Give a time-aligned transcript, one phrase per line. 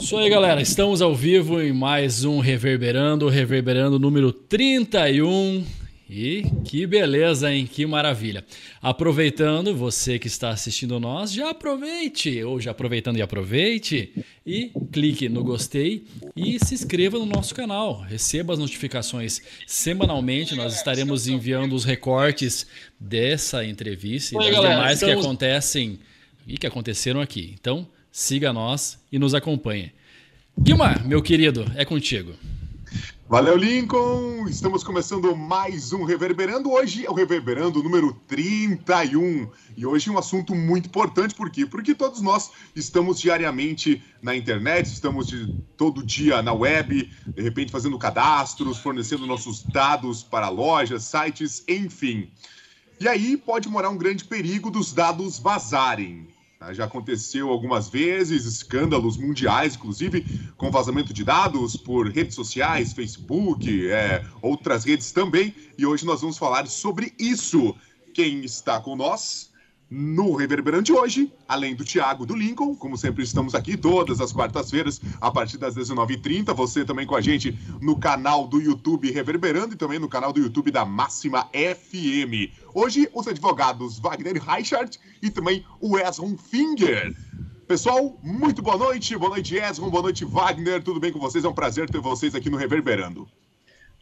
[0.00, 0.62] Isso aí, galera.
[0.62, 5.62] Estamos ao vivo em mais um Reverberando, Reverberando número 31.
[6.08, 7.68] E que beleza, hein?
[7.70, 8.42] Que maravilha.
[8.80, 14.12] Aproveitando, você que está assistindo nós, já aproveite, ou já aproveitando e aproveite,
[14.44, 18.00] e clique no gostei e se inscreva no nosso canal.
[18.00, 22.66] Receba as notificações semanalmente, nós estaremos enviando os recortes
[22.98, 26.00] dessa entrevista e das demais que acontecem
[26.46, 27.54] e que aconteceram aqui.
[27.60, 29.92] Então, siga nós e nos acompanhe.
[30.58, 32.34] Guilmar, meu querido, é contigo.
[33.30, 34.48] Valeu, Lincoln!
[34.48, 36.72] Estamos começando mais um Reverberando.
[36.72, 39.48] Hoje é o Reverberando número 31.
[39.76, 41.64] E hoje um assunto muito importante, por quê?
[41.64, 47.70] Porque todos nós estamos diariamente na internet, estamos de, todo dia na web, de repente
[47.70, 52.28] fazendo cadastros, fornecendo nossos dados para lojas, sites, enfim.
[52.98, 56.26] E aí pode morar um grande perigo dos dados vazarem.
[56.60, 56.74] Tá?
[56.74, 60.26] Já aconteceu algumas vezes, escândalos mundiais, inclusive,
[60.58, 65.54] com vazamento de dados por redes sociais, Facebook, é, outras redes também.
[65.78, 67.74] E hoje nós vamos falar sobre isso.
[68.12, 69.49] Quem está com nós?
[69.90, 75.00] No Reverberante hoje, além do Thiago do Lincoln, como sempre estamos aqui todas as quartas-feiras,
[75.20, 76.54] a partir das 19h30.
[76.54, 80.40] Você também com a gente no canal do YouTube Reverberando e também no canal do
[80.40, 82.54] YouTube da Máxima FM.
[82.72, 87.12] Hoje, os advogados Wagner Reichert e também o Esron Finger.
[87.66, 89.16] Pessoal, muito boa noite.
[89.16, 89.90] Boa noite, Esron.
[89.90, 90.82] Boa noite, Wagner.
[90.82, 91.44] Tudo bem com vocês?
[91.44, 93.28] É um prazer ter vocês aqui no Reverberando.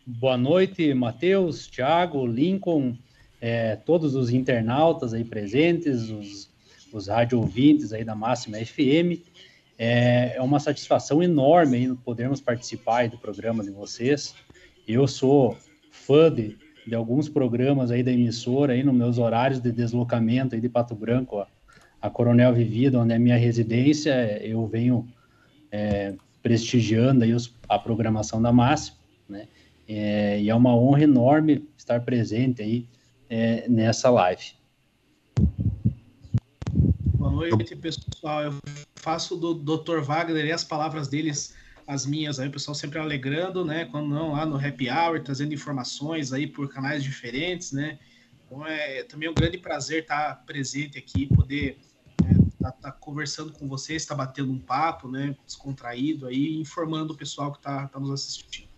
[0.07, 2.97] Boa noite, Matheus, Thiago, Lincoln
[3.41, 6.51] é, todos os internautas aí presentes, os,
[6.93, 9.23] os rádio ouvintes aí da Máxima FM.
[9.79, 14.35] É, é uma satisfação enorme aí podermos participar do programa de vocês.
[14.87, 15.57] Eu sou
[15.91, 20.61] fã de, de alguns programas aí da emissora aí nos meus horários de deslocamento aí
[20.61, 21.47] de Pato Branco, a,
[22.03, 25.07] a Coronel Vivida, onde é minha residência, eu venho
[25.71, 28.97] é, prestigiando aí os, a programação da Máxima,
[29.29, 29.47] né?
[29.91, 32.87] É, e é uma honra enorme estar presente aí
[33.29, 34.53] é, nessa live.
[37.15, 38.43] Boa noite, pessoal.
[38.43, 38.55] Eu
[38.97, 40.01] faço do Dr.
[40.01, 41.55] Wagner e as palavras deles
[41.89, 43.87] as minhas aí, o pessoal sempre alegrando, né?
[43.87, 47.99] Quando não, lá no Happy Hour, trazendo informações aí por canais diferentes, né?
[48.45, 51.79] Então é também um grande prazer estar presente aqui, poder
[52.21, 55.35] estar é, tá, tá conversando com vocês, estar tá batendo um papo, né?
[55.47, 58.69] Descontraído aí, informando o pessoal que está tá nos assistindo.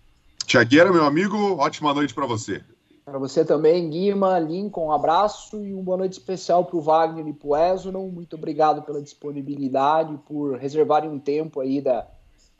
[0.47, 2.62] Tiagueira, meu amigo, ótima noite para você.
[3.10, 7.26] Para você também, Guima, Lincoln, um abraço e uma boa noite especial para o Wagner
[7.26, 8.09] e para o.
[8.09, 12.06] Muito obrigado pela disponibilidade, por reservarem um tempo aí da,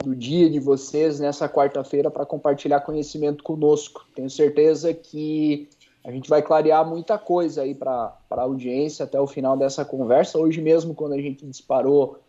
[0.03, 4.05] do dia de vocês nessa quarta-feira para compartilhar conhecimento conosco.
[4.13, 5.69] Tenho certeza que
[6.03, 10.37] a gente vai clarear muita coisa aí para a audiência até o final dessa conversa.
[10.37, 12.19] Hoje mesmo, quando a gente disparou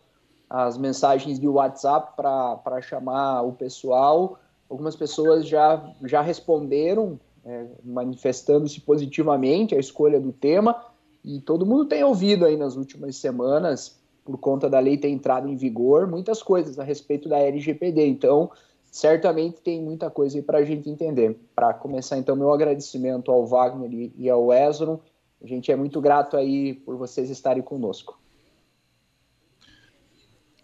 [0.49, 4.39] as mensagens de WhatsApp para chamar o pessoal,
[4.69, 10.75] algumas pessoas já, já responderam é, manifestando-se positivamente a escolha do tema,
[11.23, 15.47] e todo mundo tem ouvido aí nas últimas semanas, por conta da lei ter entrado
[15.47, 18.07] em vigor, muitas coisas a respeito da LGPD.
[18.07, 18.51] Então,
[18.91, 21.37] certamente tem muita coisa aí para a gente entender.
[21.55, 24.99] Para começar, então, meu agradecimento ao Wagner e ao Ezron.
[25.41, 28.17] A gente é muito grato aí por vocês estarem conosco.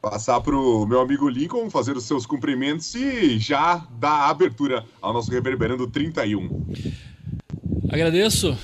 [0.02, 5.12] Passar para o meu amigo Lincoln fazer os seus cumprimentos e já dar abertura ao
[5.12, 6.68] nosso Reverberando 31.
[7.90, 8.58] Agradeço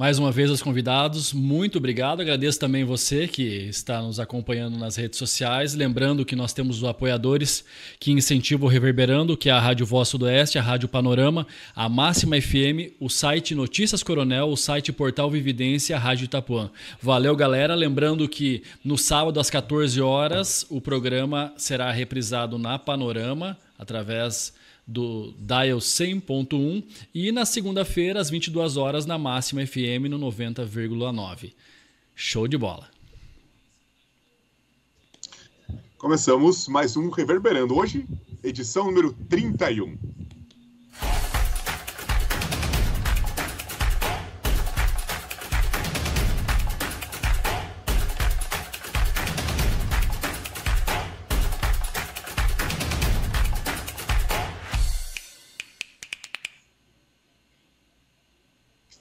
[0.00, 2.22] mais uma vez aos convidados, muito obrigado.
[2.22, 5.74] Agradeço também você que está nos acompanhando nas redes sociais.
[5.74, 7.62] Lembrando que nós temos os apoiadores
[7.98, 11.46] que incentivam o Reverberando, que é a Rádio Voz Sudoeste, a Rádio Panorama,
[11.76, 16.70] a Máxima FM, o site Notícias Coronel, o site Portal Vividência, a Rádio Itapuã.
[17.02, 17.74] Valeu, galera.
[17.74, 24.54] Lembrando que no sábado às 14 horas o programa será reprisado na Panorama através
[24.90, 26.84] do Dial 100.1
[27.14, 31.52] e na segunda-feira às 22 horas na Máxima FM no 90,9.
[32.14, 32.90] Show de bola.
[35.96, 38.04] Começamos mais um Reverberando hoje,
[38.42, 39.96] edição número 31.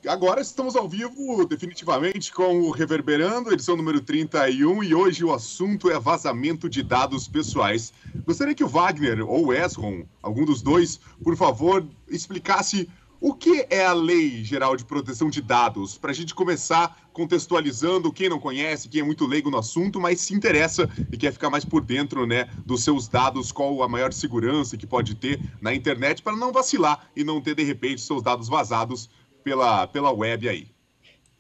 [0.10, 5.88] Agora estamos ao vivo, definitivamente, com o Reverberando, edição número 31, e hoje o assunto
[5.88, 7.94] é vazamento de dados pessoais.
[8.26, 12.90] Gostaria que o Wagner ou o Esron, algum dos dois, por favor, explicasse
[13.22, 15.96] O que é a Lei Geral de Proteção de Dados?
[15.96, 20.22] Para a gente começar contextualizando quem não conhece, quem é muito leigo no assunto, mas
[20.22, 24.12] se interessa e quer ficar mais por dentro né, dos seus dados, qual a maior
[24.12, 28.24] segurança que pode ter na internet para não vacilar e não ter, de repente, seus
[28.24, 29.08] dados vazados
[29.50, 30.68] pela, pela web aí.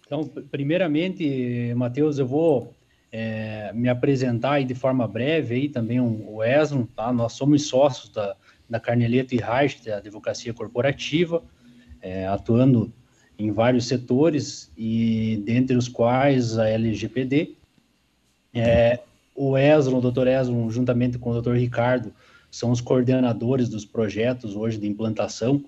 [0.04, 2.74] Então, primeiramente, Matheus, eu vou
[3.12, 7.14] é, me apresentar aí de forma breve aí também um, o Esron, tá?
[7.14, 8.36] Nós somos sócios da,
[8.68, 11.44] da Carneleto e Reich, da Advocacia Corporativa,
[12.02, 12.92] é, atuando
[13.38, 17.56] em vários setores e dentre os quais a LGPD.
[18.56, 19.00] É,
[19.36, 20.28] o Esron, o Dr.
[20.28, 21.54] Esron, juntamente com o Dr.
[21.54, 22.12] Ricardo,
[22.50, 25.64] são os coordenadores dos projetos hoje de implantação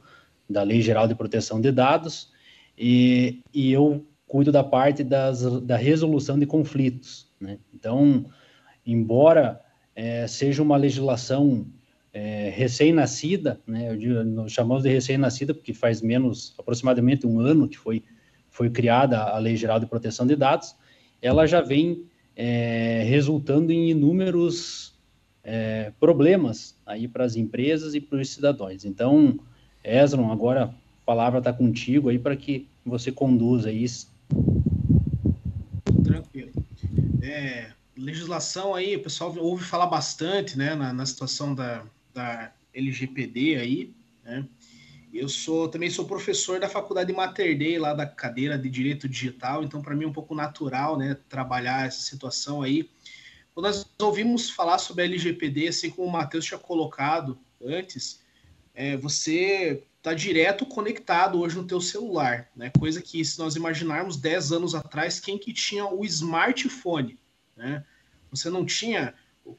[0.52, 2.32] da Lei Geral de Proteção de Dados
[2.78, 7.30] e, e eu cuido da parte das, da resolução de conflitos.
[7.40, 7.58] Né?
[7.74, 8.26] Então,
[8.86, 9.62] embora
[9.96, 11.66] é, seja uma legislação
[12.14, 13.94] é, recém-nascida, né?
[14.26, 18.04] Nós chamamos de recém-nascida porque faz menos, aproximadamente um ano que foi,
[18.50, 20.76] foi criada a Lei Geral de Proteção de Dados,
[21.22, 22.06] ela já vem
[22.36, 25.00] é, resultando em inúmeros
[25.44, 28.84] é, problemas aí para as empresas e para os cidadãos.
[28.84, 29.40] Então,
[29.84, 34.12] Esron, agora a palavra está contigo aí para que você conduza isso.
[36.04, 36.52] Tranquilo.
[37.22, 41.84] É, legislação aí, o pessoal ouve falar bastante, né, na, na situação da,
[42.14, 43.94] da LGPD aí,
[44.24, 44.46] né?
[45.14, 49.62] Eu sou também sou professor da faculdade Mater Dei, lá da cadeira de Direito Digital,
[49.62, 52.90] então para mim é um pouco natural, né, trabalhar essa situação aí.
[53.54, 58.21] Quando nós ouvimos falar sobre a LGPD, assim como o Matheus tinha colocado antes,
[58.74, 62.72] é, você está direto conectado hoje no teu celular, né?
[62.78, 67.20] Coisa que se nós imaginarmos 10 anos atrás, quem que tinha o smartphone,
[67.56, 67.86] né?
[68.32, 69.14] Você não tinha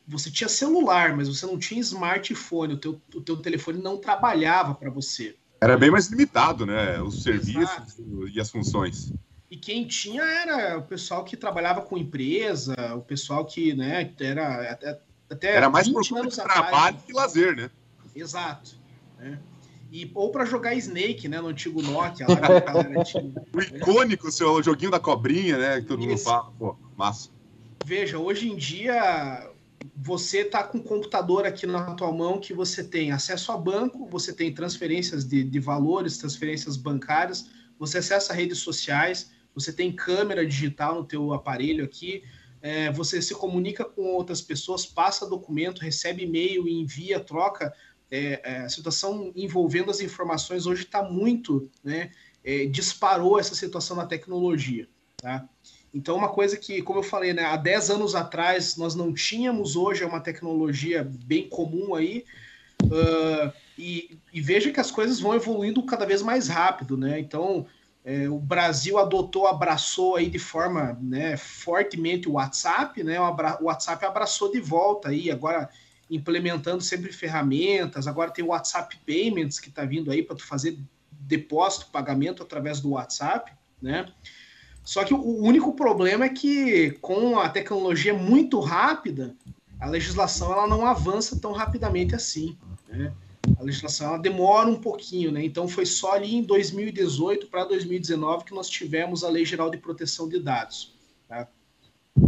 [0.07, 4.75] você tinha celular, mas você não tinha smartphone, o teu, o teu telefone não trabalhava
[4.75, 5.37] para você.
[5.61, 7.01] Era bem mais limitado, né?
[7.03, 8.29] Os serviços Exato.
[8.29, 9.13] e as funções.
[9.51, 14.73] E quem tinha era o pessoal que trabalhava com empresa, o pessoal que, né, era
[14.73, 17.71] até, até era mais por de trabalho que lazer, né?
[18.15, 18.82] Exato.
[19.23, 19.39] Né?
[19.91, 22.27] E, ou para jogar Snake, né, no antigo Nokia.
[22.27, 22.37] Lá,
[23.55, 26.09] o icônico seu joguinho da cobrinha, né, que todo Isso.
[26.09, 26.53] mundo fala.
[26.59, 27.31] Pô, massa.
[27.85, 29.51] Veja, hoje em dia
[29.97, 34.09] você está com um computador aqui na tua mão que você tem acesso a banco,
[34.09, 40.47] você tem transferências de, de valores, transferências bancárias, você acessa redes sociais, você tem câmera
[40.47, 42.23] digital no teu aparelho aqui,
[42.63, 47.75] é, você se comunica com outras pessoas, passa documento, recebe e-mail, envia, troca.
[48.15, 52.11] É, é, a situação envolvendo as informações hoje está muito, né,
[52.45, 54.87] é, disparou essa situação na tecnologia,
[55.17, 55.49] tá?
[55.95, 59.77] Então, uma coisa que, como eu falei, né, há 10 anos atrás nós não tínhamos,
[59.77, 62.27] hoje é uma tecnologia bem comum aí,
[62.85, 67.19] uh, e, e, veja que as coisas vão evoluindo cada vez mais rápido, né?
[67.19, 67.65] Então,
[68.05, 73.19] é, o Brasil adotou, abraçou aí de forma né, fortemente o WhatsApp, né?
[73.19, 75.71] O WhatsApp abraçou de volta aí, agora
[76.15, 80.79] implementando sempre ferramentas, agora tem o WhatsApp Payments que está vindo aí para tu fazer
[81.11, 83.51] depósito, pagamento através do WhatsApp,
[83.81, 84.07] né?
[84.85, 89.35] Só que o único problema é que com a tecnologia muito rápida,
[89.81, 92.59] a legislação ela não avança tão rapidamente assim.
[92.89, 93.13] Né?
[93.59, 95.45] A legislação ela demora um pouquinho, né?
[95.45, 99.79] Então foi só ali em 2018 para 2019 que nós tivemos a Lei Geral de
[99.79, 100.95] Proteção de Dados,
[101.29, 101.49] tá?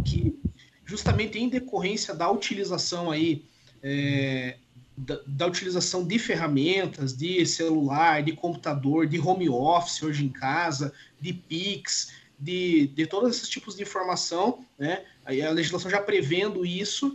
[0.04, 0.38] que
[0.84, 3.44] justamente em decorrência da utilização aí
[3.84, 4.56] é,
[4.96, 10.93] da, da, utilização de ferramentas, de celular, de computador, de home office hoje em casa,
[11.20, 15.05] de Pix, de, de todos esses tipos de informação, né?
[15.26, 17.08] A legislação já prevendo isso,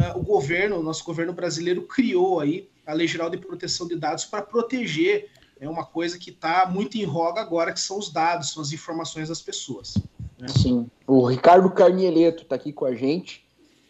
[0.00, 3.96] uh, o governo, o nosso governo brasileiro criou aí a Lei Geral de Proteção de
[3.96, 5.28] Dados para proteger
[5.58, 8.72] é uma coisa que está muito em roga agora, que são os dados, são as
[8.72, 9.94] informações das pessoas.
[10.38, 10.48] Né?
[10.48, 10.90] Sim.
[11.06, 13.45] O Ricardo Carnieleto está aqui com a gente.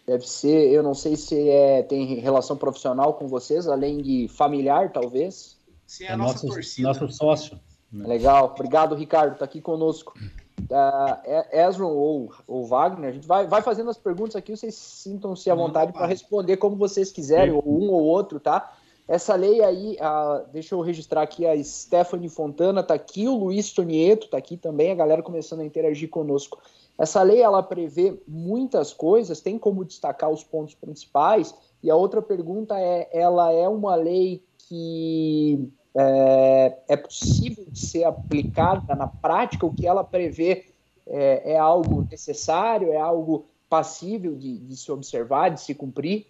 [0.07, 4.93] Deve ser, eu não sei se é, tem relação profissional com vocês, além de familiar,
[4.93, 5.57] talvez.
[5.87, 6.89] Sim, é a é nossa nosso, torcida.
[6.89, 7.61] Nosso sócio.
[7.93, 8.07] Né?
[8.07, 8.53] Legal.
[8.55, 10.15] Obrigado, Ricardo, está aqui conosco
[10.71, 15.51] uh, Ezra ou, ou Wagner, a gente vai, vai fazendo as perguntas aqui, vocês sintam-se
[15.51, 18.73] à vontade para responder como vocês quiserem, ou um ou outro, tá?
[19.09, 23.73] Essa lei aí, uh, deixa eu registrar aqui, a Stephanie Fontana tá aqui, o Luiz
[23.73, 26.61] Tonieto tá aqui também, a galera começando a interagir conosco.
[26.99, 32.23] Essa lei, ela prevê muitas coisas, tem como destacar os pontos principais, e a outra
[32.23, 39.67] pergunta é, ela é uma lei que é, é possível de ser aplicada na prática,
[39.67, 40.67] o que ela prevê
[41.07, 46.27] é, é algo necessário, é algo passível de, de, se observar, de se cumprir?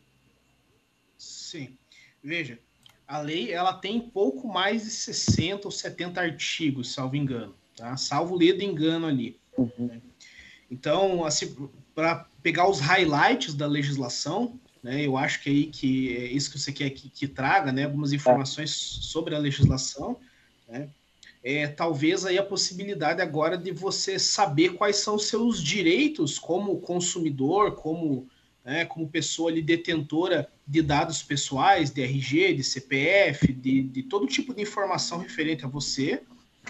[1.16, 1.76] Sim.
[2.22, 2.58] Veja,
[3.06, 7.96] a lei ela tem pouco mais de 60 ou 70 artigos, salvo engano, tá?
[7.96, 9.38] Salvo ledo engano ali.
[9.56, 10.00] Uhum.
[10.70, 11.54] Então, assim,
[11.94, 16.50] para pegar os highlights da legislação, né, eu acho que é aí que é isso
[16.50, 20.16] que você quer que, que traga, né, algumas informações sobre a legislação,
[20.68, 20.88] né,
[21.42, 26.80] é, talvez aí a possibilidade agora de você saber quais são os seus direitos como
[26.80, 28.28] consumidor, como,
[28.64, 34.26] né, como pessoa ali detentora de dados pessoais, de RG, de CPF, de, de todo
[34.26, 36.20] tipo de informação referente a você,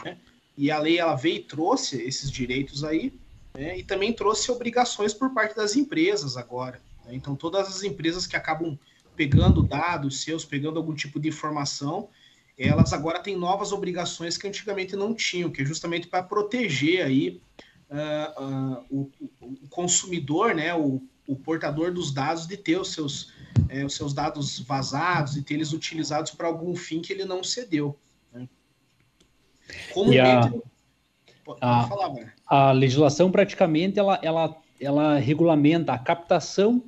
[0.04, 0.18] né,
[0.58, 3.12] e a lei ela veio e trouxe esses direitos aí,
[3.56, 6.80] né, e também trouxe obrigações por parte das empresas agora.
[7.04, 8.78] Né, então, todas as empresas que acabam
[9.16, 12.08] pegando dados seus, pegando algum tipo de informação,
[12.58, 17.40] elas agora têm novas obrigações que antigamente não tinham, que é justamente para proteger aí
[17.90, 19.10] uh, uh, o,
[19.40, 23.32] o, consumidor, né, o, o, portador dos dados, de ter os seus,
[23.68, 27.44] eh, os seus dados vazados, de ter eles utilizados para algum fim que ele não
[27.44, 27.98] cedeu.
[28.32, 28.48] Né?
[31.54, 31.62] Comumente...
[31.62, 36.82] A, falar, a legislação praticamente ela, ela, ela regulamenta a captação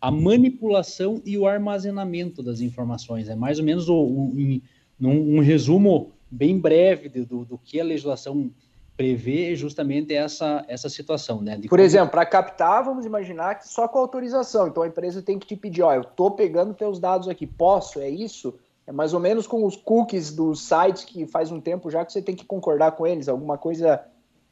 [0.00, 3.28] a manipulação e o armazenamento das informações.
[3.28, 4.60] É mais ou menos o, o,
[4.98, 8.50] num um resumo bem breve do, do que a legislação
[8.96, 11.58] prevê justamente essa, essa situação, né?
[11.58, 11.82] Por como...
[11.82, 14.68] exemplo, para captar, vamos imaginar que só com autorização.
[14.68, 18.00] Então a empresa tem que te pedir, ó, eu tô pegando teus dados aqui, posso?
[18.00, 18.54] É isso?
[18.86, 22.12] É mais ou menos com os cookies dos sites que faz um tempo já que
[22.12, 24.04] você tem que concordar com eles, alguma coisa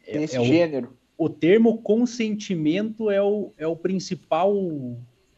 [0.07, 0.97] é, desse é gênero.
[1.17, 4.53] O, o, termo consentimento é o, é o principal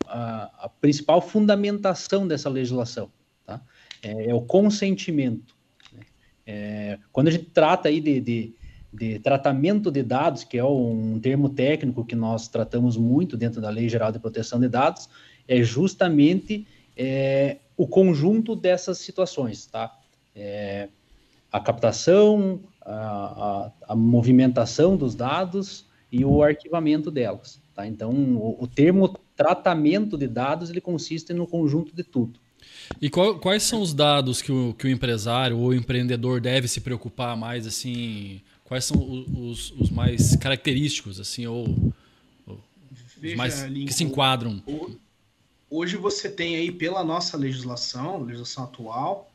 [0.06, 3.10] a, a principal fundamentação dessa legislação
[4.06, 5.54] é, é o consentimento.
[5.92, 6.00] Né?
[6.46, 8.54] É, quando a gente trata aí de, de,
[8.92, 13.70] de, tratamento de dados, que é um termo técnico que nós tratamos muito dentro da
[13.70, 15.08] Lei Geral de Proteção de Dados,
[15.48, 19.96] é justamente é, o conjunto dessas situações, tá?
[20.34, 20.88] É,
[21.52, 27.86] a captação, a, a, a, movimentação dos dados e o arquivamento delas, tá?
[27.86, 32.40] Então, o, o termo tratamento de dados, ele consiste no conjunto de tudo.
[33.00, 36.68] E qual, quais são os dados que o, que o empresário ou o empreendedor deve
[36.68, 38.40] se preocupar mais, assim?
[38.64, 41.92] Quais são os, os mais característicos, assim, ou,
[42.46, 42.60] ou
[43.22, 44.62] os mais que se enquadram?
[45.68, 49.30] Hoje você tem aí pela nossa legislação, legislação atual,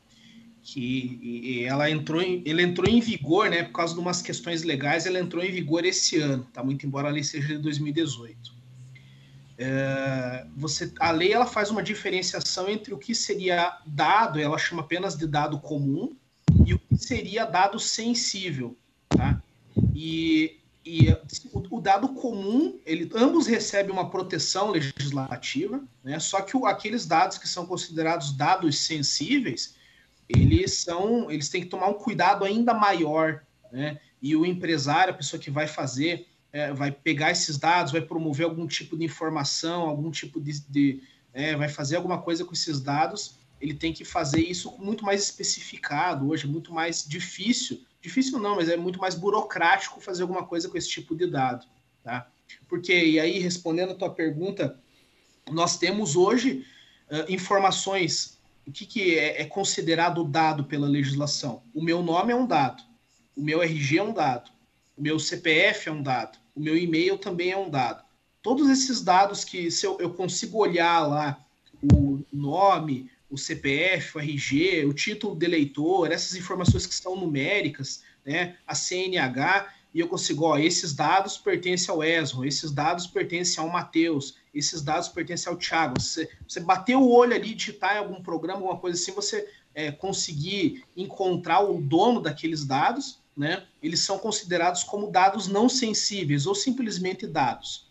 [0.62, 5.06] que ela entrou em, ele entrou em vigor, né, por causa de umas questões legais,
[5.06, 8.62] ela entrou em vigor esse ano, tá muito embora a lei seja de 2018.
[9.58, 14.82] É, você, a lei ela faz uma diferenciação entre o que seria dado, ela chama
[14.82, 16.16] apenas de dado comum,
[16.64, 18.76] e o que seria dado sensível.
[19.08, 19.42] Tá?
[19.94, 21.10] E, e
[21.52, 26.18] o, o, dado comum, ele, ambos recebem uma proteção legislativa, né?
[26.18, 29.76] só que o, aqueles dados que são considerados dados sensíveis,
[30.28, 34.00] eles são, eles têm que tomar um cuidado ainda maior, né?
[34.20, 38.44] E o empresário, a pessoa que vai fazer é, vai pegar esses dados, vai promover
[38.44, 40.60] algum tipo de informação, algum tipo de.
[40.68, 45.04] de é, vai fazer alguma coisa com esses dados, ele tem que fazer isso muito
[45.04, 46.28] mais especificado.
[46.28, 47.80] Hoje é muito mais difícil.
[48.02, 51.64] Difícil não, mas é muito mais burocrático fazer alguma coisa com esse tipo de dado.
[52.02, 52.28] Tá?
[52.68, 54.76] Porque, e aí, respondendo a tua pergunta,
[55.48, 56.66] nós temos hoje
[57.08, 58.40] uh, informações.
[58.66, 61.62] O que, que é, é considerado dado pela legislação?
[61.72, 62.82] O meu nome é um dado,
[63.36, 64.50] o meu RG é um dado,
[64.96, 68.04] o meu CPF é um dado, o meu e-mail também é um dado.
[68.42, 71.44] Todos esses dados que se eu, eu consigo olhar lá
[71.92, 78.02] o nome, o CPF, o RG, o título de eleitor, essas informações que são numéricas,
[78.26, 83.62] né, a CNH, e eu consigo, ó, esses dados pertencem ao Esro, esses dados pertencem
[83.62, 86.00] ao Matheus, esses dados pertencem ao Thiago.
[86.00, 89.90] Você, você bater o olho ali, digitar em algum programa, alguma coisa assim, você é,
[89.90, 96.54] conseguir encontrar o dono daqueles dados, né, eles são considerados como dados não sensíveis ou
[96.54, 97.90] simplesmente dados.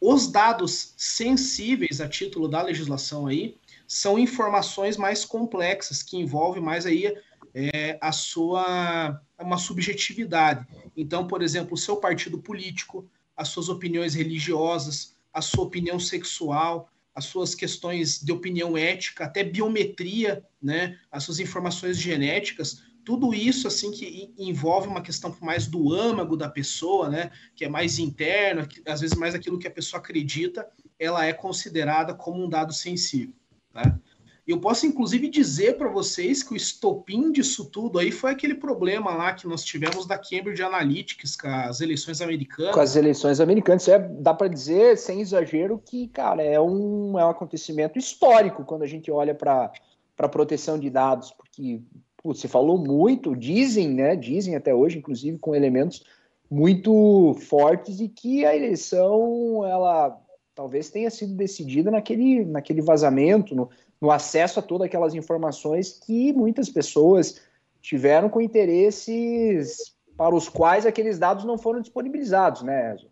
[0.00, 6.86] Os dados sensíveis, a título da legislação aí, são informações mais complexas, que envolvem mais
[6.86, 7.14] aí
[7.54, 10.66] é, a sua uma subjetividade.
[10.96, 16.90] Então, por exemplo, o seu partido político, as suas opiniões religiosas, a sua opinião sexual,
[17.14, 23.68] as suas questões de opinião ética, até biometria, né, as suas informações genéticas, tudo isso
[23.68, 28.68] assim que envolve uma questão mais do âmago da pessoa, né, que é mais interno,
[28.86, 33.34] às vezes mais aquilo que a pessoa acredita, ela é considerada como um dado sensível,
[33.76, 33.98] né?
[34.46, 39.12] Eu posso inclusive dizer para vocês que o estopim disso tudo aí foi aquele problema
[39.12, 42.72] lá que nós tivemos da Cambridge Analytics com as eleições americanas.
[42.72, 47.24] Com as eleições americanas, é, dá para dizer sem exagero que, cara, é um, é
[47.24, 49.72] um acontecimento histórico quando a gente olha para
[50.16, 51.82] para proteção de dados, porque
[52.16, 54.16] putz, você falou muito, dizem, né?
[54.16, 56.02] Dizem até hoje, inclusive, com elementos
[56.50, 60.18] muito fortes e que a eleição ela
[60.56, 63.70] talvez tenha sido decidida naquele, naquele vazamento, no,
[64.00, 67.42] no acesso a todas aquelas informações que muitas pessoas
[67.82, 73.10] tiveram com interesses para os quais aqueles dados não foram disponibilizados, né, Ezio?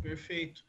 [0.00, 0.62] Perfeito.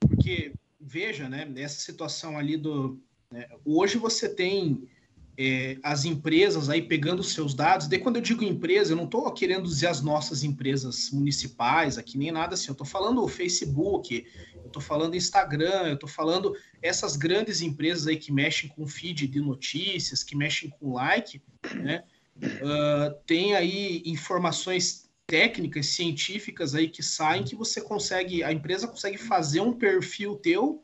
[0.00, 2.98] Porque, veja, né, nessa situação ali do.
[3.30, 4.88] Né, hoje você tem
[5.36, 7.88] é, as empresas aí pegando seus dados.
[7.88, 12.16] De quando eu digo empresa, eu não estou querendo dizer as nossas empresas municipais aqui,
[12.16, 12.68] nem nada assim.
[12.68, 18.06] Eu estou falando o Facebook, eu estou falando Instagram, eu estou falando essas grandes empresas
[18.06, 21.42] aí que mexem com feed de notícias, que mexem com like,
[21.74, 22.04] né?
[22.36, 29.16] Uh, tem aí informações técnicas, científicas aí que saem que você consegue, a empresa consegue
[29.16, 30.82] fazer um perfil teu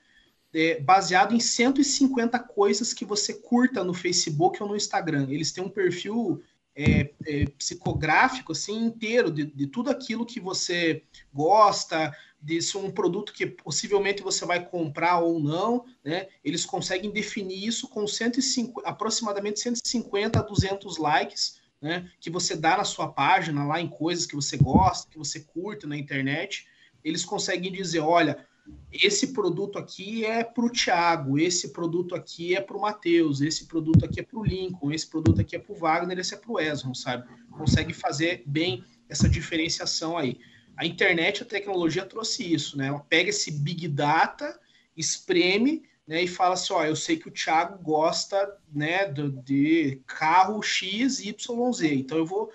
[0.52, 5.26] é, baseado em 150 coisas que você curta no Facebook ou no Instagram.
[5.30, 6.42] Eles têm um perfil
[6.74, 11.02] é, é, psicográfico assim inteiro de, de, tudo aquilo que você
[11.32, 16.28] gosta, de um produto que possivelmente você vai comprar ou não, né?
[16.42, 22.10] Eles conseguem definir isso com 150, aproximadamente 150 a 200 likes, né?
[22.18, 25.86] Que você dá na sua página lá em coisas que você gosta, que você curte
[25.86, 26.66] na internet.
[27.04, 28.46] Eles conseguem dizer, olha,
[28.92, 33.66] esse produto aqui é para o Thiago, esse produto aqui é para o Matheus, esse
[33.66, 36.36] produto aqui é para o Lincoln, esse produto aqui é para o Wagner, esse é
[36.36, 37.28] para o Esron, sabe?
[37.50, 40.38] Consegue fazer bem essa diferenciação aí.
[40.76, 42.86] A internet, a tecnologia trouxe isso, né?
[42.86, 44.58] Ela pega esse big data,
[44.96, 50.02] espreme, né, e fala assim, ó, eu sei que o Thiago gosta, né, de, de
[50.06, 52.50] carro X, Y, Z, então eu vou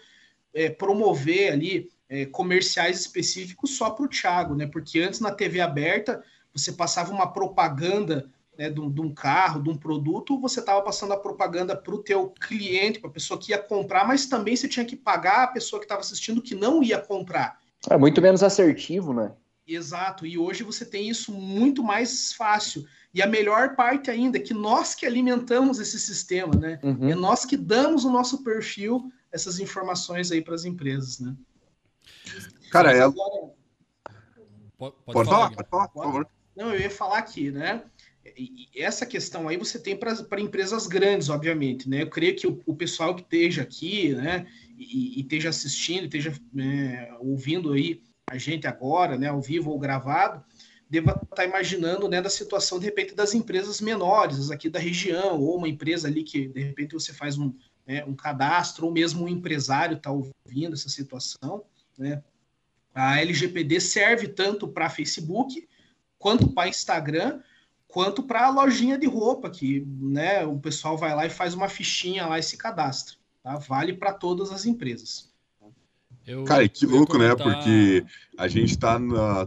[0.54, 4.68] é, promover ali é, comerciais específicos só para o Thiago, né?
[4.68, 9.62] Porque antes na TV aberta você passava uma propaganda né, de, um, de um carro,
[9.62, 13.40] de um produto, você estava passando a propaganda para o teu cliente, para a pessoa
[13.40, 16.56] que ia comprar, mas também você tinha que pagar a pessoa que estava assistindo que
[16.56, 17.60] não ia comprar.
[17.90, 19.34] É muito menos assertivo, né?
[19.68, 22.86] Exato, e hoje você tem isso muito mais fácil.
[23.14, 26.80] E a melhor parte ainda é que nós que alimentamos esse sistema, né?
[26.84, 27.10] Uhum.
[27.10, 31.36] É nós que damos o nosso perfil, essas informações aí para as empresas, né?
[32.76, 33.10] Cara, é.
[33.10, 33.16] Pode,
[34.78, 36.28] pode, pode falar, pode falar, por favor.
[36.54, 37.84] Não, eu ia falar aqui, né?
[38.38, 42.02] E essa questão aí você tem para empresas grandes, obviamente, né?
[42.02, 44.46] Eu creio que o, o pessoal que esteja aqui, né,
[44.78, 49.80] e, e esteja assistindo, esteja é, ouvindo aí a gente agora, né, ao vivo ou
[49.80, 50.44] gravado,
[50.90, 55.40] deva estar tá imaginando, né, da situação de repente das empresas menores aqui da região
[55.40, 57.54] ou uma empresa ali que de repente você faz um,
[57.88, 61.64] né, um cadastro ou mesmo um empresário está ouvindo essa situação,
[61.98, 62.22] né?
[62.96, 65.68] A LGPD serve tanto para Facebook,
[66.18, 67.42] quanto para Instagram,
[67.90, 71.68] quanto para a lojinha de roupa, que né, o pessoal vai lá e faz uma
[71.68, 73.16] fichinha lá e se cadastra.
[73.44, 73.58] Tá?
[73.58, 75.30] Vale para todas as empresas.
[76.26, 77.36] Eu, Cara, que louco, né?
[77.36, 77.48] comentar...
[77.48, 77.54] né?
[77.54, 78.06] Porque
[78.38, 78.98] a gente está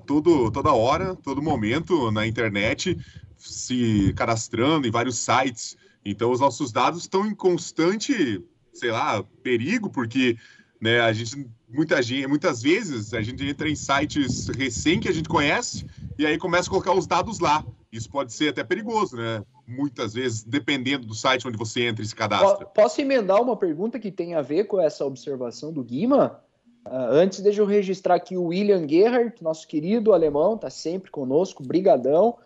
[0.00, 2.96] todo, toda hora, todo momento na internet
[3.36, 5.76] se cadastrando em vários sites.
[6.04, 10.36] Então, os nossos dados estão em constante, sei lá, perigo, porque
[10.80, 15.12] né, a gente muita gente, muitas vezes a gente entra em sites recém que a
[15.12, 15.86] gente conhece
[16.18, 17.64] e aí começa a colocar os dados lá.
[17.90, 19.42] Isso pode ser até perigoso, né?
[19.66, 22.66] Muitas vezes, dependendo do site onde você entra e se cadastra.
[22.66, 26.42] Posso emendar uma pergunta que tem a ver com essa observação do Guima?
[26.86, 31.62] Uh, antes, deixa eu registrar aqui o William Gerhardt, nosso querido alemão, está sempre conosco,
[31.62, 32.36] brigadão.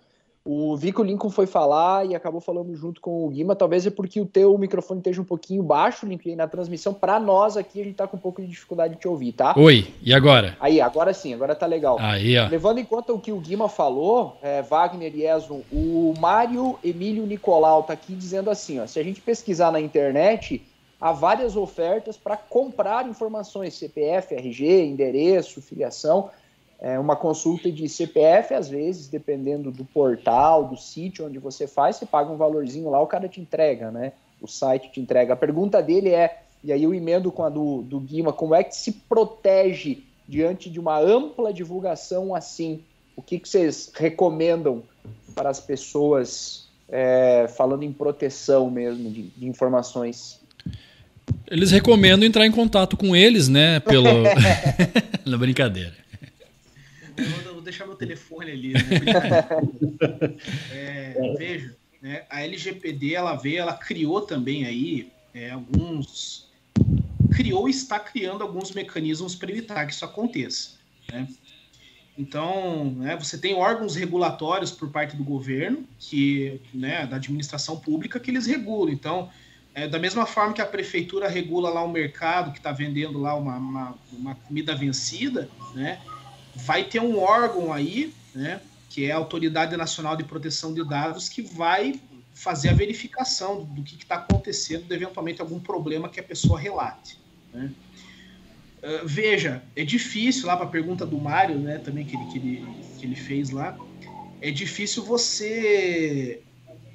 [0.45, 3.55] O Vico Lincoln foi falar e acabou falando junto com o Guima.
[3.55, 6.93] Talvez é porque o teu microfone esteja um pouquinho baixo, Lincoln, na transmissão.
[6.93, 9.55] Para nós aqui, a gente tá com um pouco de dificuldade de te ouvir, tá?
[9.57, 10.57] Oi, e agora?
[10.59, 11.97] Aí, agora sim, agora tá legal.
[12.01, 12.49] Aí, ó.
[12.49, 17.25] Levando em conta o que o Guima falou, é, Wagner e Eson, o Mário Emílio
[17.25, 20.61] Nicolau tá aqui dizendo assim, ó, se a gente pesquisar na internet,
[21.01, 26.31] há várias ofertas para comprar informações, CPF, RG, endereço, filiação
[26.83, 31.95] é, uma consulta de CPF, às vezes, dependendo do portal, do sítio onde você faz,
[31.95, 34.15] você paga um valorzinho lá, o cara te entrega, né?
[34.41, 35.35] O site te entrega.
[35.35, 38.65] A pergunta dele é, e aí eu emendo com a do, do Guima, como é
[38.65, 42.83] que se protege diante de uma ampla divulgação assim?
[43.15, 44.83] O que, que vocês recomendam
[45.37, 50.41] para as pessoas, é, falando em proteção mesmo de, de informações?
[51.49, 53.79] Eles recomendam entrar em contato com eles, né?
[53.79, 54.09] Pelo.
[55.25, 56.02] Na brincadeira.
[57.17, 58.81] Eu vou deixar meu telefone ali, né?
[60.73, 62.25] é, veja, né?
[62.29, 66.51] a LGPD ela veio, ela criou também aí é, alguns.
[67.35, 70.73] Criou e está criando alguns mecanismos para evitar que isso aconteça.
[71.11, 71.27] Né?
[72.17, 78.21] Então, né, você tem órgãos regulatórios por parte do governo, que, né, da administração pública,
[78.21, 78.93] que eles regulam.
[78.93, 79.31] Então,
[79.75, 83.35] É, da mesma forma que a prefeitura regula lá o mercado que está vendendo lá
[83.35, 85.99] uma, uma, uma, comida vencida, né?
[86.55, 88.61] Vai ter um órgão aí, né?
[88.91, 92.01] Que é a Autoridade Nacional de Proteção de Dados, que vai
[92.35, 97.19] fazer a verificação do que está acontecendo, de eventualmente algum problema que a pessoa relate.
[97.53, 97.71] Né?
[98.83, 101.79] Uh, veja, é difícil lá para a pergunta do Mário, né?
[101.79, 102.67] Também que ele, que ele,
[102.99, 103.79] que ele fez lá,
[104.41, 106.43] é difícil você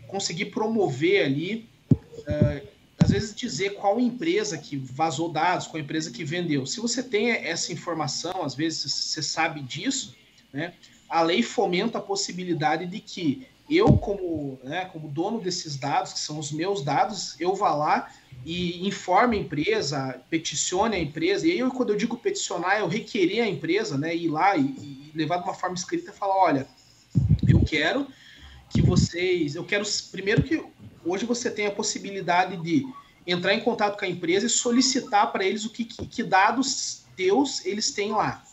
[0.08, 2.68] conseguir promover ali uh,
[3.08, 6.66] às vezes dizer qual empresa que vazou dados, qual empresa que vendeu.
[6.66, 10.14] Se você tem essa informação, às vezes você sabe disso,
[10.52, 10.74] né?
[11.08, 16.20] A lei fomenta a possibilidade de que eu, como, né, como dono desses dados, que
[16.20, 18.12] são os meus dados, eu vá lá
[18.46, 21.48] e informe a empresa, peticione a empresa.
[21.48, 24.64] E aí, eu, quando eu digo peticionar, eu requerer a empresa, né, ir lá e,
[24.64, 26.68] e levar de uma forma escrita e falar: olha,
[27.48, 28.06] eu quero
[28.70, 29.56] que vocês.
[29.56, 30.62] Eu quero primeiro que
[31.10, 32.86] hoje você tem a possibilidade de
[33.26, 37.04] entrar em contato com a empresa e solicitar para eles o que, que, que, dados
[37.16, 38.44] teus eles têm lá.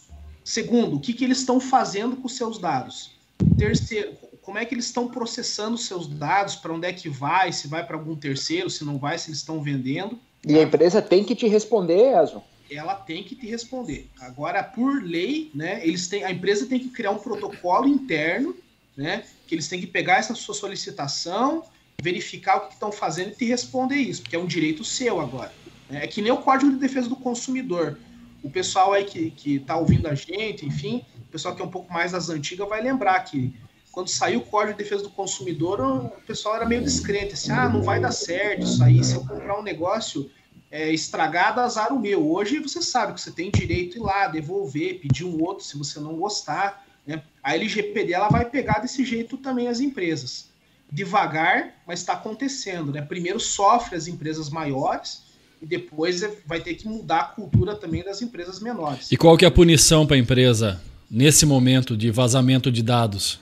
[0.42, 3.12] Segundo, o que, que eles estão fazendo com seus dados.
[3.56, 7.50] Terceiro, como é que eles estão processando os seus dados, para onde é que vai,
[7.50, 10.18] se vai para algum terceiro, se não vai, se eles estão vendendo.
[10.46, 12.42] E a empresa tem que te responder, Azo.
[12.70, 14.10] Ela tem que te responder.
[14.20, 18.54] Agora, por lei, né, eles têm, a empresa tem que criar um protocolo interno,
[18.96, 21.64] né, que eles têm que pegar essa sua solicitação,
[22.00, 25.52] verificar o que estão fazendo e te responder isso, porque é um direito seu agora.
[25.90, 27.98] É que nem o Código de Defesa do Consumidor.
[28.42, 31.70] O pessoal aí que, que tá ouvindo a gente, enfim, o pessoal que é um
[31.70, 33.54] pouco mais das antigas vai lembrar que
[33.90, 37.68] quando saiu o Código de Defesa do Consumidor, o pessoal era meio descrente, assim, ah,
[37.68, 40.30] não vai dar certo isso aí, se eu comprar um negócio
[40.70, 42.28] é, estragado, azar o meu.
[42.28, 46.00] Hoje você sabe que você tem direito ir lá, devolver, pedir um outro se você
[46.00, 46.84] não gostar.
[47.06, 47.22] Né?
[47.42, 50.52] A LGPD ela vai pegar desse jeito também as empresas
[50.90, 52.92] devagar, mas está acontecendo.
[52.92, 53.02] Né?
[53.02, 55.22] Primeiro sofre as empresas maiores
[55.60, 59.10] e depois é, vai ter que mudar a cultura também das empresas menores.
[59.10, 63.40] E qual que é a punição para a empresa nesse momento de vazamento de dados?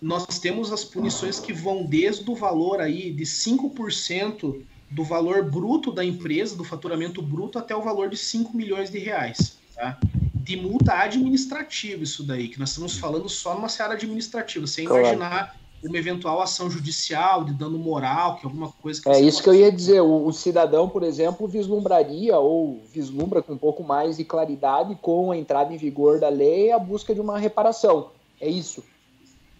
[0.00, 5.92] Nós temos as punições que vão desde o valor aí de 5% do valor bruto
[5.92, 9.56] da empresa, do faturamento bruto, até o valor de 5 milhões de reais.
[9.74, 9.98] Tá?
[10.34, 15.02] De multa administrativa, isso daí, que nós estamos falando só numa seara administrativa, sem claro.
[15.02, 19.42] imaginar uma eventual ação judicial de dano moral, que é alguma coisa que É isso
[19.42, 20.00] que eu ia dizer.
[20.00, 25.32] O, o, cidadão, por exemplo, vislumbraria ou vislumbra com um pouco mais de claridade com
[25.32, 28.10] a entrada em vigor da lei a busca de uma reparação.
[28.40, 28.84] É isso.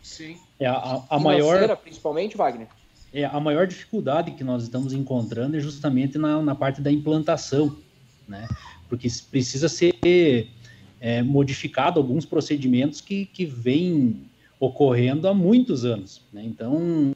[0.03, 0.37] Sim.
[0.59, 2.69] É a, a maior principalmente, Wagner.
[3.13, 7.77] É a maior dificuldade que nós estamos encontrando é justamente na, na parte da implantação,
[8.29, 8.47] né?
[8.89, 10.49] Porque precisa ser
[11.01, 14.30] é, modificado alguns procedimentos que, que vêm
[14.61, 16.23] ocorrendo há muitos anos.
[16.31, 16.44] Né?
[16.44, 17.12] Então,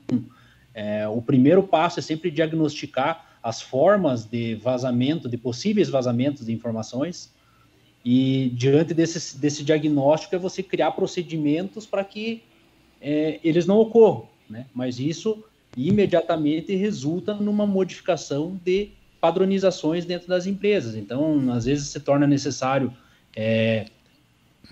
[0.72, 6.52] é, o primeiro passo é sempre diagnosticar as formas de vazamento, de possíveis vazamentos de
[6.52, 7.30] informações,
[8.02, 12.42] e diante desse, desse diagnóstico é você criar procedimentos para que
[13.00, 14.26] é, eles não ocorram.
[14.48, 14.66] Né?
[14.74, 15.44] Mas isso
[15.76, 20.94] imediatamente resulta numa modificação de padronizações dentro das empresas.
[20.94, 22.92] Então, às vezes se torna necessário
[23.34, 23.86] é,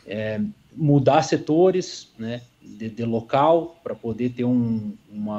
[0.06, 0.40] é,
[0.76, 2.42] mudar setores, né?
[2.62, 5.38] de, de local para poder ter um, uma,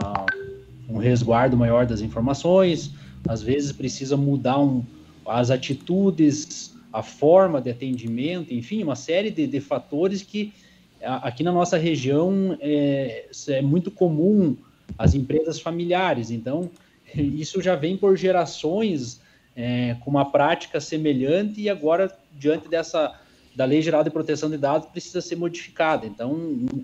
[0.90, 2.92] um resguardo maior das informações.
[3.28, 4.84] Às vezes precisa mudar um,
[5.26, 10.54] as atitudes, a forma de atendimento, enfim, uma série de, de fatores que
[11.02, 14.56] aqui na nossa região é, é muito comum
[14.98, 16.32] as empresas familiares.
[16.32, 16.70] Então,
[17.16, 19.22] isso já vem por gerações
[19.56, 23.20] é, com uma prática semelhante e agora, diante dessa
[23.56, 26.06] da Lei Geral de Proteção de Dados precisa ser modificada.
[26.06, 26.34] Então,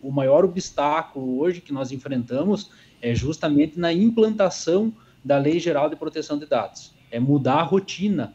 [0.01, 5.95] o maior obstáculo hoje que nós enfrentamos é justamente na implantação da Lei Geral de
[5.95, 6.93] Proteção de Dados.
[7.12, 8.34] É mudar a rotina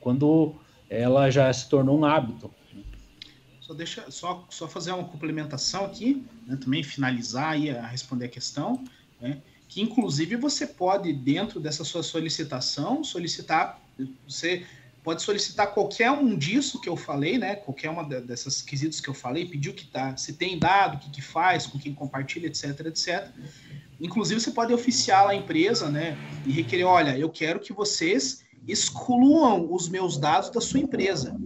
[0.00, 0.54] quando
[0.88, 2.50] ela já se tornou um hábito.
[3.60, 8.84] Só deixa só, só fazer uma complementação aqui, né, também finalizar a responder a questão,
[9.20, 13.80] né, que inclusive você pode dentro dessa sua solicitação solicitar
[14.26, 14.66] você
[15.02, 17.56] pode solicitar qualquer um disso que eu falei, né?
[17.56, 20.98] Qualquer uma dessas quesitos que eu falei, pedir o que tá, se tem dado, o
[20.98, 23.28] que, que faz, com quem compartilha, etc, etc.
[24.00, 26.16] Inclusive, você pode oficiar a empresa, né?
[26.46, 31.36] E requerer, olha, eu quero que vocês excluam os meus dados da sua empresa.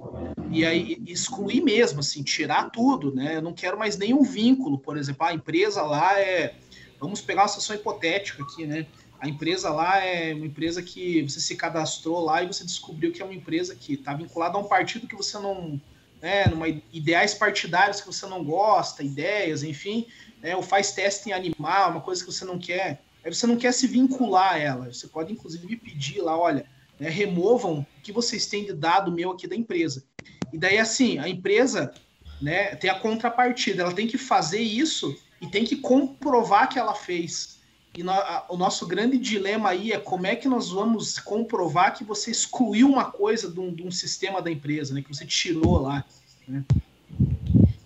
[0.51, 3.37] E aí, excluir mesmo, assim, tirar tudo, né?
[3.37, 6.55] Eu não quero mais nenhum vínculo, por exemplo, a empresa lá é.
[6.99, 8.87] Vamos pegar uma situação hipotética aqui, né?
[9.21, 13.23] A empresa lá é uma empresa que você se cadastrou lá e você descobriu que
[13.23, 15.81] é uma empresa que está vinculada a um partido que você não.
[16.21, 20.07] Né, numa ideais partidários que você não gosta, ideias, enfim,
[20.43, 23.03] né, ou faz teste em animal, uma coisa que você não quer.
[23.23, 24.93] Aí você não quer se vincular a ela.
[24.93, 26.65] Você pode, inclusive, pedir lá, olha,
[26.99, 30.05] né, removam o que vocês têm de dado meu aqui da empresa.
[30.53, 31.93] E daí, assim, a empresa
[32.41, 36.95] né, tem a contrapartida, ela tem que fazer isso e tem que comprovar que ela
[36.95, 37.56] fez.
[37.97, 41.97] E no, a, o nosso grande dilema aí é como é que nós vamos comprovar
[41.97, 45.25] que você excluiu uma coisa de um, de um sistema da empresa, né, que você
[45.25, 46.05] tirou lá.
[46.47, 46.63] Né?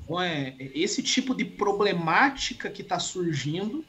[0.02, 3.84] Então, é, é esse tipo de problemática que está surgindo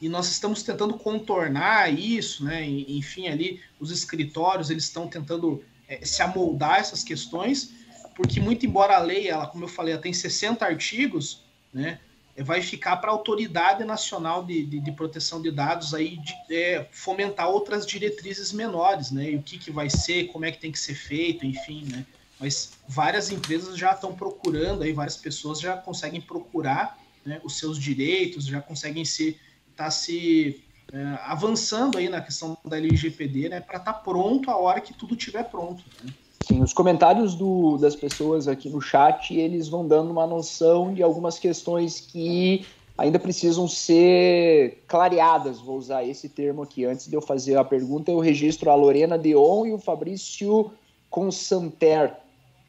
[0.00, 2.64] e nós estamos tentando contornar isso, né?
[2.68, 7.72] Enfim, ali os escritórios eles estão tentando é, se amoldar essas questões,
[8.14, 11.98] porque muito embora a lei, ela, como eu falei, ela tem 60 artigos, né?
[12.38, 16.86] Vai ficar para a autoridade nacional de, de, de, proteção de dados aí de, é,
[16.92, 19.30] fomentar outras diretrizes menores, né?
[19.30, 22.04] E o que, que vai ser, como é que tem que ser feito, enfim, né?
[22.38, 27.78] Mas várias empresas já estão procurando, aí várias pessoas já conseguem procurar né, os seus
[27.78, 29.38] direitos, já conseguem se
[29.70, 34.56] está se é, avançando aí na questão da LGPD, né, para estar tá pronto a
[34.56, 35.82] hora que tudo estiver pronto.
[36.02, 36.12] Né?
[36.46, 41.02] Sim, os comentários do, das pessoas aqui no chat, eles vão dando uma noção de
[41.02, 42.64] algumas questões que
[42.96, 46.84] ainda precisam ser clareadas, vou usar esse termo aqui.
[46.84, 50.70] Antes de eu fazer a pergunta, eu registro a Lorena Deon e o Fabrício
[51.10, 52.14] Consanter,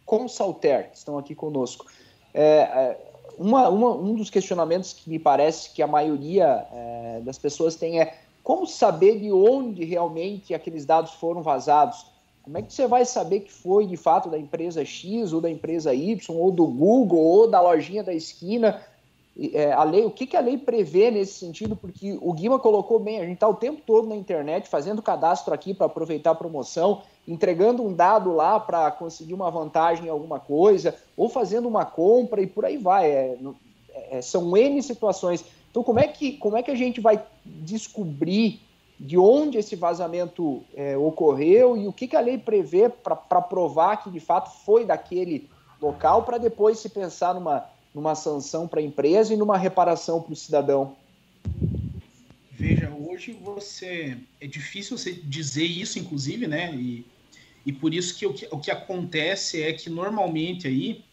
[0.03, 1.85] Consalter, que estão aqui conosco.
[2.33, 7.37] É, é, uma, uma, um dos questionamentos que me parece que a maioria é, das
[7.37, 12.16] pessoas tem é como saber de onde realmente aqueles dados foram vazados?
[12.47, 15.49] Como é que você vai saber que foi de fato da empresa X ou da
[15.49, 18.81] empresa Y ou do Google ou da lojinha da esquina?
[19.51, 21.75] É, a lei, o que, que a lei prevê nesse sentido?
[21.75, 25.53] Porque o Guima colocou bem, a gente está o tempo todo na internet fazendo cadastro
[25.53, 30.39] aqui para aproveitar a promoção, entregando um dado lá para conseguir uma vantagem em alguma
[30.39, 33.11] coisa, ou fazendo uma compra e por aí vai.
[33.11, 33.37] É,
[34.09, 35.43] é, são N situações.
[35.69, 38.61] Então, como é, que, como é que a gente vai descobrir
[38.99, 43.97] de onde esse vazamento é, ocorreu e o que, que a lei prevê para provar
[43.97, 45.49] que de fato foi daquele
[45.81, 50.31] local, para depois se pensar numa numa sanção para a empresa e numa reparação para
[50.31, 50.95] o cidadão?
[52.51, 56.73] Veja, hoje você é difícil você dizer isso, inclusive, né?
[56.75, 57.05] E,
[57.65, 61.03] e por isso que o, que o que acontece é que normalmente aí,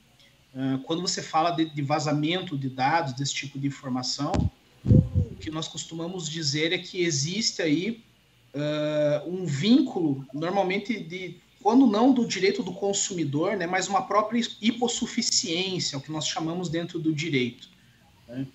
[0.54, 4.32] uh, quando você fala de, de, vazamento de dados, desse tipo de informação,
[5.44, 8.02] que nós costumamos dizer é que existe aí
[8.54, 14.40] uh, um vínculo, normalmente de quando não do direito do consumidor, né, mas uma própria
[14.60, 17.68] hipossuficiência, o que nós chamamos dentro do direito.
[18.26, 18.46] Né?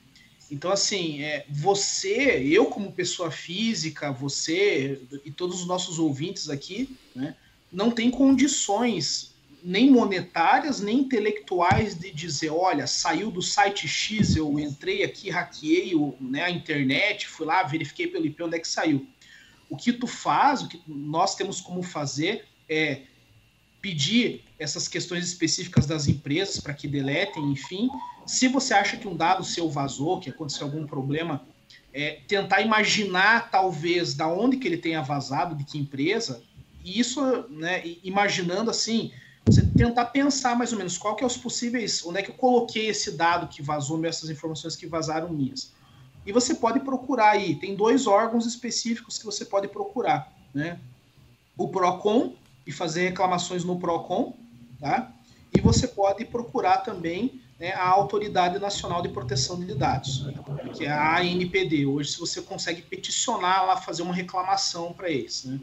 [0.49, 6.97] Então, assim, é, você, eu como pessoa física, você e todos os nossos ouvintes aqui,
[7.15, 7.35] né,
[7.71, 9.28] não tem condições
[9.63, 15.95] nem monetárias, nem intelectuais de dizer, olha, saiu do site X, eu entrei aqui, hackeei
[15.95, 19.07] o, né, a internet, fui lá, verifiquei pelo IP onde é que saiu.
[19.69, 23.03] O que tu faz, o que nós temos como fazer é
[23.81, 27.89] pedir essas questões específicas das empresas para que deletem, enfim.
[28.25, 31.45] Se você acha que um dado seu vazou, que aconteceu algum problema,
[31.93, 36.43] é, tentar imaginar talvez da onde que ele tenha vazado, de que empresa,
[36.83, 39.11] e isso, né, imaginando assim,
[39.45, 42.35] você tentar pensar mais ou menos qual que é os possíveis, onde é que eu
[42.35, 45.73] coloquei esse dado que vazou, essas informações que vazaram minhas.
[46.25, 50.79] E você pode procurar aí, tem dois órgãos específicos que você pode procurar, né?
[51.57, 52.35] O PROCON,
[52.69, 54.35] e fazer reclamações no PROCON,
[54.79, 55.11] tá?
[55.51, 60.27] E você pode procurar também né, a Autoridade Nacional de Proteção de Dados,
[60.77, 61.87] que é a ANPD.
[61.87, 65.45] Hoje, se você consegue peticionar lá, fazer uma reclamação para eles.
[65.45, 65.59] Né?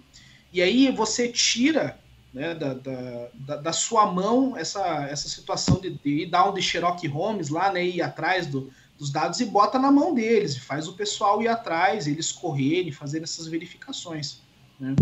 [0.53, 1.97] E aí você tira
[2.37, 7.09] né, da, da, da, sua mão essa, essa situação de, de ir um de Sherlock
[7.09, 10.87] Holmes lá, né, ir atrás do, dos dados e bota na mão deles, e faz
[10.87, 14.43] o pessoal ir atrás, eles correrem, fazer essas verificações.
[14.79, 14.95] Né?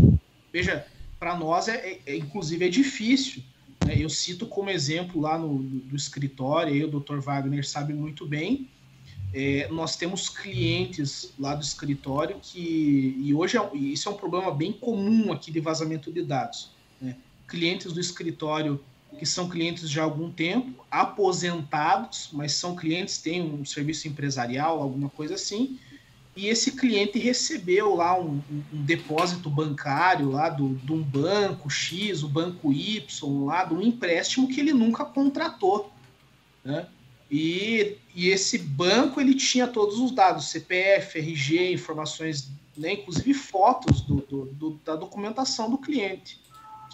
[0.52, 0.86] Veja,
[1.18, 3.42] para nós é, é, é, inclusive é difícil.
[3.84, 3.96] Né?
[3.98, 7.18] Eu cito como exemplo lá no do escritório, aí o Dr.
[7.18, 8.70] Wagner sabe muito bem.
[9.34, 14.54] É, nós temos clientes lá do escritório que e hoje é, isso é um problema
[14.54, 16.73] bem comum aqui de vazamento de dados.
[17.46, 18.80] Clientes do escritório
[19.18, 25.08] que são clientes de algum tempo, aposentados, mas são clientes, têm um serviço empresarial, alguma
[25.08, 25.78] coisa assim,
[26.36, 32.24] e esse cliente recebeu lá um, um, depósito bancário lá do, de um banco X,
[32.24, 35.92] o banco Y, lá de um empréstimo que ele nunca contratou,
[36.64, 36.88] né?
[37.30, 44.02] E, e esse banco ele tinha todos os dados, CPF, RG, informações, né, inclusive fotos
[44.02, 46.38] do, do, do, da documentação do cliente.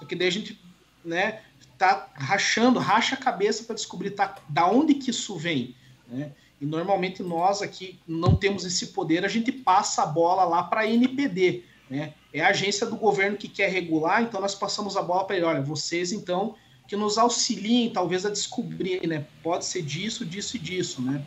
[0.01, 0.59] Só que daí a gente
[1.05, 1.43] né,
[1.79, 5.77] tá rachando, racha a cabeça para descobrir tá, da onde que isso vem.
[6.09, 6.33] Né?
[6.61, 10.81] E normalmente nós aqui não temos esse poder, a gente passa a bola lá para
[10.81, 12.13] a NPD, né?
[12.33, 15.45] É a agência do governo que quer regular, então nós passamos a bola para ele,
[15.45, 16.55] olha, vocês então
[16.87, 19.25] que nos auxiliem talvez a descobrir, né?
[19.43, 21.25] Pode ser disso, disso e disso, né?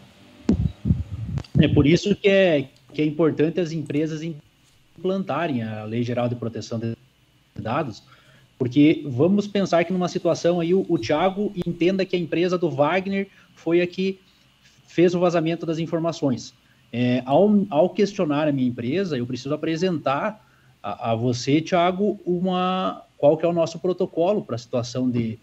[1.60, 4.22] É por isso que é, que é importante as empresas
[4.98, 6.96] implantarem a Lei Geral de Proteção de
[7.56, 8.04] Dados,
[8.64, 12.72] porque vamos pensar que numa situação aí o, o Thiago entenda que a empresa do
[12.72, 14.22] Wagner foi a que
[14.88, 16.54] fez o vazamento das informações.
[16.90, 20.48] É, ao, ao, questionar a minha empresa, eu preciso apresentar
[20.82, 25.38] a, a, você, Thiago, uma, qual que é o nosso protocolo para a situação de,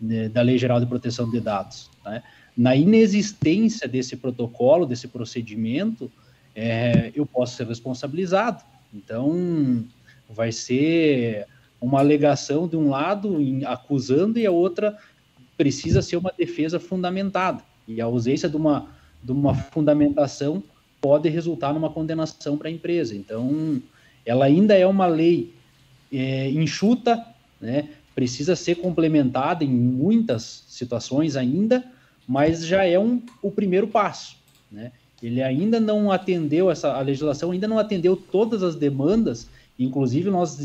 [0.00, 1.90] de, da Lei Geral de Proteção de Dados.
[2.04, 2.22] Né?
[2.56, 6.08] Na inexistência desse protocolo, desse procedimento,
[6.54, 8.62] é, eu posso ser responsabilizado.
[8.94, 9.84] Então,
[10.28, 11.48] vai ser
[11.80, 14.96] uma alegação de um lado em, acusando e a outra
[15.56, 17.62] precisa ser uma defesa fundamentada.
[17.86, 18.86] E a ausência de uma,
[19.22, 20.62] de uma fundamentação
[21.00, 23.16] pode resultar numa condenação para a empresa.
[23.16, 23.80] Então,
[24.24, 25.52] ela ainda é uma lei
[26.12, 27.24] é, enxuta,
[27.60, 27.88] né?
[28.14, 31.84] precisa ser complementada em muitas situações ainda,
[32.28, 34.36] mas já é um, o primeiro passo.
[34.70, 34.92] Né?
[35.22, 39.48] Ele ainda não atendeu, essa, a legislação ainda não atendeu todas as demandas,
[39.84, 40.56] inclusive nós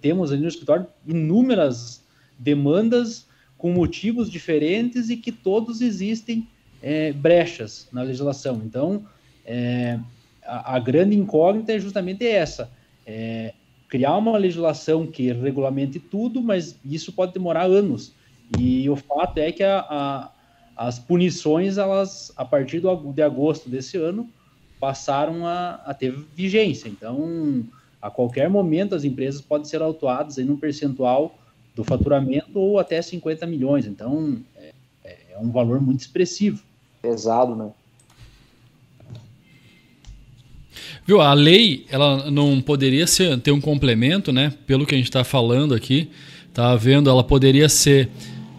[0.00, 2.02] temos ali no escritório inúmeras
[2.38, 3.26] demandas
[3.58, 6.48] com motivos diferentes e que todos existem
[6.82, 8.60] é, brechas na legislação.
[8.64, 9.04] Então,
[9.44, 9.98] é,
[10.44, 12.70] a, a, grande incógnita é justamente essa:
[13.06, 13.54] é,
[13.88, 18.12] criar uma legislação que regulamente tudo, mas isso pode demorar anos.
[18.58, 20.32] E o fato é que a, a,
[20.76, 24.28] as punições, elas, a partir do, de agosto desse ano,
[24.80, 26.88] passaram a, a, ter vigência.
[26.88, 27.64] Então,
[28.02, 31.38] a qualquer momento, as empresas podem ser autuadas em um percentual
[31.72, 33.86] do faturamento ou até 50 milhões.
[33.86, 34.72] Então, é,
[35.04, 36.60] é um valor muito expressivo
[37.00, 37.70] pesado, né?
[41.06, 44.52] Viu, a lei, ela não poderia ser, ter um complemento, né?
[44.66, 46.10] Pelo que a gente está falando aqui,
[46.52, 48.08] tá vendo, ela poderia ser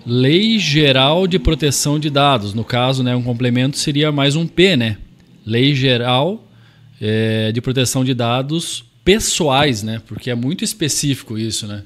[0.05, 2.53] Lei Geral de Proteção de Dados.
[2.53, 4.97] No caso, né, um complemento seria mais um P, né?
[5.45, 6.45] Lei Geral
[6.99, 10.01] é, de Proteção de Dados Pessoais, né?
[10.07, 11.83] Porque é muito específico isso, né?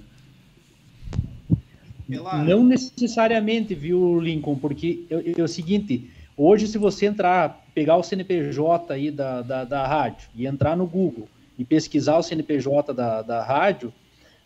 [2.07, 4.55] Não necessariamente, viu, Lincoln?
[4.55, 9.63] Porque é, é o seguinte, Hoje, se você entrar, pegar o CNPJ aí da, da,
[9.63, 11.27] da rádio e entrar no Google
[11.57, 13.91] e pesquisar o CNPJ da, da rádio,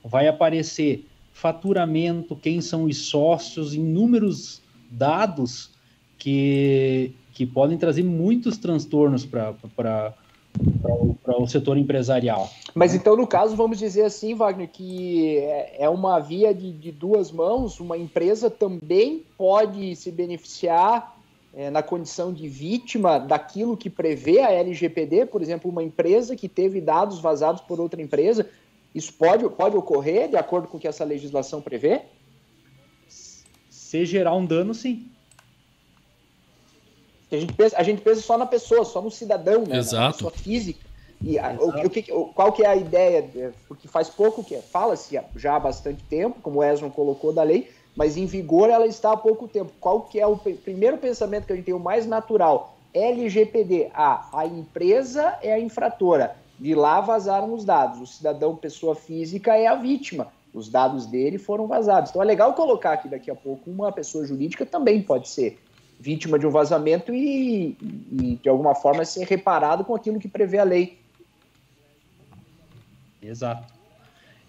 [0.02, 5.72] vai aparecer faturamento, quem são os sócios, inúmeros dados
[6.18, 10.14] que, que podem trazer muitos transtornos para
[11.42, 12.50] o setor empresarial.
[12.74, 16.92] Mas então, no caso, vamos dizer assim, Wagner, que é, é uma via de, de
[16.92, 21.18] duas mãos, uma empresa também pode se beneficiar
[21.54, 26.48] é, na condição de vítima daquilo que prevê a LGPD, por exemplo, uma empresa que
[26.48, 28.48] teve dados vazados por outra empresa,
[28.94, 32.02] isso pode, pode ocorrer de acordo com o que essa legislação prevê?
[33.70, 35.11] Se gerar um dano, sim.
[37.32, 39.78] A gente pensa, a gente pensa só na pessoa, só no cidadão, né?
[39.78, 40.04] Exato.
[40.04, 40.92] Na pessoa física.
[41.22, 43.54] E a, o, o que, qual que é a ideia?
[43.68, 47.70] Porque faz pouco que fala-se já há bastante tempo, como o Esron colocou da lei,
[47.96, 49.72] mas em vigor ela está há pouco tempo.
[49.80, 52.76] Qual que é o primeiro pensamento que a gente tem, o mais natural?
[52.94, 53.92] LGPD.
[53.94, 56.36] Ah, a empresa é a infratora.
[56.60, 58.02] De lá vazaram os dados.
[58.02, 60.28] O cidadão, pessoa física, é a vítima.
[60.54, 62.10] Os dados dele foram vazados.
[62.10, 65.58] Então é legal colocar aqui daqui a pouco uma pessoa jurídica também pode ser
[66.02, 67.78] vítima de um vazamento e,
[68.12, 70.98] e de alguma forma ser reparado com aquilo que prevê a lei.
[73.22, 73.72] Exato.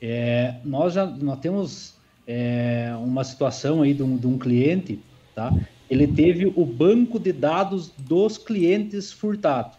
[0.01, 1.95] É, nós já nós temos
[2.27, 4.99] é, uma situação aí de um, de um cliente,
[5.35, 5.53] tá?
[5.91, 9.77] Ele teve o banco de dados dos clientes furtado.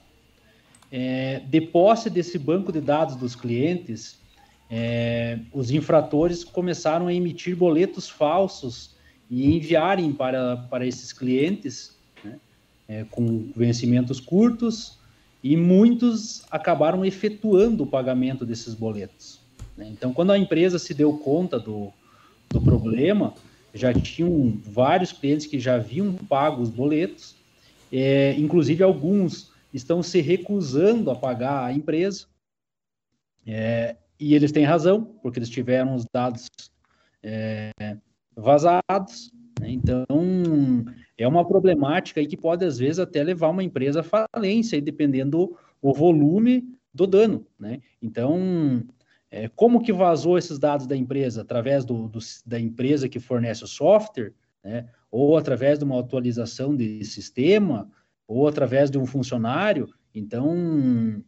[0.92, 4.20] É, de posse desse banco de dados dos clientes,
[4.70, 8.93] é, os infratores começaram a emitir boletos falsos
[9.34, 12.40] e enviarem para, para esses clientes né,
[12.88, 15.00] é, com vencimentos curtos
[15.44, 19.40] e muitos acabaram efetuando o pagamento desses boletos.
[19.76, 19.90] Né?
[19.92, 21.92] Então, quando a empresa se deu conta do,
[22.52, 23.34] do problema,
[23.74, 27.36] já tinham vários clientes que já haviam pago os boletos,
[27.92, 32.28] é, inclusive alguns estão se recusando a pagar a empresa,
[33.48, 36.48] é, e eles têm razão, porque eles tiveram os dados
[37.24, 37.72] é,
[38.36, 39.72] vazados, né?
[39.72, 40.06] então
[41.18, 45.56] é uma problemática aí que pode às vezes até levar uma empresa à falência, dependendo
[45.82, 46.64] do volume
[46.94, 47.82] do dano, né?
[48.02, 48.84] Então
[49.34, 51.42] é, como que vazou esses dados da empresa?
[51.42, 54.32] Através do, do, da empresa que fornece o software,
[54.64, 54.88] né?
[55.10, 57.90] ou através de uma atualização de sistema,
[58.28, 61.24] ou através de um funcionário, então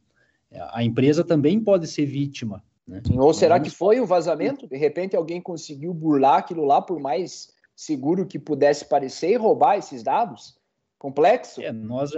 [0.72, 2.64] a empresa também pode ser vítima.
[2.88, 3.02] Né?
[3.18, 4.68] Ou será que foi o vazamento?
[4.68, 9.78] De repente alguém conseguiu burlar aquilo lá, por mais seguro que pudesse parecer, e roubar
[9.78, 10.58] esses dados?
[10.98, 11.62] Complexo?
[11.62, 12.12] É, nós,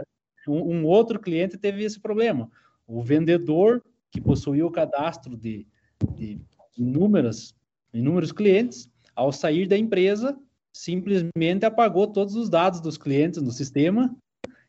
[0.47, 2.49] um, um outro cliente teve esse problema.
[2.85, 5.67] O vendedor que possuía o cadastro de,
[6.15, 6.39] de
[6.77, 7.53] inúmeras,
[7.93, 10.37] inúmeros clientes, ao sair da empresa,
[10.71, 14.15] simplesmente apagou todos os dados dos clientes no sistema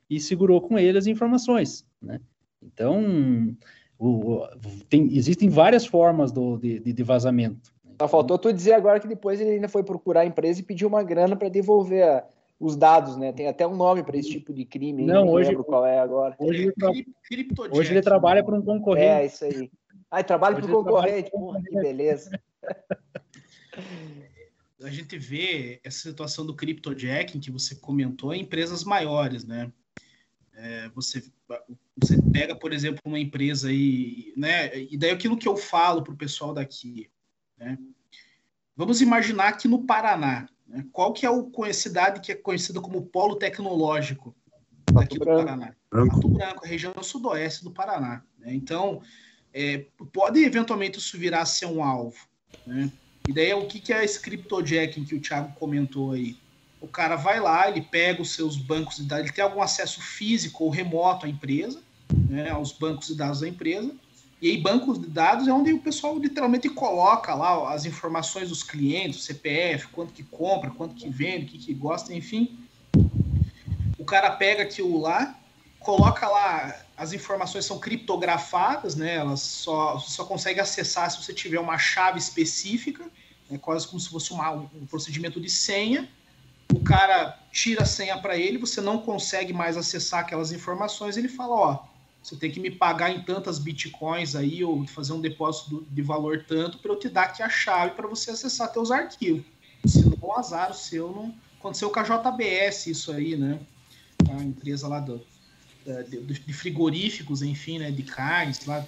[0.09, 1.87] e segurou com ele as informações.
[2.01, 2.19] Né?
[2.63, 3.55] Então,
[3.99, 4.47] o,
[4.89, 7.73] tem, existem várias formas do, de, de, vazamento.
[8.01, 10.87] Só faltou tu dizer agora que depois ele ainda foi procurar a empresa e pediu
[10.87, 12.25] uma grana para devolver a,
[12.61, 13.33] os dados, né?
[13.33, 15.05] Tem até um nome para esse tipo de crime.
[15.05, 16.37] Não, não hoje, lembro qual é agora.
[16.39, 16.91] Hoje, ele, tra...
[17.73, 19.07] hoje ele trabalha para um concorrente.
[19.07, 19.71] É, isso aí.
[20.11, 21.31] Ah, trabalha para um concorrente.
[21.31, 22.31] Porra, que beleza.
[24.81, 29.73] A gente vê essa situação do cryptojacking que você comentou em empresas maiores, né?
[30.55, 31.23] É, você,
[31.97, 34.77] você pega, por exemplo, uma empresa aí, né?
[34.79, 37.11] E daí aquilo que eu falo para o pessoal daqui,
[37.57, 37.79] né?
[38.77, 40.87] Vamos imaginar que no Paraná, né?
[40.93, 44.37] qual que é a cidade que é conhecida como polo tecnológico
[44.93, 45.75] daqui do Paraná?
[45.91, 46.15] Branco.
[46.15, 48.23] Pato Branco, a região sudoeste do Paraná.
[48.39, 48.55] Né?
[48.55, 49.03] Então,
[49.53, 52.29] é, pode eventualmente isso virar a ser um alvo,
[52.67, 52.93] né?
[53.27, 56.37] E daí o que, que é esse cryptojacking que o Thiago comentou aí?
[56.81, 60.01] O cara vai lá, ele pega os seus bancos de dados, ele tem algum acesso
[60.01, 63.93] físico ou remoto à empresa, né, aos bancos de dados da empresa.
[64.41, 68.63] E aí, bancos de dados é onde o pessoal literalmente coloca lá as informações dos
[68.63, 72.57] clientes, CPF, quanto que compra, quanto que vende, o que, que gosta, enfim.
[73.99, 75.37] O cara pega aquilo lá,
[75.81, 79.17] coloca lá, as informações são criptografadas, né?
[79.17, 83.05] Elas só, só consegue acessar se você tiver uma chave específica,
[83.51, 86.09] é quase como se fosse uma, um procedimento de senha
[86.73, 91.29] o cara tira a senha para ele, você não consegue mais acessar aquelas informações, ele
[91.29, 91.87] fala, ó,
[92.23, 96.45] você tem que me pagar em tantas bitcoins aí, ou fazer um depósito de valor
[96.47, 99.45] tanto, para eu te dar aqui a chave para você acessar teus arquivos.
[99.87, 101.35] Senão, o azar o seu não...
[101.59, 103.59] Aconteceu com a JBS isso aí, né?
[104.31, 105.21] A empresa lá do,
[106.09, 107.91] de, frigoríficos, enfim, né?
[107.91, 108.85] De carnes, lá,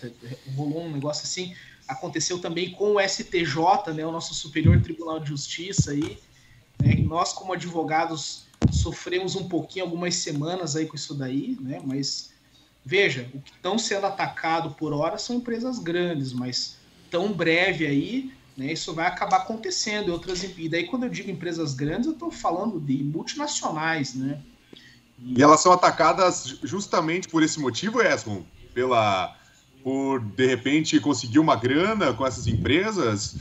[0.55, 1.55] rolou um negócio assim.
[1.89, 4.07] Aconteceu também com o STJ, né?
[4.07, 6.17] O nosso Superior Tribunal de Justiça aí,
[6.81, 6.95] né?
[6.97, 11.81] Nós, como advogados, sofremos um pouquinho, algumas semanas aí com isso daí, né?
[11.85, 12.31] Mas
[12.85, 16.77] veja, o que estão sendo atacado por hora são empresas grandes, mas
[17.11, 18.73] tão breve aí, né?
[18.73, 20.43] Isso vai acabar acontecendo em outras.
[20.43, 24.41] E daí, quando eu digo empresas grandes, eu estou falando de multinacionais, né?
[25.19, 25.39] E...
[25.39, 28.47] e elas são atacadas justamente por esse motivo, Esmond?
[28.73, 29.37] Pela
[29.83, 33.39] por de repente conseguir uma grana com essas empresas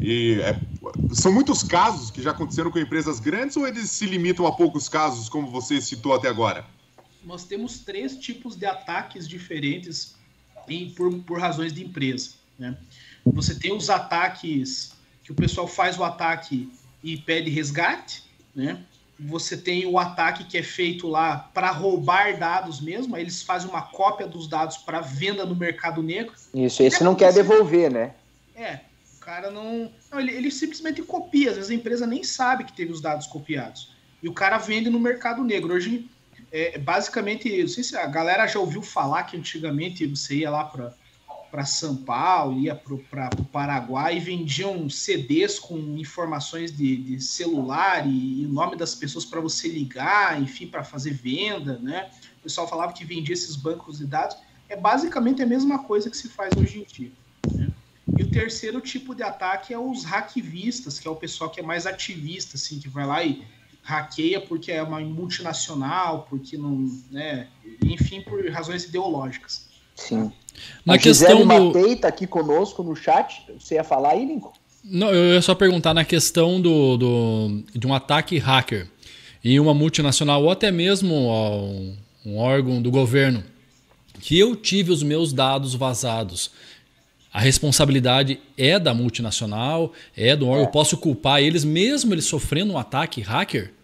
[0.00, 0.58] e é,
[1.12, 4.88] são muitos casos que já aconteceram com empresas grandes ou eles se limitam a poucos
[4.88, 6.64] casos, como você citou até agora?
[7.24, 10.14] Nós temos três tipos de ataques diferentes
[10.68, 12.30] em, por, por razões de empresa.
[12.58, 12.76] Né?
[13.24, 14.92] Você tem os ataques
[15.22, 18.78] que o pessoal faz o ataque e pede resgate, né?
[19.18, 23.68] Você tem o ataque que é feito lá para roubar dados mesmo, aí eles fazem
[23.68, 26.34] uma cópia dos dados para venda no mercado negro.
[26.52, 28.12] Isso, esse não quer devolver, né?
[28.54, 28.80] É,
[29.26, 29.90] cara não.
[30.10, 33.26] não ele, ele, simplesmente copia, às vezes a empresa nem sabe que teve os dados
[33.26, 33.92] copiados.
[34.22, 35.74] E o cara vende no mercado negro.
[35.74, 36.08] Hoje,
[36.52, 40.64] é, basicamente, não sei se a galera já ouviu falar que antigamente você ia lá
[40.64, 40.94] para
[41.50, 48.06] para São Paulo, ia para o Paraguai e vendiam CDs com informações de, de celular
[48.06, 52.10] e, e nome das pessoas para você ligar, enfim, para fazer venda, né?
[52.40, 54.36] O pessoal falava que vendia esses bancos de dados.
[54.68, 57.12] É basicamente a mesma coisa que se faz hoje em dia.
[58.18, 61.62] E o terceiro tipo de ataque é os hackvistas, que é o pessoal que é
[61.62, 63.42] mais ativista, assim, que vai lá e
[63.82, 67.48] hackeia porque é uma multinacional, porque não, né,
[67.84, 69.66] enfim, por razões ideológicas.
[69.94, 70.32] Sim.
[70.84, 71.46] Na a questão Gisele do...
[71.46, 73.42] Matei tá aqui conosco no chat.
[73.58, 74.52] Você ia falar aí, Lincoln?
[74.84, 78.88] Não, eu ia só perguntar na questão do, do, de um ataque hacker
[79.42, 83.42] em uma multinacional ou até mesmo um, um órgão do governo
[84.20, 86.50] que eu tive os meus dados vazados
[87.36, 90.62] a responsabilidade é da multinacional, é do órgão.
[90.62, 90.66] É.
[90.66, 93.74] Eu posso culpar eles, mesmo eles sofrendo um ataque hacker?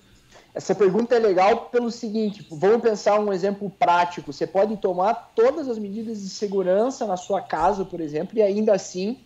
[0.54, 4.32] Essa pergunta é legal pelo seguinte: vamos pensar um exemplo prático.
[4.32, 8.72] Você pode tomar todas as medidas de segurança na sua casa, por exemplo, e ainda
[8.72, 9.18] assim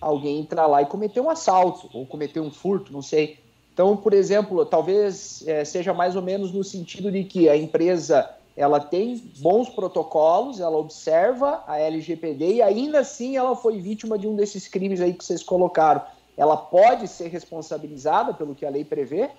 [0.00, 3.38] alguém entrar lá e cometer um assalto ou cometer um furto, não sei.
[3.72, 8.28] Então, por exemplo, talvez é, seja mais ou menos no sentido de que a empresa
[8.58, 14.26] ela tem bons protocolos, ela observa a LGPD e ainda assim ela foi vítima de
[14.26, 16.02] um desses crimes aí que vocês colocaram.
[16.36, 19.30] Ela pode ser responsabilizada pelo que a lei prevê?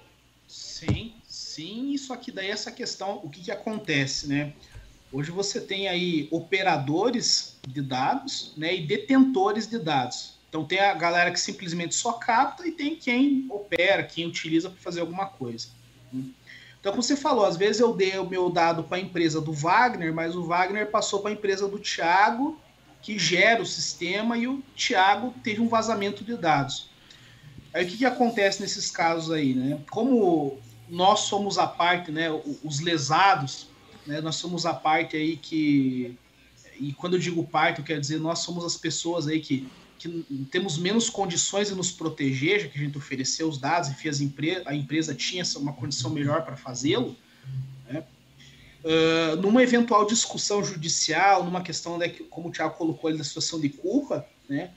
[0.48, 4.54] Sim, sim, só que daí essa questão, o que, que acontece, né?
[5.12, 10.40] Hoje você tem aí operadores de dados né, e detentores de dados.
[10.48, 14.80] Então tem a galera que simplesmente só capta e tem quem opera, quem utiliza para
[14.80, 15.68] fazer alguma coisa.
[16.80, 19.52] Então, como você falou, às vezes eu dei o meu dado para a empresa do
[19.52, 22.60] Wagner, mas o Wagner passou para a empresa do Thiago,
[23.02, 26.90] que gera o sistema, e o Thiago teve um vazamento de dados.
[27.74, 29.80] Aí o que, que acontece nesses casos aí, né?
[29.92, 30.58] Como
[30.88, 32.30] nós somos a parte, né,
[32.64, 33.68] os lesados,
[34.08, 36.18] né, nós somos a parte aí que,
[36.80, 39.68] e quando eu digo parte, eu quero dizer, nós somos as pessoas aí que,
[40.00, 43.90] que temos menos condições de nos proteger, já que a gente ofereceu os dados,
[44.22, 47.16] empre a empresa tinha uma condição melhor para fazê-lo,
[47.88, 48.04] né,
[48.84, 53.24] uh, numa eventual discussão judicial, numa questão, né, que, como o Tiago colocou ali, da
[53.24, 54.72] situação de culpa, né,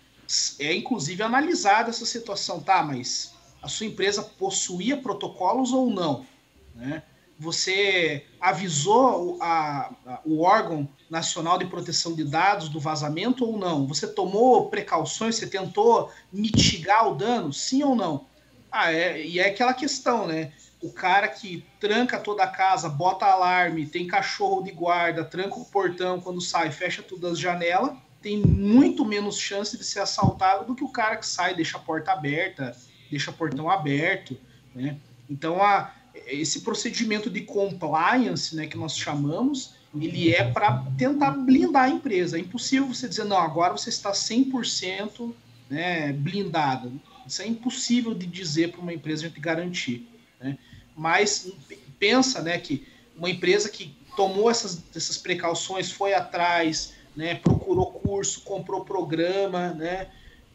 [0.59, 6.27] é inclusive analisada essa situação, tá, mas a sua empresa possuía protocolos ou não,
[6.75, 7.03] né?
[7.43, 13.84] Você avisou a, o órgão nacional de proteção de dados do vazamento ou não?
[13.88, 15.34] Você tomou precauções?
[15.34, 17.53] Você tentou mitigar o dano?
[17.53, 18.28] Sim ou não?
[18.70, 20.53] Ah, é, e é aquela questão, né?
[20.80, 25.64] O cara que tranca toda a casa, bota alarme, tem cachorro de guarda, tranca o
[25.64, 30.76] portão quando sai, fecha todas as janelas, tem muito menos chance de ser assaltado do
[30.76, 32.76] que o cara que sai, deixa a porta aberta,
[33.11, 34.38] deixa o portão aberto,
[34.72, 34.97] né?
[35.28, 35.93] Então, a,
[36.27, 42.37] esse procedimento de compliance, né, que nós chamamos, ele é para tentar blindar a empresa.
[42.37, 45.33] É impossível você dizer, não, agora você está 100%
[45.68, 47.01] né, blindado.
[47.27, 50.09] Isso é impossível de dizer para uma empresa gente garantir.
[50.41, 50.59] Né?
[50.97, 51.51] Mas
[51.99, 58.41] pensa né, que uma empresa que tomou essas, essas precauções, foi atrás, né, procurou curso,
[58.43, 60.09] comprou programa, né,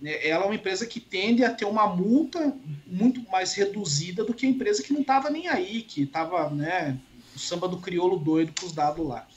[0.04, 2.54] ela é uma empresa que tende a ter uma multa
[2.86, 6.98] muito mais reduzida do que a empresa que não estava nem aí, que estava né,
[7.36, 9.28] o samba do crioulo doido com os dados lá.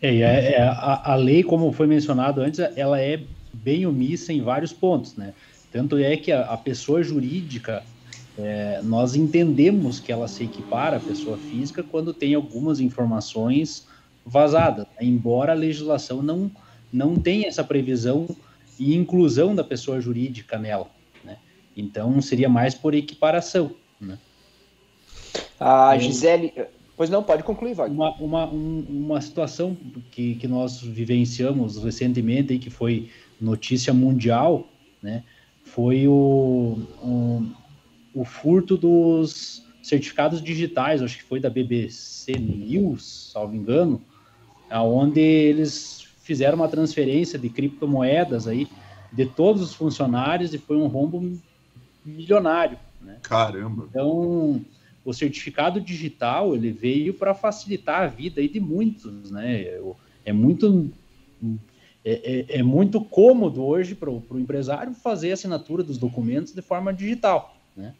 [0.00, 3.20] É, é, é, a, a, lei, como foi mencionado antes, ela é
[3.52, 5.34] bem omissa em vários pontos, né?
[5.72, 7.82] Tanto é que a, a pessoa jurídica,
[8.38, 13.86] é, nós entendemos que ela se equipara à pessoa física quando tem algumas informações
[14.24, 15.06] vazadas, né?
[15.06, 16.48] embora a legislação não,
[16.92, 18.28] não tenha essa previsão
[18.78, 20.88] e inclusão da pessoa jurídica nela.
[21.24, 21.38] Né?
[21.76, 23.72] Então, seria mais por equiparação.
[24.00, 24.18] Né?
[25.58, 26.52] A Gisele.
[26.96, 27.96] Pois não, pode concluir, Wagner.
[27.96, 29.76] Uma, uma, um, uma situação
[30.10, 33.08] que, que nós vivenciamos recentemente, e que foi
[33.40, 34.66] notícia mundial,
[35.00, 35.22] né,
[35.62, 37.46] foi o, o,
[38.14, 44.02] o furto dos certificados digitais, acho que foi da BBC News, salvo engano,
[44.68, 45.97] aonde eles
[46.28, 48.68] fizeram uma transferência de criptomoedas aí
[49.10, 51.38] de todos os funcionários e foi um rombo
[52.04, 52.78] milionário.
[53.00, 53.16] Né?
[53.22, 53.86] Caramba!
[53.88, 54.62] Então,
[55.02, 59.80] o certificado digital ele veio para facilitar a vida aí de muitos, né?
[60.22, 60.90] É muito
[62.04, 66.60] é, é, é muito cômodo hoje para o empresário fazer a assinatura dos documentos de
[66.60, 67.94] forma digital, né?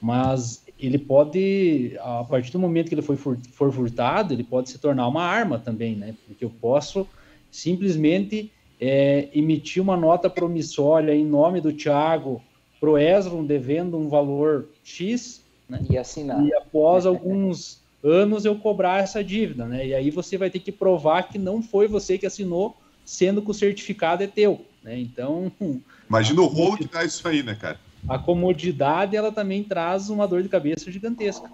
[0.00, 4.78] Mas ele pode, a partir do momento que ele foi for furtado, ele pode se
[4.78, 6.14] tornar uma arma também, né?
[6.24, 7.04] Porque eu posso
[7.50, 12.42] simplesmente é, emitir uma nota promissória em nome do Thiago
[12.80, 15.84] para o Esron devendo um valor X, né?
[15.90, 16.44] E assinar.
[16.44, 19.86] E após alguns anos eu cobrar essa dívida, né?
[19.86, 23.50] E aí você vai ter que provar que não foi você que assinou, sendo que
[23.50, 24.98] o certificado é teu, né?
[24.98, 25.50] Então...
[26.08, 27.78] Imagina o rolo que dá isso aí, né, cara?
[28.08, 31.50] A comodidade, ela também traz uma dor de cabeça gigantesca.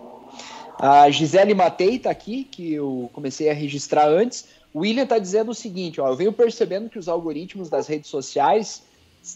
[0.78, 4.46] A Gisele Matei está aqui, que eu comecei a registrar antes.
[4.74, 8.10] O William está dizendo o seguinte: ó, eu venho percebendo que os algoritmos das redes
[8.10, 8.82] sociais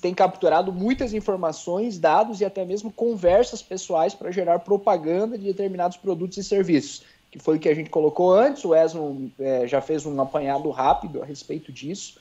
[0.02, 5.96] têm capturado muitas informações, dados e até mesmo conversas pessoais para gerar propaganda de determinados
[5.96, 7.04] produtos e serviços.
[7.30, 8.64] Que foi o que a gente colocou antes.
[8.64, 12.18] O Esmo é, já fez um apanhado rápido a respeito disso.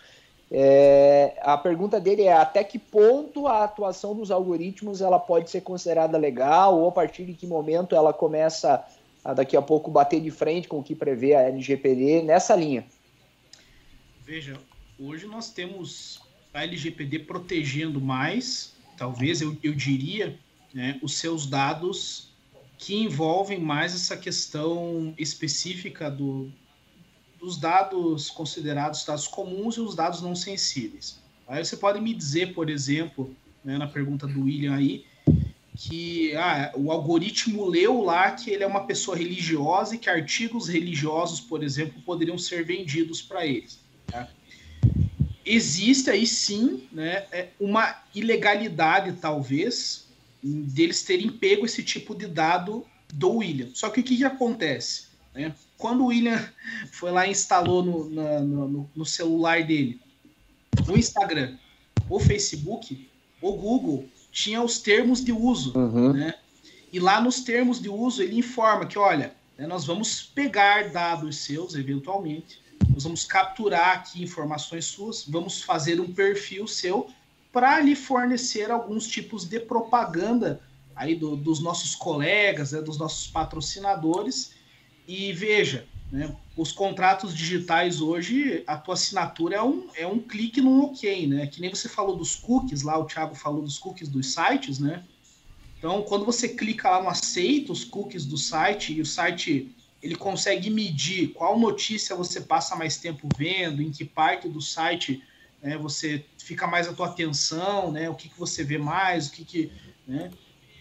[0.51, 5.61] É, a pergunta dele é até que ponto a atuação dos algoritmos ela pode ser
[5.61, 8.86] considerada legal ou a partir de que momento ela começa
[9.26, 12.86] a daqui a pouco bater de frente com o que prevê a LGPD nessa linha.
[14.28, 14.60] Veja,
[15.00, 16.20] hoje nós temos
[16.54, 20.38] a LGPD protegendo mais, talvez eu, eu diria,
[20.74, 22.28] né, os seus dados
[22.78, 26.52] que envolvem mais essa questão específica do,
[27.40, 31.24] dos dados considerados dados comuns e os dados não sensíveis.
[31.48, 35.06] Aí você pode me dizer, por exemplo, né, na pergunta do William aí,
[35.74, 40.68] que ah, o algoritmo leu lá que ele é uma pessoa religiosa e que artigos
[40.68, 43.87] religiosos, por exemplo, poderiam ser vendidos para eles.
[44.08, 44.28] Tá?
[45.45, 50.08] Existe aí sim né, é uma ilegalidade, talvez,
[50.43, 53.70] deles terem pego esse tipo de dado do William.
[53.74, 55.08] Só que o que, que acontece?
[55.34, 55.53] Né?
[55.78, 56.38] Quando o William
[56.91, 59.99] foi lá e instalou no, na, no, no celular dele
[60.88, 61.58] o Instagram,
[62.10, 63.10] o Facebook,
[63.41, 66.14] o Google tinha os termos de uso, uhum.
[66.14, 66.36] né?
[66.91, 71.38] E lá nos termos de uso ele informa que, olha, né, nós vamos pegar dados
[71.38, 72.62] seus, eventualmente,
[72.94, 77.08] nós vamos capturar aqui informações suas, vamos fazer um perfil seu
[77.52, 80.62] para lhe fornecer alguns tipos de propaganda
[80.96, 84.52] aí do, dos nossos colegas, né, dos nossos patrocinadores.
[85.08, 90.60] E veja, né, os contratos digitais hoje, a tua assinatura é um, é um clique
[90.62, 91.48] no OK, né?
[91.48, 95.04] Que nem você falou dos cookies lá, o Thiago falou dos cookies dos sites, né?
[95.78, 99.76] Então, quando você clica lá no aceita os cookies do site e o site
[100.08, 105.22] ele consegue medir qual notícia você passa mais tempo vendo, em que parte do site
[105.62, 109.32] né, você fica mais a tua atenção, né, o que, que você vê mais, o
[109.34, 109.72] que, que
[110.08, 110.32] né,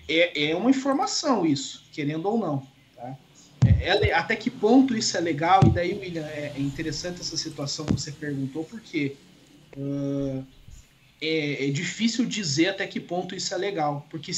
[0.08, 2.64] é, é uma informação isso, querendo ou não.
[2.94, 3.16] Tá?
[3.80, 5.60] É, é, até que ponto isso é legal?
[5.66, 9.16] E daí, William, é, é interessante essa situação que você perguntou, porque
[9.76, 10.46] uh,
[11.20, 14.30] é, é difícil dizer até que ponto isso é legal, porque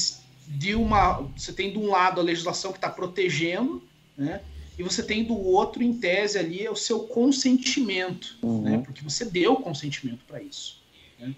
[0.47, 1.21] de uma.
[1.37, 3.83] Você tem de um lado a legislação que está protegendo,
[4.17, 4.41] né?
[4.79, 8.61] E você tem do outro, em tese, ali, o seu consentimento, uhum.
[8.61, 8.81] né?
[8.85, 10.81] Porque você deu consentimento para isso.
[11.19, 11.35] Né?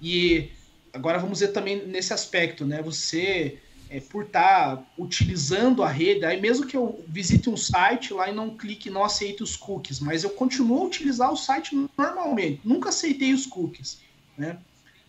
[0.00, 0.52] E
[0.92, 2.80] agora vamos ver também nesse aspecto, né?
[2.82, 3.58] Você,
[3.90, 8.30] é, por estar tá utilizando a rede, aí mesmo que eu visite um site lá
[8.30, 12.60] e não clique, não aceite os cookies, mas eu continuo a utilizar o site normalmente,
[12.62, 13.98] nunca aceitei os cookies,
[14.38, 14.56] né?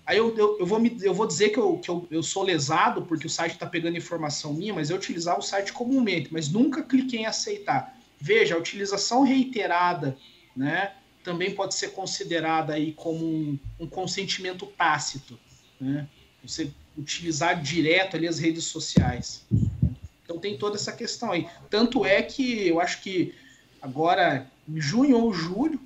[0.06, 2.44] Aí eu, eu, eu, vou, me, eu vou dizer que, eu, que eu, eu sou
[2.44, 6.50] lesado porque o site está pegando informação minha, mas eu utilizava o site comumente, mas
[6.50, 7.98] nunca cliquei em aceitar.
[8.20, 10.16] Veja, a utilização reiterada
[10.56, 10.94] né,
[11.24, 15.40] também pode ser considerada aí como um, um consentimento tácito.
[15.82, 16.08] Né?
[16.44, 19.46] Você utilizar direto ali as redes sociais.
[20.24, 21.48] Então tem toda essa questão aí.
[21.70, 23.34] Tanto é que eu acho que
[23.82, 25.80] agora, em junho ou julho,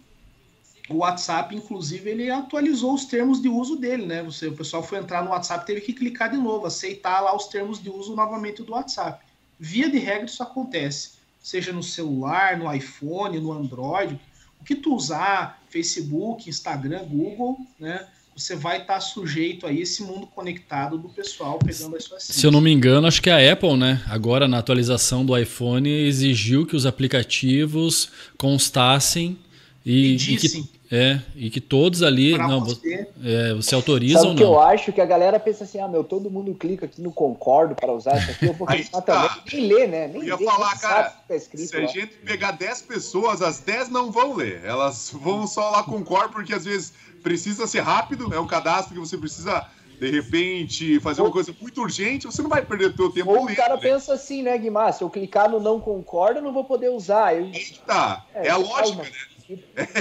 [0.90, 4.24] o WhatsApp, inclusive, ele atualizou os termos de uso dele, né?
[4.24, 7.46] Você, o pessoal foi entrar no WhatsApp, teve que clicar de novo, aceitar lá os
[7.46, 9.24] termos de uso novamente do WhatsApp.
[9.60, 11.12] Via de regra, isso acontece,
[11.42, 14.20] seja no celular, no iPhone, no Android,
[14.60, 18.08] o que tu usar, Facebook, Instagram, Google, né?
[18.36, 22.48] Você vai estar tá sujeito a esse mundo conectado do pessoal pegando as suas Se
[22.48, 24.02] eu não me engano, acho que a Apple, né?
[24.08, 29.38] Agora na atualização do iPhone exigiu que os aplicativos constassem
[29.86, 32.34] e, e que, é, e que todos ali.
[32.34, 34.38] Pra não, você, é, você autoriza Sabe ou não?
[34.38, 37.12] que eu acho que a galera pensa assim: ah, meu, todo mundo clica aqui no
[37.12, 39.30] concordo para usar isso aqui, eu vou clicar também.
[39.30, 39.44] Tá.
[39.54, 40.08] Nem lê, né?
[40.08, 43.90] Nem eu ia falar, cara, tá escrito, se a gente pegar 10 pessoas, as 10
[43.90, 44.66] não vão ler.
[44.66, 49.00] Elas vão só lá concordo, porque às vezes precisa ser rápido, é um cadastro que
[49.00, 49.68] você precisa
[50.00, 53.44] de repente, fazer uma coisa muito urgente, você não vai perder o seu tempo Ou
[53.44, 53.82] o cara né?
[53.82, 54.94] pensa assim, né, Guimar?
[54.94, 57.36] Se eu clicar no não concordo, eu não vou poder usar.
[57.36, 57.52] Eu...
[57.86, 59.10] Tá, é, é a lógica, né?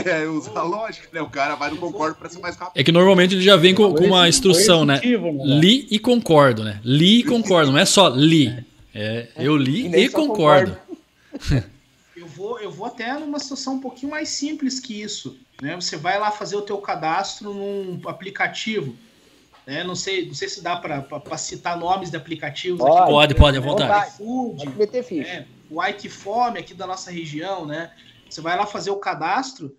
[0.05, 1.23] É, usa a lógica, né?
[1.23, 2.79] O cara vai no concordo para ser mais rápido.
[2.79, 5.01] É que normalmente ele já vem com, com uma instrução, né?
[5.03, 6.81] Li e concordo, né?
[6.85, 8.65] Li e concordo, não é só li.
[8.95, 10.77] É, eu li e, e concordo.
[12.17, 15.37] eu, vou, eu vou até numa situação um pouquinho mais simples que isso.
[15.63, 15.75] Né?
[15.77, 18.95] Você vai lá fazer o teu cadastro num aplicativo.
[19.67, 19.85] Né?
[19.85, 22.79] Não, sei, não sei se dá para citar nomes de aplicativos.
[22.79, 24.17] Pode, aqui, pode, pode, à vontade.
[24.17, 24.65] Food,
[25.21, 27.91] é, o Ike Fome aqui da nossa região, né?
[28.29, 29.77] Você vai lá fazer o cadastro,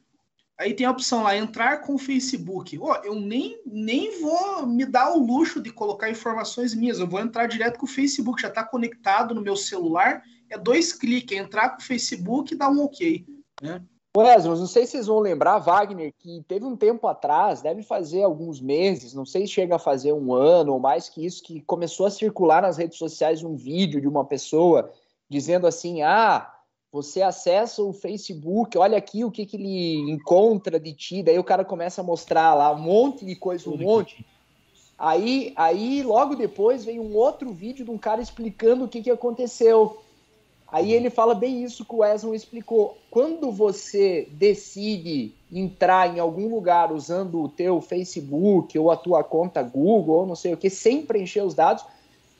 [0.57, 2.77] aí tem a opção lá, entrar com o Facebook.
[2.79, 7.19] Oh, eu nem, nem vou me dar o luxo de colocar informações minhas, eu vou
[7.19, 11.69] entrar direto com o Facebook, já está conectado no meu celular, é dois cliques, entrar
[11.69, 13.25] com o Facebook e dar um ok.
[13.61, 13.81] Né?
[14.17, 18.23] Wesley, não sei se vocês vão lembrar, Wagner, que teve um tempo atrás, deve fazer
[18.23, 21.61] alguns meses, não sei se chega a fazer um ano ou mais que isso, que
[21.61, 24.91] começou a circular nas redes sociais um vídeo de uma pessoa
[25.29, 26.51] dizendo assim: ah,
[26.91, 31.43] você acessa o Facebook, olha aqui o que, que ele encontra de ti, daí o
[31.43, 34.25] cara começa a mostrar lá um monte de coisa, um monte.
[34.97, 39.11] Aí, aí logo depois vem um outro vídeo de um cara explicando o que, que
[39.11, 40.01] aconteceu.
[40.71, 42.97] Aí ele fala bem isso que o Wesley explicou.
[43.09, 49.63] Quando você decide entrar em algum lugar usando o teu Facebook ou a tua conta
[49.63, 51.83] Google ou não sei o que, sem preencher os dados,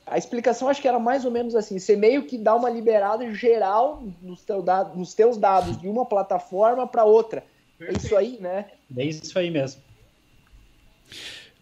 [0.10, 3.32] a explicação acho que era mais ou menos assim: você meio que dá uma liberada
[3.34, 7.44] geral nos, teu dado, nos teus dados de uma plataforma para outra.
[7.78, 8.02] Perfeito.
[8.02, 8.66] É isso aí, né?
[8.98, 9.82] É isso aí mesmo.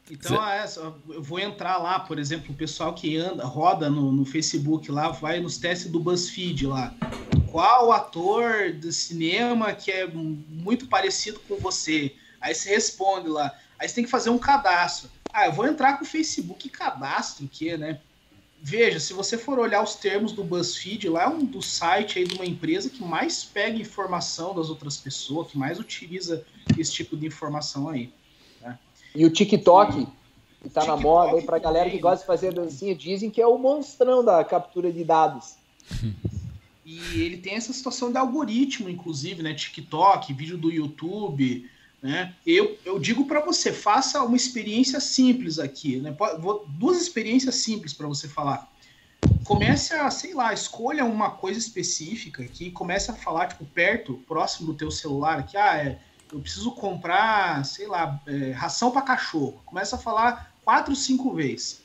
[0.10, 0.66] Então, é,
[1.10, 5.10] eu vou entrar lá, por exemplo, o pessoal que anda, roda no, no Facebook lá,
[5.10, 6.94] vai nos testes do BuzzFeed lá.
[7.52, 12.16] Qual ator de cinema que é muito parecido com você?
[12.40, 13.54] Aí você responde lá.
[13.78, 15.10] Aí você tem que fazer um cadastro.
[15.34, 18.00] Ah, eu vou entrar com o Facebook cadastro, que, né?
[18.62, 22.26] Veja, se você for olhar os termos do BuzzFeed, lá é um dos sites aí
[22.26, 26.46] de uma empresa que mais pega informação das outras pessoas, que mais utiliza
[26.78, 28.12] esse tipo de informação aí.
[28.62, 28.78] Né?
[29.16, 30.06] E o TikTok,
[30.62, 33.42] que tá TikTok na moda aí pra galera que gosta de fazer dancinha, dizem que
[33.42, 35.56] é o monstrão da captura de dados.
[36.86, 39.54] E ele tem essa situação de algoritmo, inclusive, né?
[39.54, 41.70] TikTok, vídeo do YouTube,
[42.02, 42.36] né?
[42.46, 46.16] Eu, eu digo para você, faça uma experiência simples aqui, né?
[46.40, 48.72] Vou, duas experiências simples para você falar.
[49.44, 54.68] Comece a, sei lá, escolha uma coisa específica aqui, comece a falar, tipo, perto, próximo
[54.68, 56.00] do teu celular, que, ah, é,
[56.32, 59.62] eu preciso comprar, sei lá, é, ração para cachorro.
[59.66, 61.82] Começa a falar quatro, cinco vezes.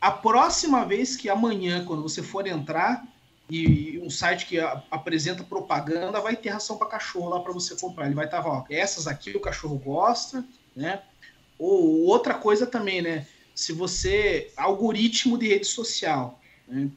[0.00, 3.04] A próxima vez que amanhã, quando você for entrar,
[3.50, 4.58] e um site que
[4.90, 8.06] apresenta propaganda vai ter ração para cachorro lá para você comprar.
[8.06, 11.02] Ele vai estar, ó, essas aqui o cachorro gosta, né?
[11.58, 13.26] Ou outra coisa também, né?
[13.54, 16.88] Se você algoritmo de rede social, né?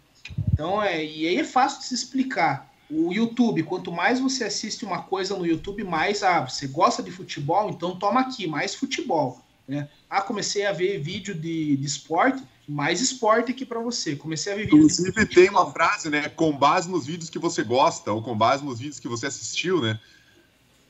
[0.53, 2.73] Então é e aí é fácil de se explicar.
[2.89, 7.11] O YouTube, quanto mais você assiste uma coisa no YouTube, mais ah, você gosta de
[7.11, 9.89] futebol, então toma aqui mais futebol, né?
[10.09, 14.15] Ah, comecei a ver vídeo de, de esporte, mais esporte aqui para você.
[14.15, 14.99] Comecei a ver vídeos.
[14.99, 16.29] Inclusive, tem uma frase, né?
[16.29, 19.81] Com base nos vídeos que você gosta, ou com base nos vídeos que você assistiu,
[19.81, 19.99] né?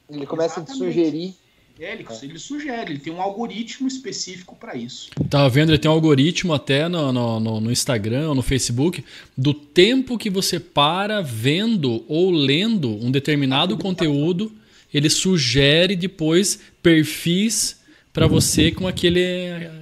[0.10, 0.72] Ele começa Exatamente.
[0.72, 1.36] a te sugerir.
[1.78, 5.10] É, ele, ele, sugere, ele tem um algoritmo específico para isso.
[5.30, 9.04] Tava vendo, ele tem um algoritmo até no, no, no Instagram ou no Facebook
[9.38, 14.54] do tempo que você para vendo ou lendo um determinado conteúdo,
[14.94, 17.78] ele sugere depois perfis
[18.14, 19.22] para você com aquele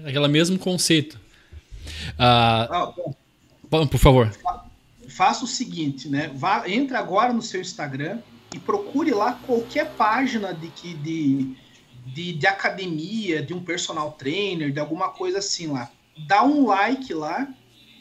[0.03, 1.22] aquela mesmo conceito.
[2.17, 4.31] Ah, ah, por favor.
[5.09, 6.31] Faça o seguinte, né?
[6.33, 8.19] Vá, entre agora no seu Instagram
[8.53, 11.55] e procure lá qualquer página de que de,
[12.05, 15.89] de, de academia, de um personal trainer, de alguma coisa assim lá.
[16.27, 17.47] Dá um like lá,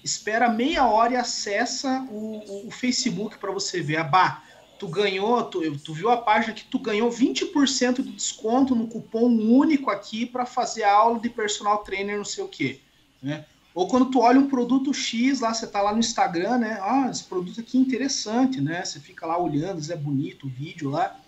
[0.05, 3.97] espera meia hora e acessa o, o, Facebook para você ver.
[3.97, 4.43] Abá,
[4.79, 9.29] tu ganhou, tu, tu viu a página que tu ganhou 20% de desconto no cupom
[9.29, 12.81] único aqui para fazer aula de personal trainer, não sei o quê.
[13.23, 13.45] Né?
[13.75, 16.79] Ou quando tu olha um produto X lá, você tá lá no Instagram, né?
[16.83, 18.85] Ah, esse produto aqui é interessante, né?
[18.85, 21.19] Você fica lá olhando, é bonito o vídeo lá.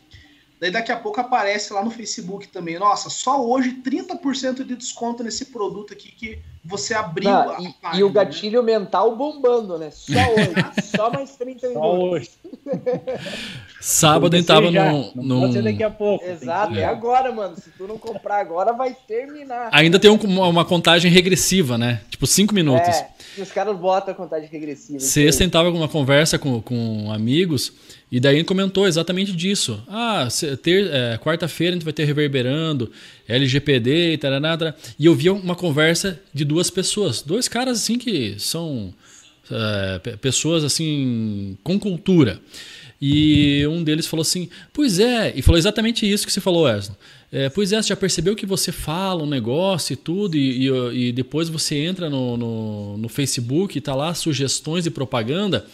[0.61, 2.79] Daí daqui a pouco aparece lá no Facebook também.
[2.79, 7.73] Nossa, só hoje 30% de desconto nesse produto aqui que você abriu Não, a, e,
[7.75, 8.15] página, e, o né?
[8.15, 8.79] gatilho né?
[8.79, 9.91] mental bombando, né?
[9.91, 10.55] Só hoje.
[10.97, 11.83] só mais 30 minutos.
[11.83, 12.31] Só hoje.
[13.87, 15.13] Sábado tava no.
[15.15, 15.63] Não no...
[15.63, 16.25] daqui a pouco.
[16.25, 17.55] Exato, é agora, mano.
[17.55, 19.69] Se tu não comprar agora, vai terminar.
[19.71, 22.01] Ainda tem um, uma contagem regressiva, né?
[22.09, 22.89] Tipo, 5 minutos.
[22.89, 23.11] É,
[23.43, 25.01] os caras botam a contagem regressiva.
[25.01, 27.75] Sexta tentava uma conversa com, com amigos.
[28.11, 29.83] E daí ele comentou exatamente disso.
[29.87, 30.29] Ah,
[30.63, 32.91] ter, é, quarta-feira a gente vai ter reverberando,
[33.29, 34.33] LGPD e tal,
[34.99, 38.95] E eu vi uma conversa de duas pessoas, dois caras assim que são
[39.51, 42.41] é, pessoas assim com cultura.
[43.07, 46.97] E um deles falou assim: Pois é, e falou exatamente isso que você falou, Wesley.
[47.31, 51.09] É, pois é, você já percebeu que você fala um negócio e tudo, e, e,
[51.09, 55.67] e depois você entra no, no, no Facebook e tá lá sugestões de propaganda,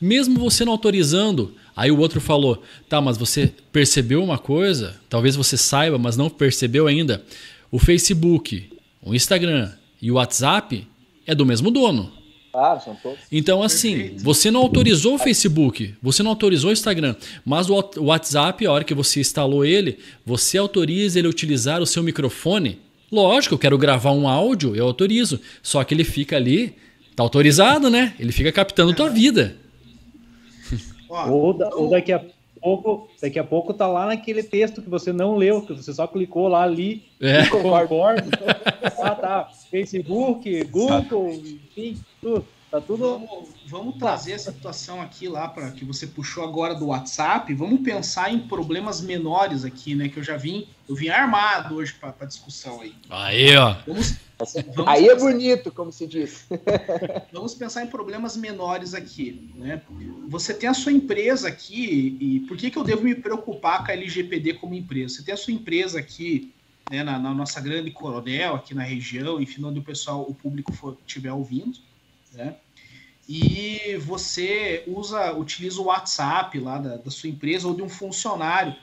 [0.00, 5.00] mesmo você não autorizando, Aí o outro falou: tá, mas você percebeu uma coisa?
[5.08, 7.22] Talvez você saiba, mas não percebeu ainda.
[7.70, 8.70] O Facebook,
[9.02, 9.72] o Instagram
[10.02, 10.86] e o WhatsApp
[11.26, 12.12] é do mesmo dono.
[12.52, 13.20] Ah, são todos.
[13.30, 14.24] Então, assim, Perfeito.
[14.24, 18.84] você não autorizou o Facebook, você não autorizou o Instagram, mas o WhatsApp, a hora
[18.84, 22.78] que você instalou ele, você autoriza ele a utilizar o seu microfone.
[23.10, 25.40] Lógico, eu quero gravar um áudio, eu autorizo.
[25.62, 26.74] Só que ele fica ali,
[27.14, 28.14] tá autorizado, né?
[28.18, 29.56] Ele fica captando tua vida.
[31.08, 32.24] Ou, da, ou, daqui a
[32.60, 36.06] pouco, daqui a pouco tá lá naquele texto que você não leu, que você só
[36.06, 37.46] clicou lá ali é.
[37.46, 38.30] concordo.
[39.02, 39.50] ah, tá.
[39.70, 42.46] Facebook, Google, enfim, tudo.
[42.70, 43.02] Tá tudo.
[43.02, 47.52] Vamos, vamos trazer a situação aqui lá para que você puxou agora do WhatsApp.
[47.52, 50.08] Vamos pensar em problemas menores aqui, né?
[50.08, 52.94] Que eu já vim, eu vim armado hoje para discussão aí.
[53.10, 53.74] Aí, ó.
[53.84, 54.14] Vamos,
[54.72, 56.46] vamos aí é bonito, como se diz.
[57.32, 59.82] vamos pensar em problemas menores aqui, né?
[60.28, 63.90] Você tem a sua empresa aqui e por que que eu devo me preocupar com
[63.90, 65.16] a LGPD como empresa?
[65.16, 66.54] Você tem a sua empresa aqui
[66.88, 70.72] né, na, na, nossa grande coronel aqui na região, enfim, onde o pessoal, o público
[71.04, 71.89] estiver ouvindo
[72.32, 72.56] né?
[73.28, 78.74] E você usa, utiliza o WhatsApp lá da, da sua empresa ou de um funcionário,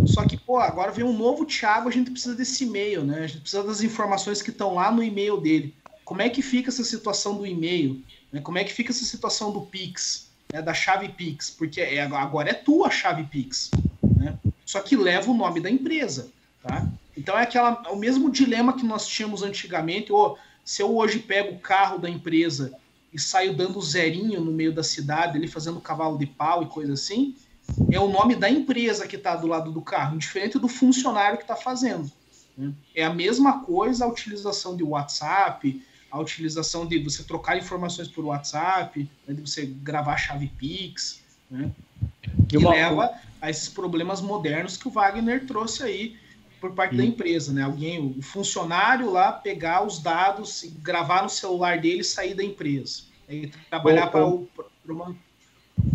[0.05, 3.23] só que, pô, agora vem um novo Thiago, a gente precisa desse e-mail, né?
[3.23, 5.75] A gente precisa das informações que estão lá no e-mail dele.
[6.03, 8.01] Como é que fica essa situação do e-mail?
[8.31, 8.41] Né?
[8.41, 10.61] Como é que fica essa situação do Pix, né?
[10.61, 11.49] da chave Pix?
[11.49, 13.71] Porque é, agora é tua chave Pix,
[14.17, 14.37] né?
[14.65, 16.31] Só que leva o nome da empresa,
[16.63, 16.87] tá?
[17.15, 21.55] Então é aquela, o mesmo dilema que nós tínhamos antigamente, ou se eu hoje pego
[21.55, 22.73] o carro da empresa
[23.13, 26.93] e saio dando zerinho no meio da cidade, ele fazendo cavalo de pau e coisa
[26.93, 27.35] assim,
[27.91, 31.43] é o nome da empresa que está do lado do carro, diferente do funcionário que
[31.43, 32.11] está fazendo.
[32.57, 32.73] Né?
[32.95, 38.25] É a mesma coisa a utilização de WhatsApp, a utilização de você trocar informações por
[38.25, 41.71] WhatsApp, né, de você gravar chave Pix, né?
[42.49, 42.71] que uma...
[42.71, 46.17] leva a esses problemas modernos que o Wagner trouxe aí
[46.59, 47.63] por parte da empresa, né?
[47.63, 53.01] Alguém, o funcionário lá pegar os dados, gravar no celular dele e sair da empresa.
[53.27, 54.47] E trabalhar para o
[54.83, 55.15] pro,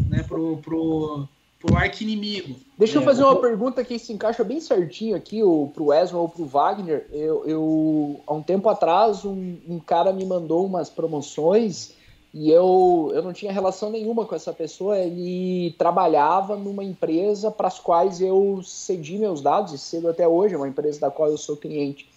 [0.08, 1.28] né, pro, pro,
[1.66, 2.56] pro arqui-inimigo.
[2.78, 6.20] Deixa é, eu fazer uma pergunta que se encaixa bem certinho aqui o, pro Wesley
[6.20, 7.06] ou pro Wagner.
[7.12, 11.92] Eu, eu, há um tempo atrás, um, um cara me mandou umas promoções
[12.32, 14.98] e eu, eu não tinha relação nenhuma com essa pessoa.
[14.98, 20.54] Ele trabalhava numa empresa para as quais eu cedi meus dados, e cedo até hoje,
[20.54, 22.08] é uma empresa da qual eu sou cliente.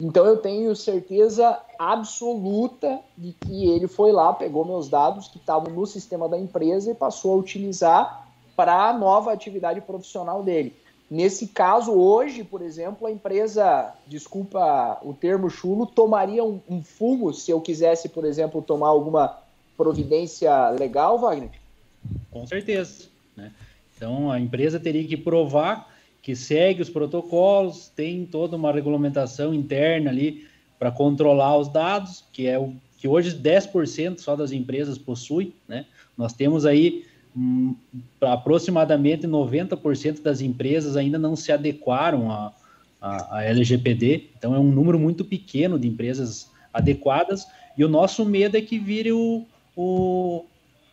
[0.00, 5.72] Então eu tenho certeza absoluta de que ele foi lá, pegou meus dados que estavam
[5.72, 8.21] no sistema da empresa e passou a utilizar
[8.56, 10.74] para a nova atividade profissional dele.
[11.10, 17.34] Nesse caso, hoje, por exemplo, a empresa, desculpa o termo chulo, tomaria um, um fumo
[17.34, 19.38] se eu quisesse, por exemplo, tomar alguma
[19.76, 21.50] providência legal, Wagner?
[22.30, 23.08] Com certeza.
[23.36, 23.52] Né?
[23.94, 25.92] Então a empresa teria que provar
[26.22, 30.46] que segue os protocolos, tem toda uma regulamentação interna ali
[30.78, 35.84] para controlar os dados, que é o que hoje 10% só das empresas possuem, né?
[36.16, 37.04] Nós temos aí
[37.36, 37.74] hum,
[38.20, 45.24] aproximadamente 90% das empresas ainda não se adequaram a LGPD, então é um número muito
[45.24, 49.44] pequeno de empresas adequadas, e o nosso medo é que vire o,
[49.76, 50.44] o,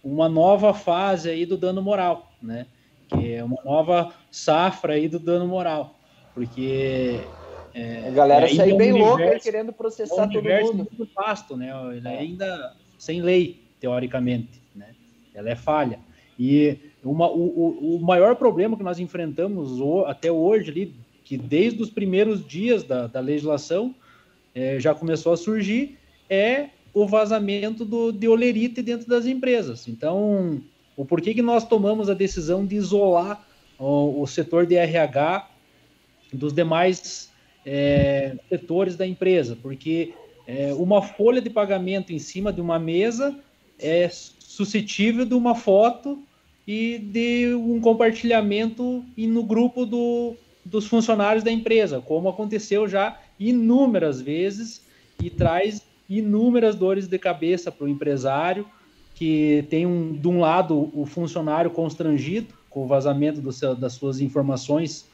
[0.03, 2.65] uma nova fase aí do dano moral, né?
[3.07, 5.95] Que é uma nova safra aí do dano moral,
[6.33, 7.19] porque
[7.73, 10.87] é, a galera é sai bem louca querendo processar é um todo mundo.
[10.91, 11.71] muito vasto, né?
[11.95, 14.95] Ele é ainda sem lei, teoricamente, né?
[15.33, 15.99] Ela é falha.
[16.39, 21.89] E uma, o, o maior problema que nós enfrentamos até hoje ali, que desde os
[21.89, 23.93] primeiros dias da, da legislação
[24.55, 25.97] é, já começou a surgir,
[26.29, 29.87] é o vazamento do, de olerite dentro das empresas.
[29.87, 30.61] Então,
[30.95, 33.45] o porquê que nós tomamos a decisão de isolar
[33.77, 35.49] o, o setor de RH
[36.31, 37.31] dos demais
[37.65, 39.57] é, setores da empresa?
[39.61, 40.13] Porque
[40.47, 43.37] é, uma folha de pagamento em cima de uma mesa
[43.77, 46.23] é suscetível de uma foto
[46.71, 54.21] e de um compartilhamento no grupo do, dos funcionários da empresa, como aconteceu já inúmeras
[54.21, 54.85] vezes
[55.19, 58.67] e traz inúmeras dores de cabeça para o empresário,
[59.15, 64.21] que tem um, de um lado o funcionário constrangido com o vazamento seu, das suas
[64.21, 65.07] informações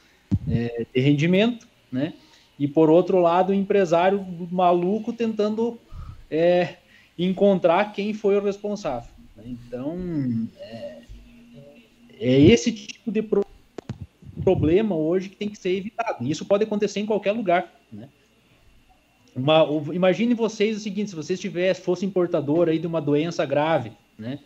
[0.52, 2.16] é, de rendimento, né?
[2.60, 5.80] E por outro lado, o empresário maluco tentando
[6.30, 6.76] é,
[7.18, 9.10] encontrar quem foi o responsável.
[9.38, 9.44] Né?
[9.46, 9.98] Então,
[10.60, 10.95] é,
[12.20, 13.46] é, esse tipo de pro
[14.44, 16.24] problema hoje que tem que ser evitado.
[16.24, 18.08] E isso pode acontecer em qualquer lugar, né?
[19.36, 23.92] Uma, imagine vocês o seguinte, se vocês tivessem, fosse importador aí de uma doença grave,
[24.18, 24.40] né?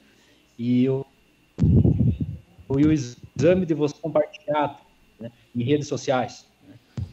[0.57, 1.05] E o,
[2.67, 4.77] o, exame de você compartilhado
[5.19, 6.45] né, em redes sociais.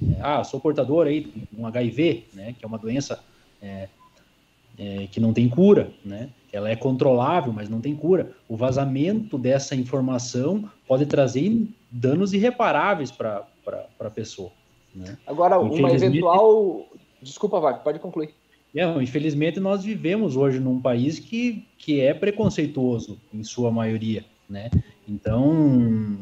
[0.01, 0.17] Né?
[0.23, 2.55] Ah, sou portador aí de um HIV, né?
[2.59, 3.23] Que é uma doença
[3.61, 3.89] é,
[4.79, 6.31] é, que não tem cura, né?
[6.57, 8.33] Ela é controlável, mas não tem cura.
[8.49, 13.47] O vazamento dessa informação pode trazer danos irreparáveis para
[14.01, 14.51] a pessoa.
[14.95, 15.17] Né?
[15.27, 16.87] Agora, uma eventual
[17.27, 18.31] Desculpa, Wagner, pode concluir.
[18.75, 24.71] É, infelizmente, nós vivemos hoje num país que, que é preconceituoso, em sua maioria, né?
[25.09, 26.19] Então,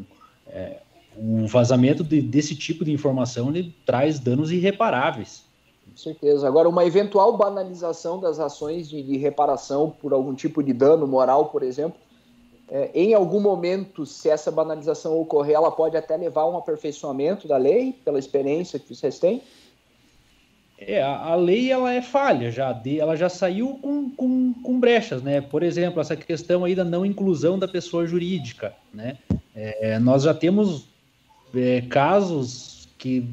[0.46, 0.78] é,
[1.16, 5.43] o vazamento de, desse tipo de informação ele traz danos irreparáveis.
[5.94, 6.48] Com certeza.
[6.48, 11.46] Agora, uma eventual banalização das ações de, de reparação por algum tipo de dano moral,
[11.46, 11.96] por exemplo,
[12.68, 17.46] é, em algum momento, se essa banalização ocorrer, ela pode até levar a um aperfeiçoamento
[17.46, 19.40] da lei, pela experiência que vocês têm?
[20.76, 25.22] É, a, a, lei ela é falha já, ela já saiu com, com, com, brechas,
[25.22, 25.40] né?
[25.40, 29.18] Por exemplo, essa questão aí da não inclusão da pessoa jurídica, né?
[29.54, 30.88] É, nós já temos
[31.54, 33.28] é, casos que,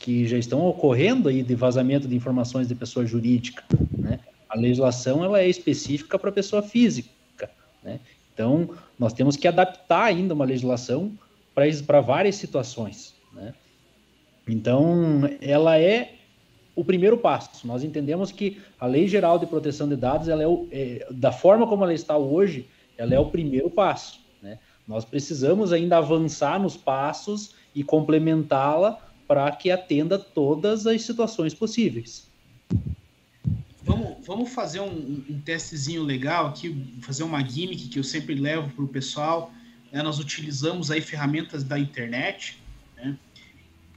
[0.00, 3.62] que já estão ocorrendo aí de vazamento de informações de pessoa jurídica,
[3.96, 4.18] né?
[4.48, 7.50] A legislação ela é específica para pessoa física,
[7.84, 8.00] né?
[8.32, 11.12] Então, nós temos que adaptar ainda uma legislação
[11.86, 13.52] para várias situações, né?
[14.48, 16.14] Então, ela é
[16.74, 17.66] o primeiro passo.
[17.66, 21.30] Nós entendemos que a Lei Geral de Proteção de Dados, ela é, o, é da
[21.30, 24.18] forma como ela está hoje, ela é o primeiro passo.
[24.40, 24.58] Né?
[24.88, 32.26] Nós precisamos ainda avançar nos passos e complementá-la para que atenda todas as situações possíveis.
[33.80, 38.68] Vamos, vamos fazer um, um testezinho legal aqui, fazer uma gimmick que eu sempre levo
[38.70, 39.52] para o pessoal.
[39.92, 40.02] Né?
[40.02, 42.60] Nós utilizamos aí ferramentas da internet,
[42.96, 43.16] né?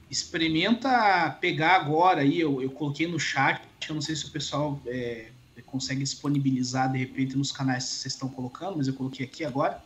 [0.08, 4.80] experimenta pegar agora aí, eu, eu coloquei no chat, eu não sei se o pessoal
[4.86, 5.30] é,
[5.66, 9.82] consegue disponibilizar de repente nos canais que vocês estão colocando, mas eu coloquei aqui agora.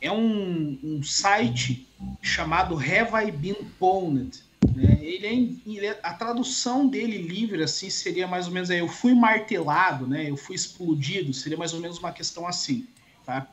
[0.00, 1.84] É um, um site
[2.22, 4.43] chamado Have I Been Pwned?
[4.72, 4.98] Né?
[5.00, 8.88] Ele, é, ele é, a tradução dele livre assim seria mais ou menos aí, eu
[8.88, 10.30] fui martelado, né?
[10.30, 12.86] Eu fui explodido, seria mais ou menos uma questão assim,
[13.24, 13.46] tá?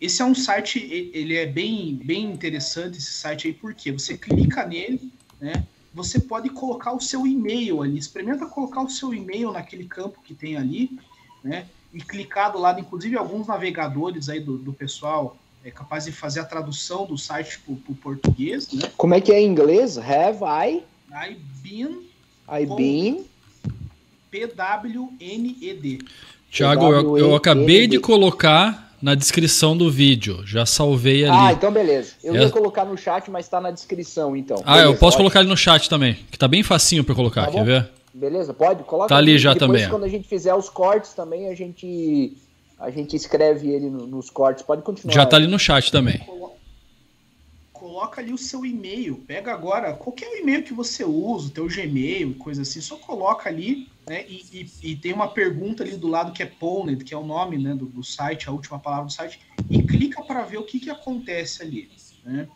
[0.00, 0.80] Esse é um site,
[1.14, 5.64] ele é bem, bem interessante esse site aí, porque você clica nele, né?
[5.94, 10.34] Você pode colocar o seu e-mail ali, experimenta colocar o seu e-mail naquele campo que
[10.34, 10.98] tem ali,
[11.44, 11.66] né?
[11.92, 16.40] E clicar do lado, inclusive alguns navegadores aí do, do pessoal é capaz de fazer
[16.40, 18.90] a tradução do site para o português, né?
[18.96, 19.96] Como é que é em inglês?
[19.96, 20.82] Have I?
[21.12, 22.00] I been.
[22.48, 23.24] I been.
[24.30, 26.00] P-W-N-E-D.
[26.50, 30.42] Tiago, eu, eu acabei de colocar na descrição do vídeo.
[30.46, 31.36] Já salvei ali.
[31.36, 32.14] Ah, então beleza.
[32.24, 32.40] Eu é...
[32.40, 34.62] ia colocar no chat, mas está na descrição, então.
[34.64, 35.16] Ah, beleza, eu posso pode.
[35.18, 37.88] colocar ali no chat também, que tá bem facinho para colocar, tá quer ver?
[38.14, 38.82] Beleza, pode?
[38.84, 39.88] Coloca Tá ali já Depois, também.
[39.88, 42.36] quando a gente fizer os cortes também, a gente
[42.82, 44.62] a gente escreve ele nos cortes.
[44.62, 45.14] Pode continuar.
[45.14, 46.20] Já tá ali no chat também.
[47.72, 49.16] Coloca ali o seu e-mail.
[49.26, 53.88] Pega agora qualquer e-mail que você usa, o teu Gmail, coisa assim, só coloca ali
[54.06, 54.24] né?
[54.28, 54.44] E,
[54.82, 57.56] e, e, tem uma pergunta ali do lado que é Pwned, que é o nome
[57.56, 60.80] né, do, do, site, a última palavra do site, e clica para ver o que,
[60.80, 61.90] que acontece ali.
[62.24, 62.48] Né?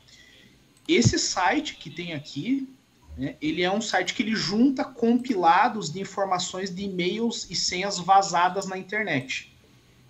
[0.88, 2.68] Esse site que tem aqui,
[3.16, 7.98] né, ele é um site que ele junta compilados de informações de e-mails e senhas
[7.98, 9.55] vazadas na internet.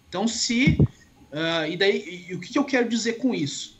[0.08, 0.88] Então, se.
[1.32, 3.76] Uh, e daí, e, o que, que eu quero dizer com isso?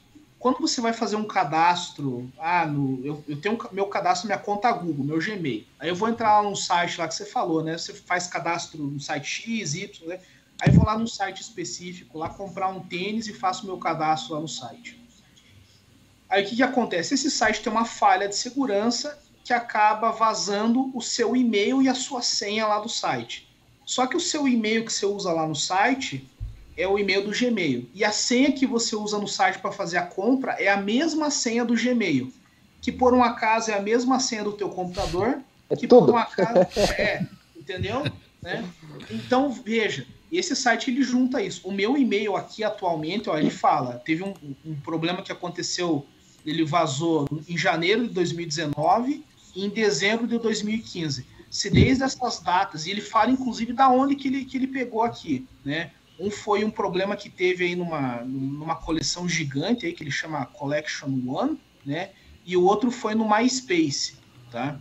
[0.46, 4.70] quando você vai fazer um cadastro, ah, no, eu, eu tenho meu cadastro, minha conta
[4.70, 5.66] Google, meu Gmail.
[5.76, 7.76] Aí eu vou entrar lá no site lá que você falou, né?
[7.76, 10.20] Você faz cadastro no site X, Y, né?
[10.60, 14.40] Aí vou lá no site específico, lá comprar um tênis e faço meu cadastro lá
[14.40, 15.04] no site.
[16.28, 17.14] Aí o que, que acontece?
[17.14, 21.94] Esse site tem uma falha de segurança que acaba vazando o seu e-mail e a
[21.94, 23.45] sua senha lá do site.
[23.87, 26.28] Só que o seu e-mail que você usa lá no site,
[26.76, 27.89] é o e-mail do Gmail.
[27.95, 31.30] E a senha que você usa no site para fazer a compra é a mesma
[31.30, 32.30] senha do Gmail.
[32.82, 35.39] Que por um acaso é a mesma senha do teu computador.
[35.70, 36.07] É que tudo.
[36.07, 36.66] por um acaso.
[36.99, 37.26] É,
[37.57, 38.05] entendeu?
[38.43, 38.64] Né?
[39.11, 41.66] Então, veja, esse site ele junta isso.
[41.66, 44.34] O meu e-mail aqui atualmente, ó, ele fala, teve um,
[44.64, 46.05] um problema que aconteceu,
[46.45, 49.24] ele vazou em janeiro de 2019
[49.55, 51.26] e em dezembro de 2015.
[51.51, 55.03] Se desde essas datas, e ele fala inclusive da onde que ele, que ele pegou
[55.03, 55.92] aqui, né?
[56.18, 60.47] Um foi um problema que teve aí numa, numa coleção gigante aí, que ele chama
[60.47, 62.11] Collection One, né?
[62.44, 64.16] E o outro foi no MySpace,
[64.51, 64.80] tá?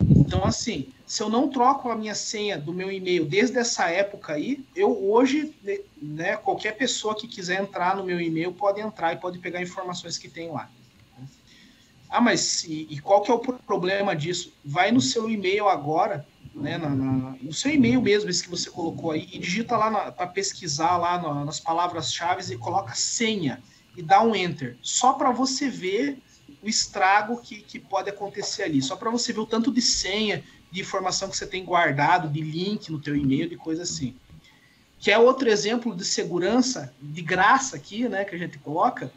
[0.00, 4.32] Então, assim, se eu não troco a minha senha do meu e-mail desde essa época
[4.32, 5.54] aí, eu hoje,
[6.00, 10.16] né, qualquer pessoa que quiser entrar no meu e-mail pode entrar e pode pegar informações
[10.16, 10.70] que tem lá.
[12.10, 14.52] Ah, mas e, e qual que é o problema disso?
[14.64, 18.70] Vai no seu e-mail agora né, na, na, no seu e-mail mesmo, esse que você
[18.70, 23.62] colocou aí, e digita lá para pesquisar lá na, nas palavras-chave e coloca senha
[23.96, 26.18] e dá um enter, só para você ver
[26.62, 30.44] o estrago que, que pode acontecer ali, só para você ver o tanto de senha,
[30.70, 34.14] de informação que você tem guardado, de link no teu e-mail, de coisa assim.
[34.98, 39.10] Que é outro exemplo de segurança de graça aqui, né, que a gente coloca,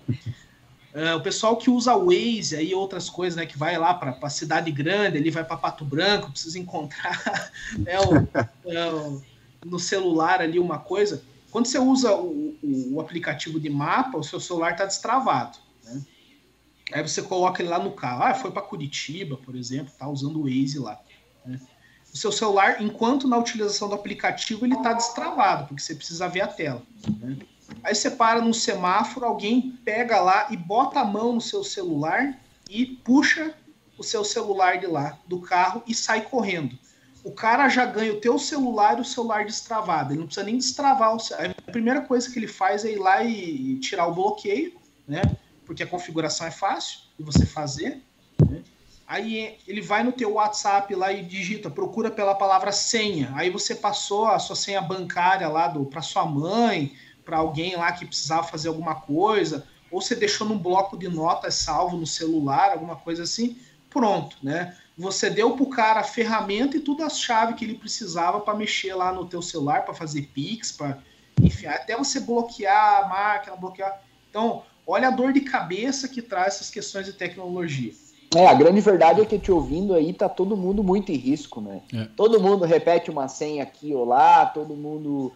[0.94, 4.72] Uh, o pessoal que usa Waze e outras coisas, né, que vai lá para cidade
[4.72, 9.22] grande, ele vai para Pato Branco, precisa encontrar né, o,
[9.66, 11.24] no celular ali uma coisa.
[11.50, 15.58] Quando você usa o, o, o aplicativo de mapa, o seu celular está destravado.
[15.84, 16.02] Né?
[16.91, 18.24] Aí você coloca ele lá no carro.
[18.24, 21.02] Ah, foi para Curitiba, por exemplo, tá usando o Waze lá.
[21.44, 21.60] Né?
[22.14, 26.41] O seu celular, enquanto na utilização do aplicativo, ele está destravado, porque você precisa ver
[26.41, 26.84] a tela.
[27.20, 27.38] Né?
[27.84, 32.39] Aí você para num semáforo, alguém pega lá e bota a mão no seu celular
[32.70, 33.53] e puxa
[33.97, 36.78] o seu celular de lá, do carro, e sai correndo.
[37.24, 40.11] o cara já ganha o teu celular e o celular destravado.
[40.11, 41.55] Ele não precisa nem destravar o celular.
[41.66, 44.74] A primeira coisa que ele faz é ir lá e tirar o bloqueio,
[45.07, 45.22] né?
[45.66, 48.01] Porque a configuração é fácil de você fazer.
[48.49, 48.61] Né?
[49.07, 53.32] Aí ele vai no teu WhatsApp lá e digita, procura pela palavra senha.
[53.36, 56.93] Aí você passou a sua senha bancária lá para sua mãe,
[57.24, 61.56] para alguém lá que precisava fazer alguma coisa, ou você deixou num bloco de notas
[61.56, 63.58] salvo no celular, alguma coisa assim.
[63.90, 64.76] Pronto, né?
[64.98, 68.94] Você deu pro cara a ferramenta e tudo as chaves que ele precisava para mexer
[68.94, 71.00] lá no teu celular, para fazer Pix, para
[71.42, 74.02] enfim, até você bloquear a máquina, bloquear.
[74.30, 77.92] Então, olha a dor de cabeça que traz essas questões de tecnologia.
[78.36, 81.62] É, a grande verdade é que te ouvindo aí tá todo mundo muito em risco,
[81.62, 81.82] né?
[81.94, 82.08] É.
[82.16, 85.32] Todo mundo repete uma senha aqui ou lá, todo mundo.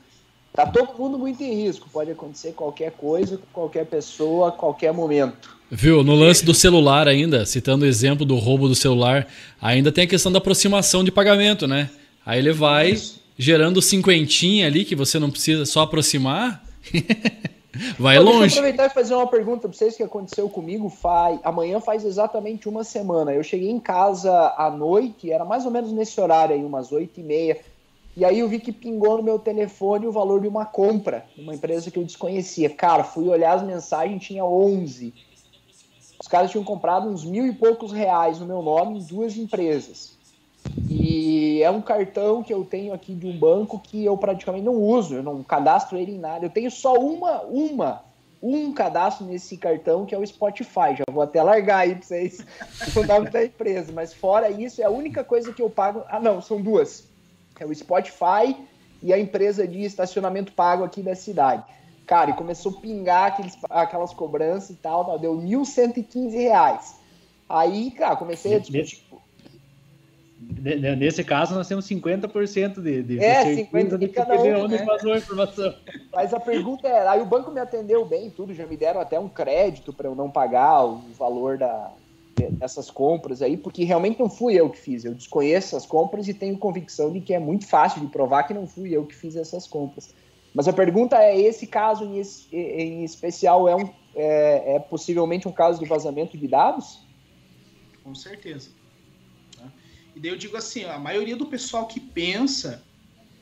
[0.53, 1.87] Tá todo mundo muito em risco.
[1.91, 5.55] Pode acontecer qualquer coisa com qualquer pessoa, a qualquer momento.
[5.69, 6.03] Viu?
[6.03, 9.27] No lance do celular ainda, citando o exemplo do roubo do celular,
[9.61, 11.89] ainda tem a questão da aproximação de pagamento, né?
[12.25, 12.97] Aí ele vai
[13.37, 16.63] gerando cinquentinha ali que você não precisa só aproximar.
[17.99, 18.39] Vai longe.
[18.39, 20.89] Deixa eu aproveitar e fazer uma pergunta para vocês que aconteceu comigo.
[20.89, 23.31] Faz, amanhã faz exatamente uma semana.
[23.31, 27.19] Eu cheguei em casa à noite, era mais ou menos nesse horário aí, umas oito
[27.19, 27.59] e meia.
[28.17, 31.53] E aí eu vi que pingou no meu telefone o valor de uma compra, uma
[31.53, 32.67] empresa que eu desconhecia.
[32.67, 35.13] Cara, fui olhar as mensagens, tinha 11.
[36.19, 40.17] Os caras tinham comprado uns mil e poucos reais no meu nome em duas empresas.
[40.89, 44.81] E é um cartão que eu tenho aqui de um banco que eu praticamente não
[44.81, 46.43] uso, eu não cadastro ele em nada.
[46.43, 48.03] Eu tenho só uma, uma,
[48.41, 50.95] um cadastro nesse cartão que é o Spotify.
[50.97, 52.43] Já vou até largar aí para vocês
[52.97, 53.91] o nome da empresa.
[53.93, 56.03] Mas fora isso, é a única coisa que eu pago.
[56.09, 57.15] Ah, não, são duas.
[57.59, 58.55] É o Spotify
[59.01, 61.63] e a empresa de estacionamento pago aqui da cidade.
[62.05, 66.95] Cara, e começou a pingar aqueles, aquelas cobranças e tal, tal deu R$ 1.115.
[67.49, 69.07] Aí, cara, comecei a discutir
[70.39, 74.77] Nesse caso, nós temos 50% de, de é, 50 de cada um, né?
[74.85, 75.73] vazou a informação.
[76.13, 79.19] Mas a pergunta é, aí o banco me atendeu bem, tudo, já me deram até
[79.19, 81.91] um crédito para eu não pagar o valor da,
[82.51, 85.05] dessas compras aí, porque realmente não fui eu que fiz.
[85.05, 88.53] Eu desconheço essas compras e tenho convicção de que é muito fácil de provar que
[88.53, 90.13] não fui eu que fiz essas compras.
[90.53, 92.21] Mas a pergunta é, esse caso em,
[92.51, 97.05] em especial é, um, é, é possivelmente um caso de vazamento de dados?
[98.03, 98.69] Com certeza.
[100.15, 102.83] E daí eu digo assim, a maioria do pessoal que pensa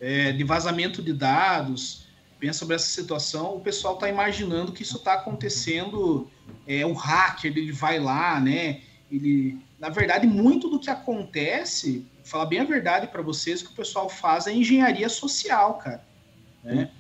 [0.02, 2.05] é, de vazamento de dados,
[2.46, 6.30] pensa sobre essa situação, o pessoal está imaginando que isso está acontecendo,
[6.68, 8.82] é, o hacker, ele vai lá, né?
[9.12, 13.76] Ele, na verdade, muito do que acontece, falar bem a verdade para vocês, que o
[13.76, 16.06] pessoal faz é engenharia social, cara.
[16.64, 16.92] Né?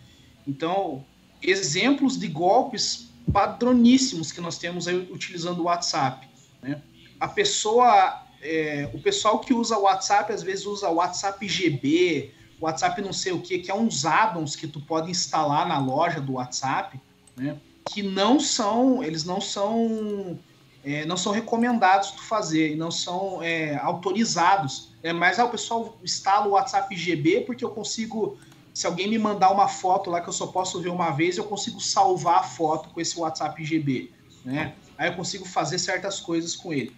[0.47, 1.05] Então,
[1.43, 6.27] exemplos de golpes padroníssimos que nós temos aí utilizando o WhatsApp.
[6.59, 6.81] Né?
[7.19, 12.31] A pessoa é, o pessoal que usa o WhatsApp às vezes usa o WhatsApp GB,
[12.59, 16.21] WhatsApp não sei o que, que é uns addons que tu pode instalar na loja
[16.21, 16.99] do WhatsApp,
[17.35, 17.57] né?
[17.83, 20.39] Que não são, eles não são,
[20.83, 24.91] é, não são recomendados tu fazer, não são é, autorizados.
[25.03, 28.37] É, mas ah, o pessoal instala o WhatsApp GB porque eu consigo,
[28.73, 31.43] se alguém me mandar uma foto lá que eu só posso ver uma vez, eu
[31.43, 34.11] consigo salvar a foto com esse WhatsApp GB,
[34.43, 34.73] né?
[34.97, 36.95] Aí eu consigo fazer certas coisas com ele.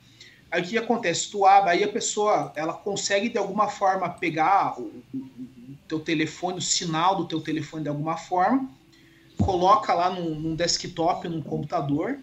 [0.49, 1.29] Aí o que acontece?
[1.29, 4.83] Tu abre, aí a pessoa ela consegue de alguma forma pegar o,
[5.13, 8.69] o, o teu telefone, o sinal do teu telefone de alguma forma,
[9.37, 12.19] coloca lá num, num desktop, num computador,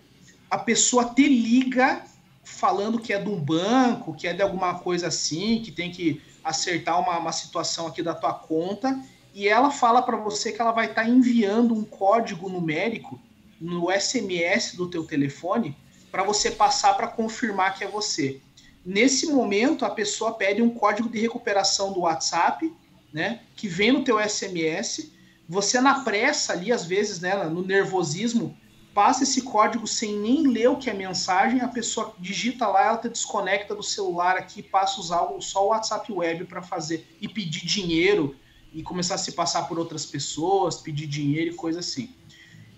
[0.50, 2.02] a pessoa te liga
[2.42, 6.20] falando que é de um banco, que é de alguma coisa assim, que tem que
[6.42, 9.00] acertar uma, uma situação aqui da tua conta,
[9.34, 13.18] e ela fala para você que ela vai estar tá enviando um código numérico
[13.60, 15.76] no SMS do teu telefone
[16.14, 18.40] para você passar para confirmar que é você.
[18.86, 22.72] Nesse momento, a pessoa pede um código de recuperação do WhatsApp,
[23.12, 25.10] né, que vem no teu SMS.
[25.48, 28.56] Você na pressa ali, às vezes, né, no nervosismo,
[28.94, 32.98] passa esse código sem nem ler o que é mensagem, a pessoa digita lá, ela
[32.98, 37.26] te desconecta do celular aqui, passa a usar só o WhatsApp web para fazer e
[37.26, 38.36] pedir dinheiro
[38.72, 42.14] e começar a se passar por outras pessoas, pedir dinheiro e coisa assim.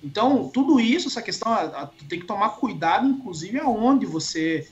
[0.07, 1.53] Então, tudo isso, essa questão,
[2.09, 4.69] tem que tomar cuidado, inclusive, aonde você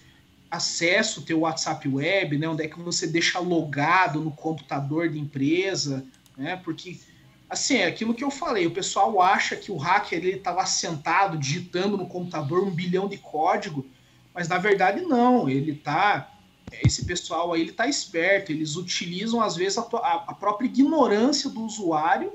[0.48, 2.48] acessa o teu WhatsApp web, né?
[2.48, 6.06] Onde é que você deixa logado no computador de empresa,
[6.36, 6.54] né?
[6.64, 7.00] Porque,
[7.50, 10.66] assim, é aquilo que eu falei, o pessoal acha que o hacker, ele tá lá
[10.66, 13.84] sentado, digitando no computador um bilhão de código,
[14.32, 16.30] mas na verdade não, ele tá...
[16.82, 21.60] Esse pessoal aí, ele tá esperto, eles utilizam, às vezes, a, a própria ignorância do
[21.62, 22.32] usuário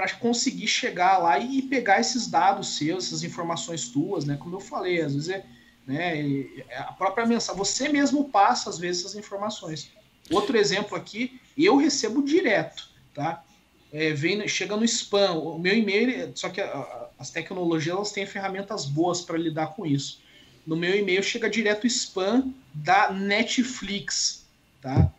[0.00, 4.34] para conseguir chegar lá e pegar esses dados seus, essas informações tuas, né?
[4.40, 5.44] Como eu falei, às vezes é,
[5.86, 6.26] né,
[6.70, 9.90] é a própria mensagem, você mesmo passa às vezes essas informações.
[10.30, 13.44] Outro exemplo aqui Eu recebo direto, tá?
[13.92, 15.32] É, vem, chega no spam.
[15.32, 19.74] O meu e-mail, só que a, a, as tecnologias elas têm ferramentas boas para lidar
[19.74, 20.22] com isso.
[20.66, 24.46] No meu e-mail chega direto spam da Netflix,
[24.80, 25.12] tá?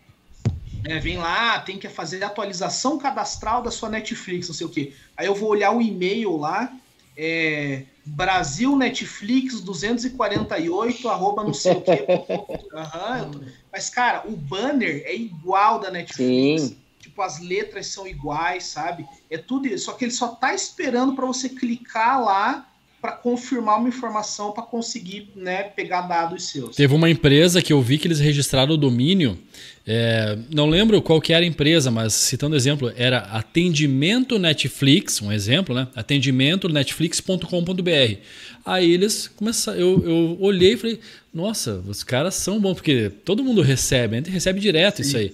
[0.83, 4.93] É, vem lá, tem que fazer atualização cadastral da sua Netflix, não sei o quê.
[5.15, 6.73] Aí eu vou olhar o e-mail lá,
[7.15, 12.05] é, Brasil Netflix 248, arroba não sei o quê.
[12.73, 13.45] uhum.
[13.71, 16.61] Mas, cara, o banner é igual da Netflix.
[16.61, 16.77] Sim.
[16.99, 19.05] Tipo, as letras são iguais, sabe?
[19.29, 19.85] É tudo isso.
[19.85, 22.67] Só que ele só tá esperando para você clicar lá
[23.01, 26.75] para confirmar uma informação para conseguir né, pegar dados seus.
[26.75, 29.39] Teve uma empresa que eu vi que eles registraram o domínio,
[29.85, 35.31] é, não lembro qual que era a empresa, mas citando exemplo, era atendimento Netflix, um
[35.31, 35.87] exemplo, né?
[35.95, 38.15] Atendimento netflix.com.br.
[38.63, 40.99] Aí eles começaram, eu, eu olhei e falei,
[41.33, 45.01] nossa, os caras são bons, porque todo mundo recebe, a gente recebe direto Sim.
[45.03, 45.33] isso aí.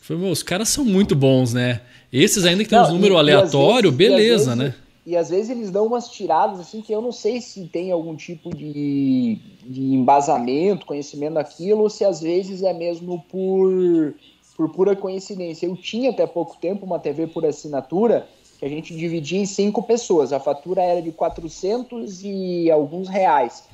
[0.00, 1.80] falei, os caras são muito bons, né?
[2.12, 4.74] Esses ainda que tem uns números aleatórios, beleza, né?
[5.08, 8.14] E às vezes eles dão umas tiradas assim que eu não sei se tem algum
[8.14, 14.14] tipo de, de embasamento, conhecimento daquilo, ou se às vezes é mesmo por,
[14.54, 15.64] por pura coincidência.
[15.64, 18.28] Eu tinha até pouco tempo uma TV por assinatura
[18.58, 20.30] que a gente dividia em cinco pessoas.
[20.30, 23.64] A fatura era de 400 e alguns reais.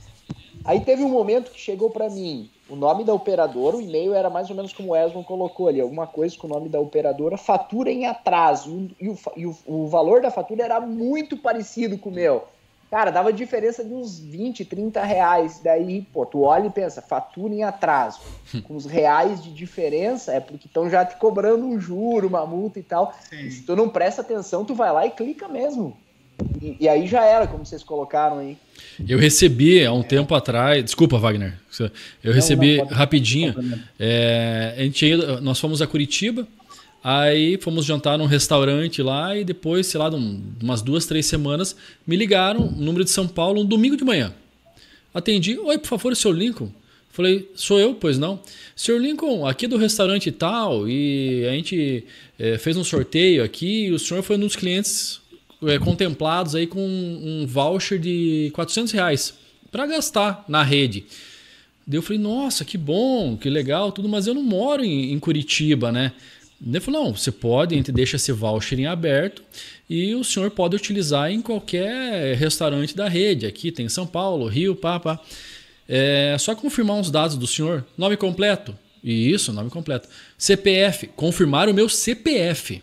[0.64, 4.30] Aí teve um momento que chegou para mim o nome da operadora, o e-mail era
[4.30, 7.36] mais ou menos como o Esmon colocou ali, alguma coisa com o nome da operadora,
[7.36, 8.90] fatura em atraso.
[9.00, 12.44] E o, e o, o valor da fatura era muito parecido com o meu.
[12.90, 15.60] Cara, dava diferença de uns 20, 30 reais.
[15.62, 18.20] Daí, pô, tu olha e pensa, fatura em atraso.
[18.62, 22.78] Com os reais de diferença, é porque estão já te cobrando um juro, uma multa
[22.78, 23.12] e tal.
[23.32, 25.96] E se tu não presta atenção, tu vai lá e clica mesmo.
[26.60, 28.56] E, e, aí já era, como vocês colocaram aí.
[29.08, 30.04] Eu recebi há um é.
[30.04, 30.82] tempo atrás.
[30.84, 31.54] Desculpa, Wagner.
[32.22, 33.54] Eu recebi não, rapidinho.
[33.98, 36.46] É, a gente, nós fomos a Curitiba,
[37.02, 40.16] aí fomos jantar num restaurante lá e depois, sei lá, de
[40.62, 44.32] umas duas, três semanas, me ligaram, número de São Paulo, um domingo de manhã.
[45.12, 45.58] Atendi.
[45.58, 46.70] Oi, por favor, seu Lincoln.
[47.14, 47.94] Falei, sou eu?
[47.94, 48.40] Pois não.
[48.74, 52.04] Senhor Lincoln, aqui do restaurante tal, e a gente
[52.36, 55.20] é, fez um sorteio aqui, e o senhor foi um dos clientes
[55.68, 59.34] é, contemplados aí com um voucher de 400 reais
[59.70, 61.04] para gastar na rede.
[61.86, 65.18] Daí eu falei, nossa, que bom, que legal, tudo, mas eu não moro em, em
[65.18, 66.12] Curitiba, né?
[66.66, 69.42] Ele falou, não, você pode, a gente deixa esse voucher em aberto
[69.88, 73.44] e o senhor pode utilizar em qualquer restaurante da rede.
[73.44, 75.20] Aqui tem São Paulo, Rio, pá,
[75.86, 77.84] É só confirmar uns dados do senhor.
[77.98, 78.74] Nome completo?
[79.02, 80.08] Isso, nome completo.
[80.38, 82.82] CPF, confirmar o meu CPF.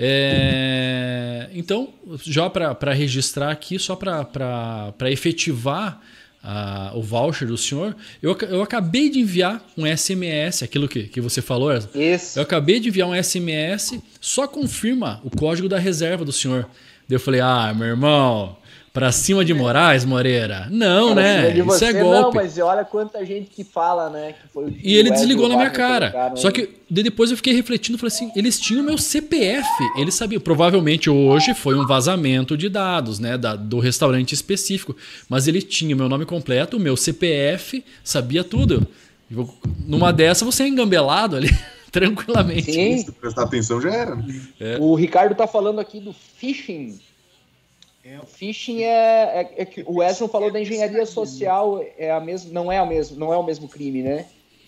[0.00, 1.92] É, então,
[2.24, 6.00] já para registrar aqui, só para efetivar
[6.40, 11.20] a, o voucher do senhor, eu, eu acabei de enviar um SMS, aquilo que, que
[11.20, 11.76] você falou.
[11.94, 12.38] Isso.
[12.38, 16.68] Eu acabei de enviar um SMS, só confirma o código da reserva do senhor.
[17.08, 18.56] Daí eu falei, ah, meu irmão,
[18.92, 20.66] Pra cima de Moraes, Moreira?
[20.70, 21.54] Não, né?
[21.54, 22.20] Isso você, é golpe.
[22.20, 24.34] Não, mas olha quanta gente que fala, né?
[24.40, 26.32] Que foi e ele desligou na minha cara.
[26.36, 30.40] Só que depois eu fiquei refletindo, falei assim, eles tinham meu CPF, eles sabiam.
[30.40, 33.36] Provavelmente hoje foi um vazamento de dados, né?
[33.36, 34.96] Da, do restaurante específico.
[35.28, 38.86] Mas ele tinha meu nome completo, o meu CPF, sabia tudo.
[39.86, 41.48] Numa dessa você é engambelado ali.
[41.90, 42.72] tranquilamente.
[42.72, 42.98] Sim.
[42.98, 44.18] Se prestar atenção já era.
[44.60, 44.76] É.
[44.78, 46.98] O Ricardo tá falando aqui do phishing
[48.22, 52.52] o phishing é, é, é que o Wesley falou da engenharia social, é a mesma,
[52.52, 54.26] não é a mesmo, não é o mesmo crime, né?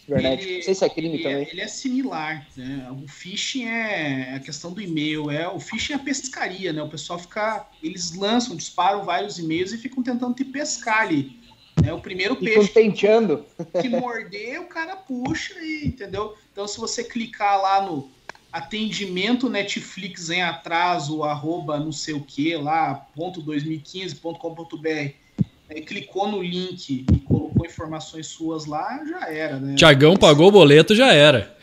[0.08, 1.48] Ele, não sei se é crime ele, também.
[1.48, 2.88] Ele é similar, né?
[2.90, 6.82] O phishing é a questão do e-mail, é o phishing é a pescaria, né?
[6.82, 11.38] O pessoal fica, eles lançam, disparam vários e-mails e ficam tentando te pescar ali.
[11.80, 11.92] Né?
[11.92, 13.44] O primeiro peixe tenteando.
[13.80, 16.34] que morder, o cara puxa e entendeu?
[16.52, 18.10] Então se você clicar lá no
[18.52, 26.42] atendimento Netflix em atraso, arroba não sei o que lá, ponto 2015.com.br, né, clicou no
[26.42, 29.74] link e colocou informações suas lá, já era, né?
[29.76, 31.56] Tiagão pagou o boleto, já era.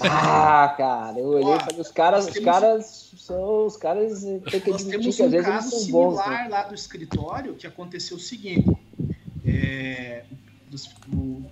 [0.00, 5.14] Ah, cara, eu olhei e os caras, os caras são, os caras tem que admitir
[5.14, 6.16] que às vezes eles são bons.
[6.16, 6.48] Né?
[6.50, 8.68] lá do escritório que aconteceu o seguinte,
[9.44, 10.24] é,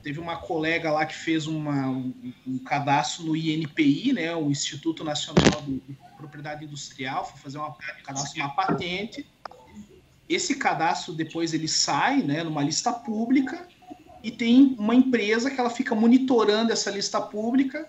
[0.03, 5.05] teve uma colega lá que fez uma, um, um, cadastro no INPI, né, o Instituto
[5.05, 5.81] Nacional de
[6.17, 9.27] Propriedade Industrial, foi fazer uma cadastro uma patente.
[10.29, 13.69] Esse cadastro depois ele sai, né, numa lista pública
[14.23, 17.89] e tem uma empresa que ela fica monitorando essa lista pública.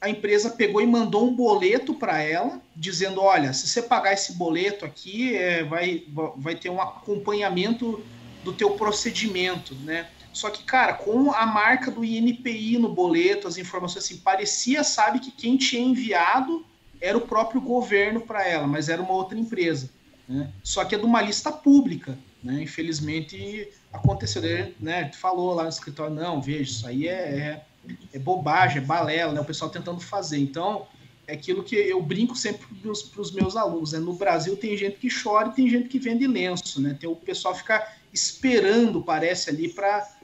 [0.00, 4.34] A empresa pegou e mandou um boleto para ela, dizendo: olha, se você pagar esse
[4.34, 6.04] boleto aqui, é, vai,
[6.36, 8.02] vai ter um acompanhamento
[8.42, 10.08] do teu procedimento, né?
[10.36, 15.18] Só que, cara, com a marca do INPI no boleto, as informações assim, parecia, sabe,
[15.18, 16.62] que quem tinha enviado
[17.00, 19.88] era o próprio governo para ela, mas era uma outra empresa.
[20.28, 20.52] Né?
[20.62, 22.18] Só que é de uma lista pública.
[22.44, 22.62] Né?
[22.62, 24.42] Infelizmente aconteceu,
[24.78, 25.10] né?
[25.14, 27.64] falou lá no escritório, não, veja, isso aí é, é,
[28.12, 29.40] é bobagem, é balela, né?
[29.40, 30.36] O pessoal tentando fazer.
[30.36, 30.86] Então,
[31.26, 32.90] é aquilo que eu brinco sempre para
[33.22, 33.92] os meus alunos.
[33.92, 34.00] Né?
[34.00, 36.94] No Brasil tem gente que chora e tem gente que vende lenço, né?
[37.00, 40.15] Tem o pessoal ficar esperando, parece ali, para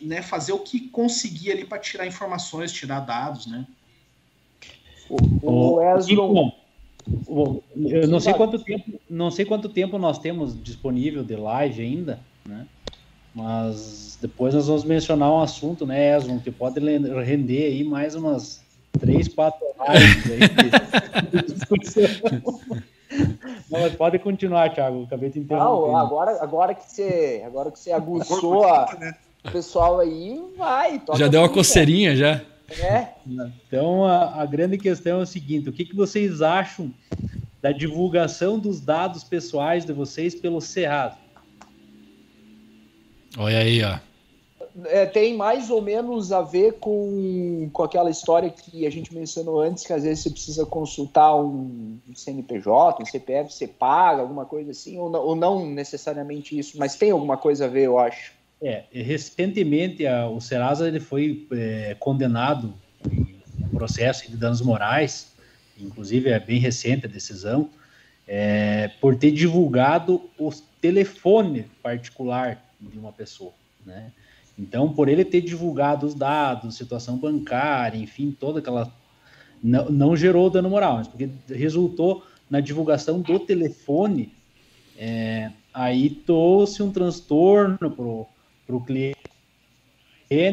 [0.00, 3.66] né, fazer o que conseguir ali para tirar informações, tirar dados, né?
[5.08, 11.24] O, o Wesley, eu não sei quanto tempo, não sei quanto tempo nós temos disponível
[11.24, 12.66] de live ainda, né?
[13.34, 18.62] Mas depois nós vamos mencionar um assunto, né, Esmond, que pode render aí mais umas
[18.98, 20.40] três, quatro lives aí.
[23.70, 25.04] Não, mas pode continuar, Thiago.
[25.04, 25.92] Acabei de interromper.
[25.92, 29.14] Não, agora, agora que você, agora que você aguçou a, né?
[29.44, 31.00] O pessoal aí, vai.
[31.16, 32.40] Já deu uma coceirinha já.
[32.70, 33.08] É.
[33.66, 36.92] Então a, a, grande questão é o seguinte: o que, que vocês acham
[37.62, 41.16] da divulgação dos dados pessoais de vocês pelo Cerrado?
[43.38, 43.98] Olha aí, ó.
[44.86, 49.60] É, tem mais ou menos a ver com, com aquela história que a gente mencionou
[49.60, 54.70] antes, que às vezes você precisa consultar um CNPJ, um CPF, você paga, alguma coisa
[54.70, 58.37] assim, ou não, ou não necessariamente isso, mas tem alguma coisa a ver, eu acho.
[58.60, 62.74] É, recentemente a, o Serasa ele foi é, condenado
[63.08, 65.32] em processo de danos morais,
[65.78, 67.70] inclusive é bem recente a decisão,
[68.26, 73.52] é, por ter divulgado o telefone particular de uma pessoa,
[73.86, 74.10] né?
[74.58, 78.92] Então, por ele ter divulgado os dados, situação bancária, enfim, toda aquela
[79.62, 84.32] não, não gerou dano moral, mas porque resultou na divulgação do telefone,
[84.96, 88.26] é, aí trouxe um transtorno pro
[88.68, 89.16] para o cliente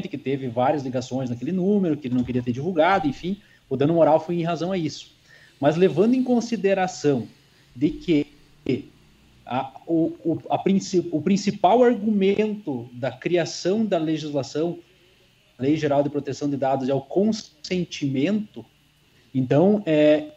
[0.09, 3.93] que teve várias ligações naquele número, que ele não queria ter divulgado, enfim, o dano
[3.93, 5.13] moral foi em razão a isso.
[5.59, 7.27] Mas levando em consideração
[7.75, 8.25] de que
[9.45, 10.63] a, o, o, a
[11.11, 14.79] o principal argumento da criação da legislação,
[15.59, 18.65] Lei Geral de Proteção de Dados, é o consentimento,
[19.33, 20.31] então é,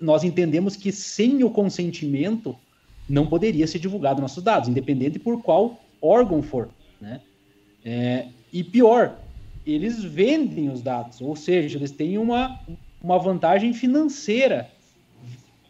[0.00, 2.56] nós entendemos que sem o consentimento
[3.08, 6.68] não poderia ser divulgado nossos dados, independente por qual órgão for.
[7.00, 7.20] Né?
[7.84, 9.18] É, e pior,
[9.66, 12.58] eles vendem os dados, ou seja, eles têm uma,
[13.02, 14.70] uma vantagem financeira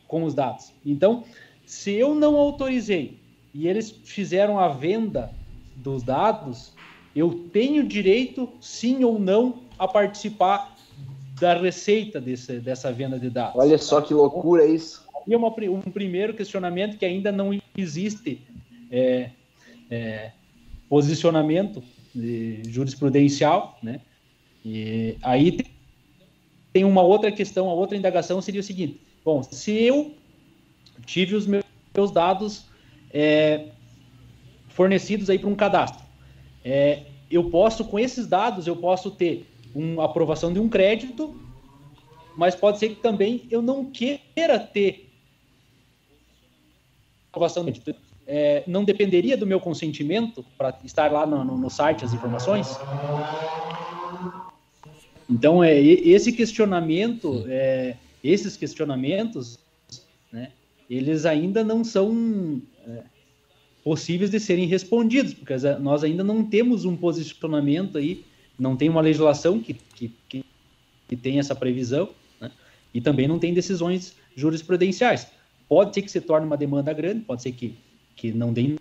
[0.06, 0.72] com os dados.
[0.84, 1.24] Então,
[1.66, 3.18] se eu não autorizei
[3.52, 5.30] e eles fizeram a venda
[5.76, 6.72] dos dados,
[7.14, 10.76] eu tenho direito, sim ou não, a participar
[11.40, 13.56] da receita desse, dessa venda de dados.
[13.56, 15.06] Olha só que loucura isso.
[15.26, 18.40] E uma, um primeiro questionamento que ainda não existe
[18.90, 19.30] é,
[19.90, 20.32] é,
[20.88, 21.82] posicionamento
[22.68, 24.00] jurisprudencial, né?
[24.64, 25.58] E aí
[26.72, 30.14] tem uma outra questão, a outra indagação seria o seguinte: bom, se eu
[31.06, 32.66] tive os meus dados
[33.10, 33.68] é,
[34.68, 36.04] fornecidos aí para um cadastro,
[36.64, 41.38] é, eu posso com esses dados eu posso ter uma aprovação de um crédito,
[42.36, 45.10] mas pode ser que também eu não queira ter
[47.30, 51.70] aprovação de crédito é, não dependeria do meu consentimento para estar lá no, no, no,
[51.70, 52.78] site as informações?
[55.28, 59.58] Então, é, esse questionamento, é, esses questionamentos,
[60.30, 60.52] né,
[60.90, 63.02] eles ainda não são é,
[63.82, 68.26] possíveis de serem respondidos, porque nós ainda não temos um posicionamento aí,
[68.58, 70.44] não tem uma legislação que, que, que,
[71.08, 72.50] que tem essa previsão, né,
[72.92, 75.28] e também não tem decisões jurisprudenciais.
[75.66, 77.87] Pode ser que se torne uma demanda grande, pode ser que
[78.18, 78.76] que não dê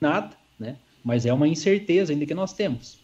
[0.00, 0.76] nada, né?
[1.04, 2.98] Mas é uma incerteza ainda que nós temos.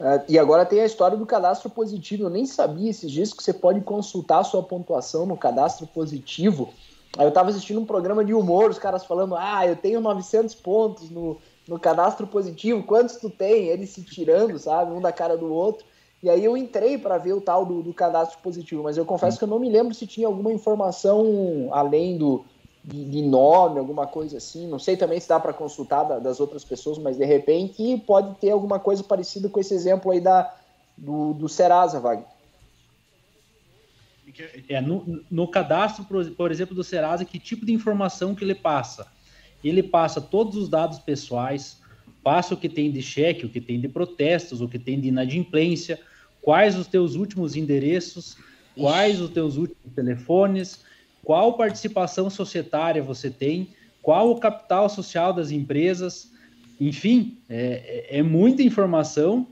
[0.00, 2.24] Uh, e agora tem a história do cadastro positivo.
[2.24, 6.72] Eu nem sabia esses dias que você pode consultar a sua pontuação no cadastro positivo.
[7.18, 10.54] Aí eu estava assistindo um programa de humor, os caras falando: ah, eu tenho 900
[10.54, 11.36] pontos no,
[11.68, 13.66] no cadastro positivo, quantos tu tem?
[13.66, 14.92] Eles se tirando, sabe?
[14.92, 15.84] Um da cara do outro.
[16.22, 19.36] E aí eu entrei para ver o tal do, do cadastro positivo, mas eu confesso
[19.36, 22.44] que eu não me lembro se tinha alguma informação além do,
[22.86, 24.68] de, de, nome, alguma coisa assim.
[24.68, 28.36] Não sei também se dá para consultar da, das outras pessoas, mas de repente pode
[28.36, 30.54] ter alguma coisa parecida com esse exemplo aí da,
[30.96, 32.26] do, do Serasa, Wagner.
[34.68, 38.54] É, no, no cadastro, por, por exemplo, do Serasa, que tipo de informação que ele
[38.54, 39.06] passa?
[39.64, 41.80] Ele passa todos os dados pessoais,
[42.22, 45.08] passa o que tem de cheque, o que tem de protestos, o que tem de
[45.08, 45.98] inadimplência,
[46.42, 48.36] quais os teus últimos endereços,
[48.76, 50.84] quais os teus últimos telefones,
[51.26, 53.70] qual participação societária você tem,
[54.00, 56.30] qual o capital social das empresas,
[56.80, 59.44] enfim, é, é, é muita informação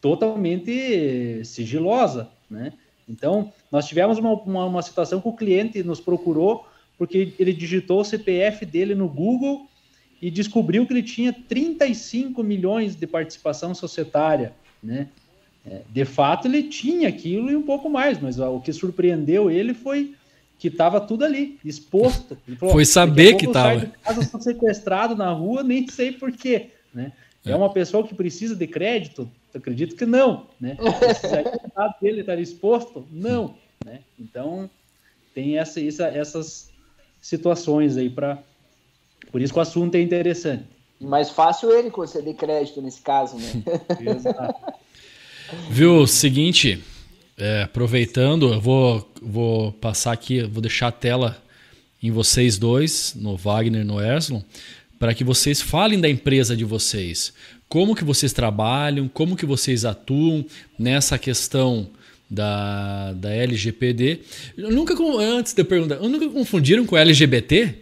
[0.00, 2.72] totalmente sigilosa, né?
[3.08, 6.66] Então, nós tivemos uma, uma, uma, situação que o cliente nos procurou
[6.98, 9.68] porque ele digitou o CPF dele no Google
[10.20, 14.52] e descobriu que ele tinha 35 milhões de participação societária,
[14.82, 15.06] né?
[15.64, 19.72] É, de fato, ele tinha aquilo e um pouco mais, mas o que surpreendeu ele
[19.72, 20.16] foi
[20.58, 22.36] que estava tudo ali, exposto.
[22.58, 23.86] Falou, foi saber que estava.
[24.02, 27.12] casa sequestrado na rua, nem sei porquê, né?
[27.44, 27.52] É.
[27.52, 29.30] é uma pessoa que precisa de crédito?
[29.54, 30.76] Acredito que não, né?
[31.76, 33.06] O dele estar exposto?
[33.10, 33.54] Não,
[33.84, 34.00] né?
[34.18, 34.68] Então,
[35.34, 36.70] tem essa, essa, essas
[37.20, 38.38] situações aí para...
[39.30, 40.64] Por isso que o assunto é interessante.
[41.00, 43.62] Mais fácil ele conceder crédito nesse caso, né?
[44.00, 44.72] Exato.
[45.70, 46.82] Viu, seguinte,
[47.38, 51.42] é, aproveitando, eu vou, vou passar aqui, vou deixar a tela
[52.02, 54.40] em vocês dois, no Wagner e no Erslon,
[54.98, 57.32] para que vocês falem da empresa de vocês.
[57.68, 60.44] Como que vocês trabalham, como que vocês atuam
[60.78, 61.90] nessa questão
[62.30, 64.20] da, da LGPD.
[64.56, 67.74] Eu nunca, antes de eu perguntar, nunca confundiram com LGBT?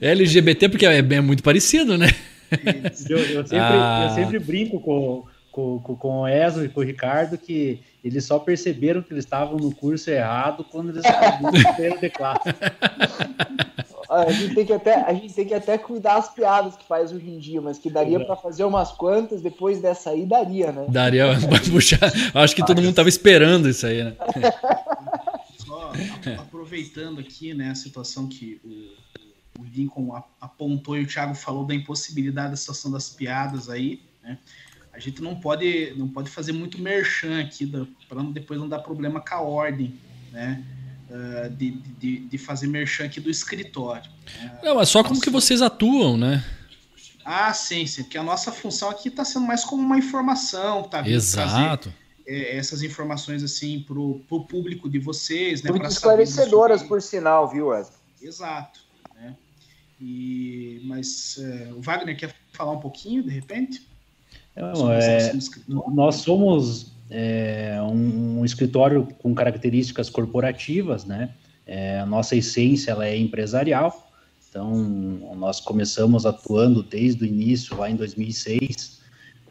[0.00, 2.08] LGBT porque é, é muito parecido, né?
[3.08, 4.06] Eu, eu, sempre, ah.
[4.08, 5.24] eu sempre brinco com,
[5.56, 9.56] com, com o Ezio e com o Ricardo que eles só perceberam que eles estavam
[9.56, 11.50] no curso errado quando eles estavam
[11.98, 12.48] de classe.
[14.10, 17.10] A gente, tem que até, a gente tem que até cuidar as piadas que faz
[17.10, 20.86] hoje em dia, mas que daria para fazer umas quantas depois dessa aí, daria, né?
[20.88, 22.12] Daria para puxar.
[22.34, 24.14] Acho que todo mundo tava esperando isso aí, né?
[25.56, 25.90] Só
[26.38, 29.06] aproveitando aqui, né, a situação que o
[29.58, 34.38] o Lincoln apontou e o Thiago falou da impossibilidade da situação das piadas aí, né?
[34.96, 37.66] A gente não pode, não pode fazer muito merchan aqui
[38.08, 39.94] para depois não dar problema com a ordem,
[40.32, 40.64] né?
[41.10, 44.10] Uh, de, de, de, fazer merchan aqui do escritório.
[44.40, 44.58] Né?
[44.64, 46.44] Não, mas só como que vocês atuam, né?
[47.24, 48.02] Ah, sim, sim.
[48.02, 51.06] Porque a nossa função aqui está sendo mais como uma informação, tá?
[51.06, 51.92] Exato.
[51.92, 51.96] Trazer,
[52.26, 55.70] é, essas informações assim para o público de vocês, né?
[55.70, 57.98] Muito esclarecedoras, por sinal, viu, Wesley?
[58.20, 58.86] Exato.
[60.00, 63.86] E, mas é, o Wagner quer falar um pouquinho, de repente?
[64.56, 65.32] Não, é,
[65.92, 71.30] nós somos é, um, um, escritório com características corporativas, né?
[71.66, 74.10] É, a nossa essência ela é empresarial,
[74.48, 74.72] então
[75.36, 79.00] nós começamos atuando desde o início, lá em 2006,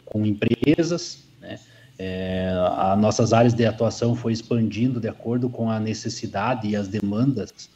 [0.05, 1.59] com empresas, né?
[1.97, 6.87] É, as nossas áreas de atuação foi expandindo de acordo com a necessidade e as
[6.87, 7.69] demandas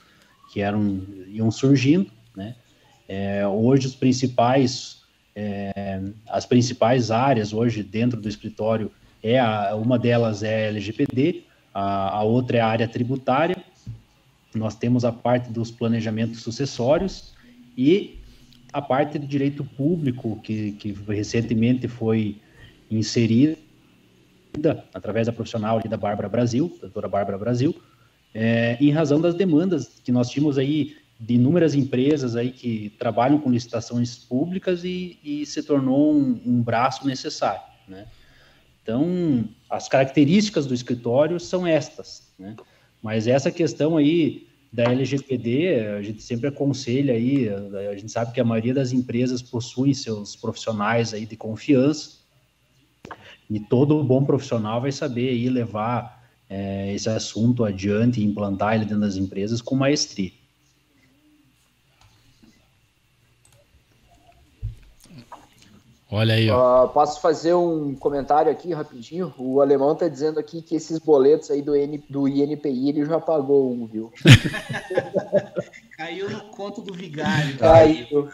[0.52, 2.12] que eram iam surgindo.
[2.36, 2.56] Né?
[3.08, 4.99] É, hoje os principais,
[5.40, 8.92] é, as principais áreas hoje dentro do escritório
[9.24, 11.44] é a, uma delas é a LGPD,
[11.74, 13.58] a, a outra é a área tributária.
[14.54, 17.34] Nós temos a parte dos planejamentos sucessórios
[17.78, 18.20] e
[18.74, 22.38] a parte de direito público que, que recentemente foi
[22.92, 23.58] inserida
[24.94, 27.74] através da profissional da Bárbara Brasil, doutora Bárbara Brasil,
[28.34, 33.40] é, em razão das demandas que nós tínhamos aí de inúmeras empresas aí que trabalham
[33.40, 38.08] com licitações públicas e, e se tornou um, um, braço necessário, né?
[38.82, 42.56] Então, as características do escritório são estas, né?
[43.04, 48.40] Mas essa questão aí da LGPD, a gente sempre aconselha aí, a gente sabe que
[48.40, 52.20] a maioria das empresas possui seus profissionais aí de confiança,
[53.50, 58.86] e todo bom profissional vai saber aí levar é, esse assunto adiante e implantar ele
[58.86, 60.32] dentro das empresas com maestria.
[66.12, 66.86] Olha aí, ó.
[66.86, 69.32] Uh, posso fazer um comentário aqui rapidinho?
[69.38, 73.20] O alemão tá dizendo aqui que esses boletos aí do, N, do INPI ele já
[73.20, 74.12] pagou um, viu?
[75.96, 77.58] Caiu no conto do vigário.
[77.58, 78.28] Caiu.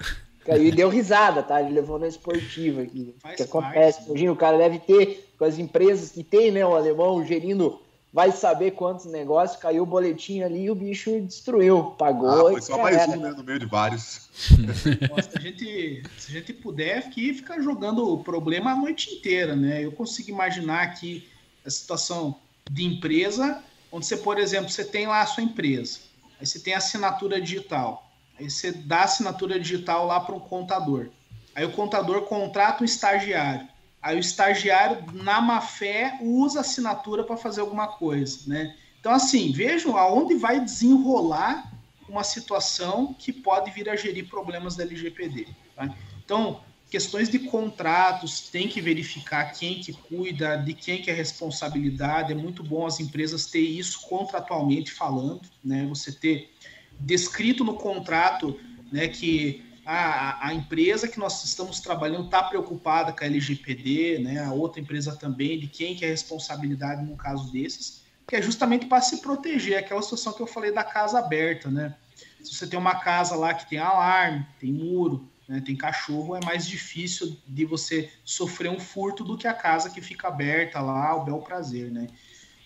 [0.46, 1.62] Caiu e deu risada, tá?
[1.62, 3.14] Ele levou na esportiva aqui.
[3.26, 4.06] O que acontece?
[4.06, 6.66] Imagina, o cara deve ter, com as empresas que tem, né?
[6.66, 7.82] O alemão gerindo
[8.16, 12.30] vai saber quantos negócios, caiu o boletim ali e o bicho destruiu, pagou.
[12.30, 14.30] Ah, foi só mais um, né, no meio de vários.
[15.12, 19.14] Nossa, se, a gente, se a gente puder aqui, ficar jogando o problema a noite
[19.14, 19.84] inteira, né?
[19.84, 21.28] Eu consigo imaginar aqui
[21.66, 22.38] a situação
[22.72, 23.62] de empresa,
[23.92, 26.00] onde você, por exemplo, você tem lá a sua empresa,
[26.40, 28.10] aí você tem a assinatura digital,
[28.40, 31.10] aí você dá a assinatura digital lá para um contador,
[31.54, 33.68] aí o contador contrata um estagiário,
[34.06, 38.76] Aí o estagiário, na má fé, usa a assinatura para fazer alguma coisa, né?
[39.00, 41.74] Então, assim, vejam aonde vai desenrolar
[42.08, 45.48] uma situação que pode vir a gerir problemas da LGPD.
[45.76, 45.92] Tá?
[46.24, 52.32] Então, questões de contratos, tem que verificar quem que cuida, de quem que é responsabilidade.
[52.32, 55.84] É muito bom as empresas ter isso contratualmente falando, né?
[55.90, 56.54] Você ter
[57.00, 58.60] descrito no contrato,
[58.92, 64.44] né, que a, a empresa que nós estamos trabalhando está preocupada com a LGPD, né?
[64.44, 68.42] A outra empresa também, de quem que é a responsabilidade num caso desses, que é
[68.42, 71.96] justamente para se proteger, aquela situação que eu falei da casa aberta, né?
[72.44, 76.44] Se você tem uma casa lá que tem alarme, tem muro, né, tem cachorro, é
[76.44, 81.10] mais difícil de você sofrer um furto do que a casa que fica aberta lá,
[81.10, 82.08] ao bel prazer, né?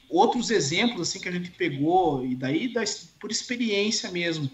[0.09, 2.73] Outros exemplos assim que a gente pegou, e daí
[3.19, 4.49] por experiência mesmo,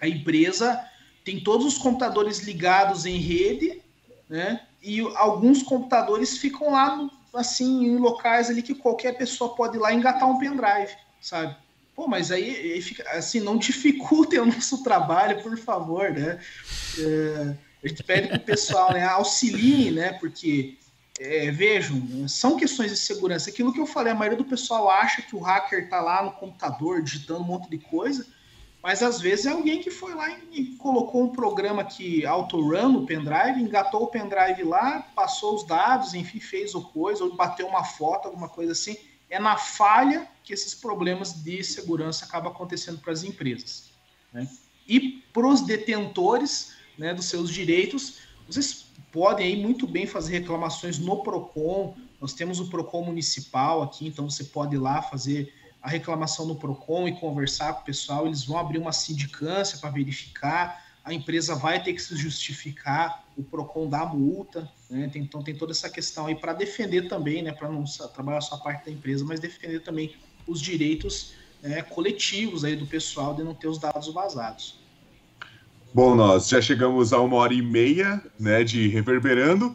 [0.00, 0.84] a empresa
[1.28, 3.82] tem todos os computadores ligados em rede,
[4.30, 4.62] né?
[4.82, 9.80] E alguns computadores ficam lá, no, assim, em locais ali que qualquer pessoa pode ir
[9.80, 11.54] lá engatar um pendrive, sabe?
[11.94, 16.40] Pô, mas aí, aí fica, assim, não dificultem o nosso trabalho, por favor, né?
[16.98, 20.14] É, a gente pede para o pessoal, né, auxiliem, né?
[20.14, 20.78] Porque,
[21.20, 23.50] é, vejam, são questões de segurança.
[23.50, 26.32] Aquilo que eu falei, a maioria do pessoal acha que o hacker está lá no
[26.32, 28.26] computador digitando um monte de coisa,
[28.82, 33.06] mas às vezes é alguém que foi lá e colocou um programa que autorun no
[33.06, 37.84] pendrive, engatou o pendrive lá, passou os dados, enfim, fez o coisa, ou bateu uma
[37.84, 38.96] foto, alguma coisa assim.
[39.28, 43.90] É na falha que esses problemas de segurança acabam acontecendo para as empresas.
[44.32, 44.48] Né?
[44.86, 50.98] E para os detentores né, dos seus direitos, vocês podem aí muito bem fazer reclamações
[50.98, 51.94] no PROCON.
[52.20, 55.52] Nós temos o PROCON municipal aqui, então você pode ir lá fazer
[55.88, 58.26] a reclamação no PROCON e conversar com o pessoal.
[58.26, 60.84] Eles vão abrir uma sindicância para verificar.
[61.02, 64.70] A empresa vai ter que se justificar, o PROCON dá multa.
[64.90, 65.08] Né?
[65.10, 67.52] Tem, então tem toda essa questão aí para defender também, né?
[67.52, 70.14] para não trabalhar só a parte da empresa, mas defender também
[70.46, 71.32] os direitos
[71.62, 74.78] né, coletivos aí do pessoal de não ter os dados vazados.
[75.94, 79.74] Bom, nós já chegamos a uma hora e meia né, de reverberando.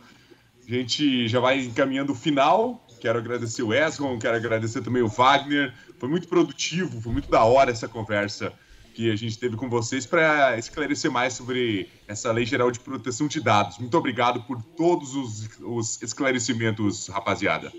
[0.67, 2.82] A gente já vai encaminhando o final.
[3.03, 5.73] Quero agradecer o Esgon, quero agradecer também o Wagner.
[5.99, 8.53] Foi muito produtivo, foi muito da hora essa conversa
[8.95, 13.27] que a gente teve com vocês para esclarecer mais sobre essa Lei Geral de Proteção
[13.27, 13.77] de Dados.
[13.77, 17.73] Muito obrigado por todos os, os esclarecimentos, rapaziada.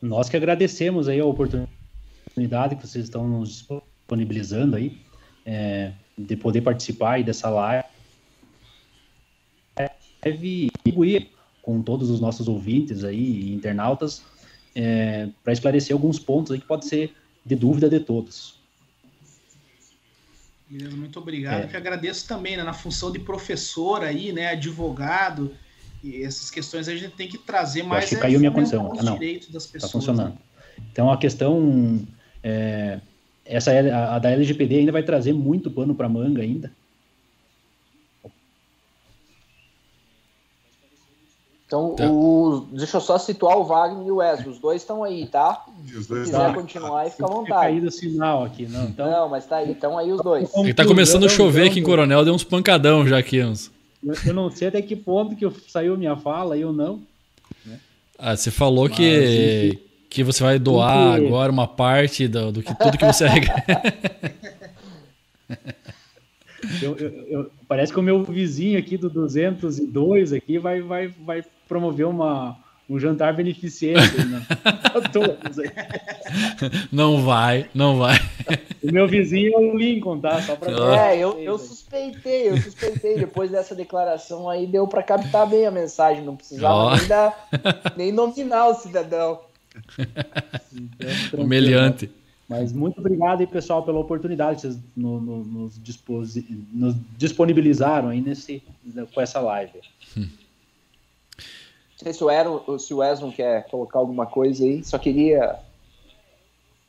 [0.00, 4.98] Nós que agradecemos aí a oportunidade que vocês estão nos disponibilizando aí,
[5.44, 7.97] é, de poder participar aí dessa live
[10.24, 11.30] e contribuir
[11.62, 14.22] com todos os nossos ouvintes aí, internautas,
[14.74, 17.12] é, para esclarecer alguns pontos aí que pode ser
[17.44, 18.58] de dúvida de todos.
[20.68, 21.64] Beleza, muito obrigado.
[21.64, 21.66] É.
[21.66, 25.54] Que agradeço também né, na função de professor aí, né, advogado,
[26.04, 28.04] e essas questões a gente tem que trazer mais.
[28.04, 28.92] acho que caiu minha condição.
[28.98, 29.74] Ah, não, tá pessoas.
[29.74, 30.34] Está funcionando.
[30.34, 30.38] Né?
[30.92, 32.06] Então a questão
[32.42, 33.00] é,
[33.44, 36.70] essa a, a da LGPD ainda vai trazer muito pano para manga ainda.
[41.68, 42.10] Então, tá.
[42.10, 44.48] o, deixa eu só situar o Wagner e o Wesley.
[44.48, 45.66] Os dois estão aí, tá?
[45.84, 46.54] Se quiser tá.
[46.54, 47.60] continuar aí, fica à vontade.
[47.60, 48.84] caído o sinal aqui, não.
[48.84, 49.10] Então...
[49.10, 49.72] Não, mas tá aí.
[49.72, 50.50] Estão aí os dois.
[50.56, 53.44] Ele tá começando a chover aqui em Coronel, deu uns pancadão já aqui.
[53.44, 53.70] Uns.
[54.02, 57.02] Eu, eu não sei até que ponto que saiu minha fala, eu não.
[57.66, 57.78] Né?
[58.18, 59.78] Ah, você falou mas, que,
[60.08, 63.26] que você vai doar agora uma parte do, do que tudo que você
[66.82, 71.44] eu, eu, eu, parece que o meu vizinho aqui do 202 aqui vai, vai, vai
[71.68, 72.56] promover uma,
[72.88, 74.46] um jantar beneficente né?
[76.90, 78.16] Não vai, não vai.
[78.82, 80.40] O meu vizinho é o Lincoln, tá?
[80.42, 83.18] Só pra É, eu, eu suspeitei, eu suspeitei.
[83.18, 86.24] Depois dessa declaração aí, deu para captar bem a mensagem.
[86.24, 86.96] Não precisava oh.
[86.96, 87.48] nem, dar,
[87.96, 89.40] nem nominar o cidadão.
[90.72, 91.10] Então,
[91.44, 92.10] Humilhante.
[92.48, 95.78] Mas muito obrigado aí, pessoal, pela oportunidade que vocês no, no, nos,
[96.72, 98.62] nos, disponibilizaram aí nesse,
[99.12, 99.72] com essa live.
[100.16, 100.26] Hum.
[101.98, 105.58] Não sei se o, Aaron, se o quer colocar alguma coisa aí, só queria.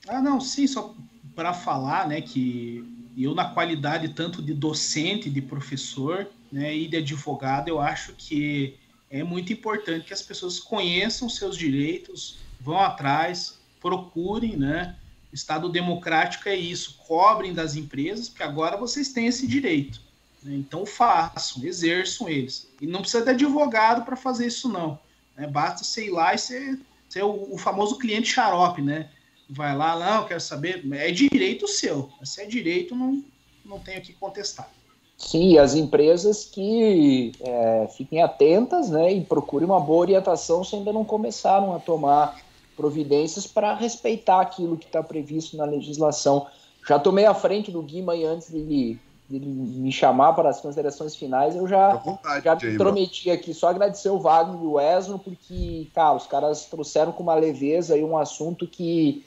[0.08, 0.94] Ah, não, sim, só
[1.36, 2.86] para falar, né, que
[3.18, 8.78] eu, na qualidade tanto de docente, de professor, né, e de advogado, eu acho que
[9.10, 14.96] é muito importante que as pessoas conheçam seus direitos, vão atrás, procurem, né?
[15.34, 20.02] Estado democrático é isso, cobrem das empresas, porque agora vocês têm esse direito.
[20.44, 20.56] Né?
[20.56, 22.70] Então façam, exerçam eles.
[22.82, 25.00] E não precisa de advogado para fazer isso, não.
[25.38, 25.48] Né?
[25.48, 29.10] Basta ser ir lá e ser, ser o, o, famoso cliente xarope, né?
[29.50, 30.86] Vai lá, não, quero saber.
[30.94, 32.10] É direito seu.
[32.24, 33.24] Se é direito, não,
[33.66, 34.70] não tenho que contestar.
[35.18, 40.94] Sim, as empresas que é, fiquem atentas né, e procurem uma boa orientação se ainda
[40.94, 42.40] não começaram a tomar
[42.78, 46.48] providências para respeitar aquilo que está previsto na legislação.
[46.88, 48.98] Já tomei à frente do Guima antes de
[49.30, 53.54] de me chamar para as considerações finais, eu já, vontade, já me prometi aqui.
[53.54, 57.94] Só agradecer o Wagner e o Wesley, porque, cara, os caras trouxeram com uma leveza
[57.94, 59.24] aí um assunto que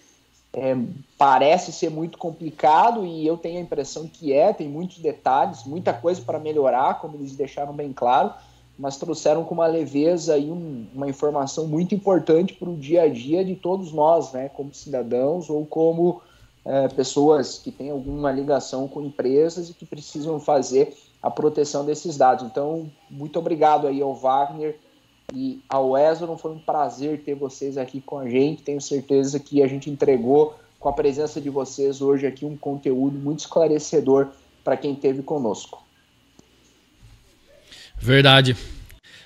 [0.53, 0.77] é,
[1.17, 5.93] parece ser muito complicado e eu tenho a impressão que é, tem muitos detalhes, muita
[5.93, 8.33] coisa para melhorar, como eles deixaram bem claro,
[8.77, 13.09] mas trouxeram com uma leveza e um, uma informação muito importante para o dia a
[13.09, 16.21] dia de todos nós, né, como cidadãos ou como
[16.65, 22.17] é, pessoas que têm alguma ligação com empresas e que precisam fazer a proteção desses
[22.17, 22.45] dados.
[22.45, 24.77] Então, muito obrigado aí ao Wagner
[25.33, 26.37] e ao Wesley.
[26.39, 28.63] Foi um prazer ter vocês aqui com a gente.
[28.63, 33.17] Tenho certeza que a gente entregou com a presença de vocês hoje aqui um conteúdo
[33.17, 34.29] muito esclarecedor
[34.65, 35.83] para quem esteve conosco.
[37.97, 38.57] Verdade.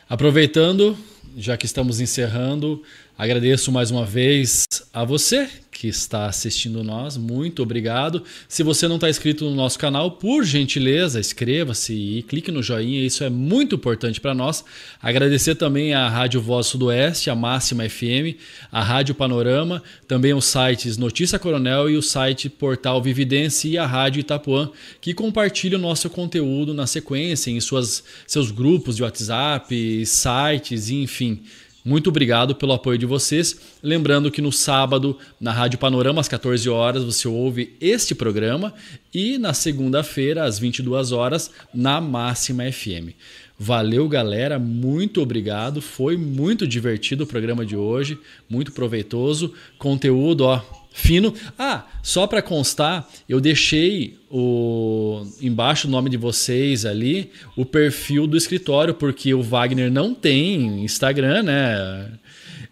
[0.09, 0.97] Aproveitando,
[1.35, 2.83] já que estamos encerrando,
[3.17, 5.49] agradeço mais uma vez a você
[5.79, 8.23] que está assistindo nós, muito obrigado.
[8.49, 13.05] Se você não está inscrito no nosso canal, por gentileza, inscreva-se e clique no joinha,
[13.05, 14.65] isso é muito importante para nós.
[15.03, 18.41] Agradecer também à Rádio Voz Sudoeste, a Máxima FM,
[18.73, 23.85] a Rádio Panorama, também os sites Notícia Coronel e o site Portal Vividência e a
[23.85, 30.07] Rádio Itapuã, que compartilham o nosso conteúdo na sequência em suas, seus grupos de WhatsApp,
[30.07, 31.43] sites, enfim.
[31.87, 33.61] Muito obrigado pelo apoio de vocês.
[33.81, 38.75] Lembrando que no sábado, na Rádio Panorama, às 14 horas, você ouve este programa
[39.15, 43.15] e na segunda-feira, às 22 horas, na Máxima FM.
[43.57, 44.59] Valeu, galera.
[44.59, 45.81] Muito obrigado.
[45.81, 48.19] Foi muito divertido o programa de hoje,
[48.51, 49.55] muito proveitoso.
[49.79, 50.61] Conteúdo, ó,
[50.97, 51.35] fino.
[51.59, 58.27] Ah, só para constar, eu deixei o embaixo o nome de vocês ali, o perfil
[58.27, 62.13] do escritório, porque o Wagner não tem Instagram, né?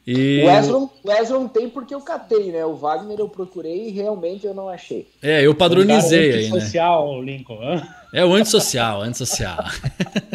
[0.06, 0.42] E...
[0.42, 2.64] O Ezron, o tem porque eu catei, né?
[2.64, 5.06] O Wagner eu procurei e realmente eu não achei.
[5.22, 6.60] É, eu padronizei aí, né?
[6.60, 7.82] Social, Lincoln.
[8.12, 9.64] É o antissocial, antissocial.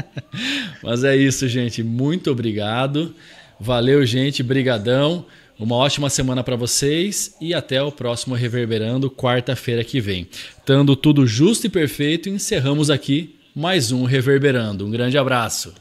[0.84, 1.84] Mas é isso, gente.
[1.84, 3.16] Muito obrigado.
[3.60, 4.42] Valeu, gente.
[4.42, 5.26] Brigadão.
[5.60, 10.26] Uma ótima semana para vocês e até o próximo Reverberando, quarta-feira que vem.
[10.66, 14.86] Tando tudo justo e perfeito, encerramos aqui mais um Reverberando.
[14.86, 15.74] Um grande abraço.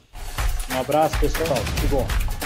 [0.75, 1.63] Um abraço, pessoal.
[1.81, 2.38] Tudo bom.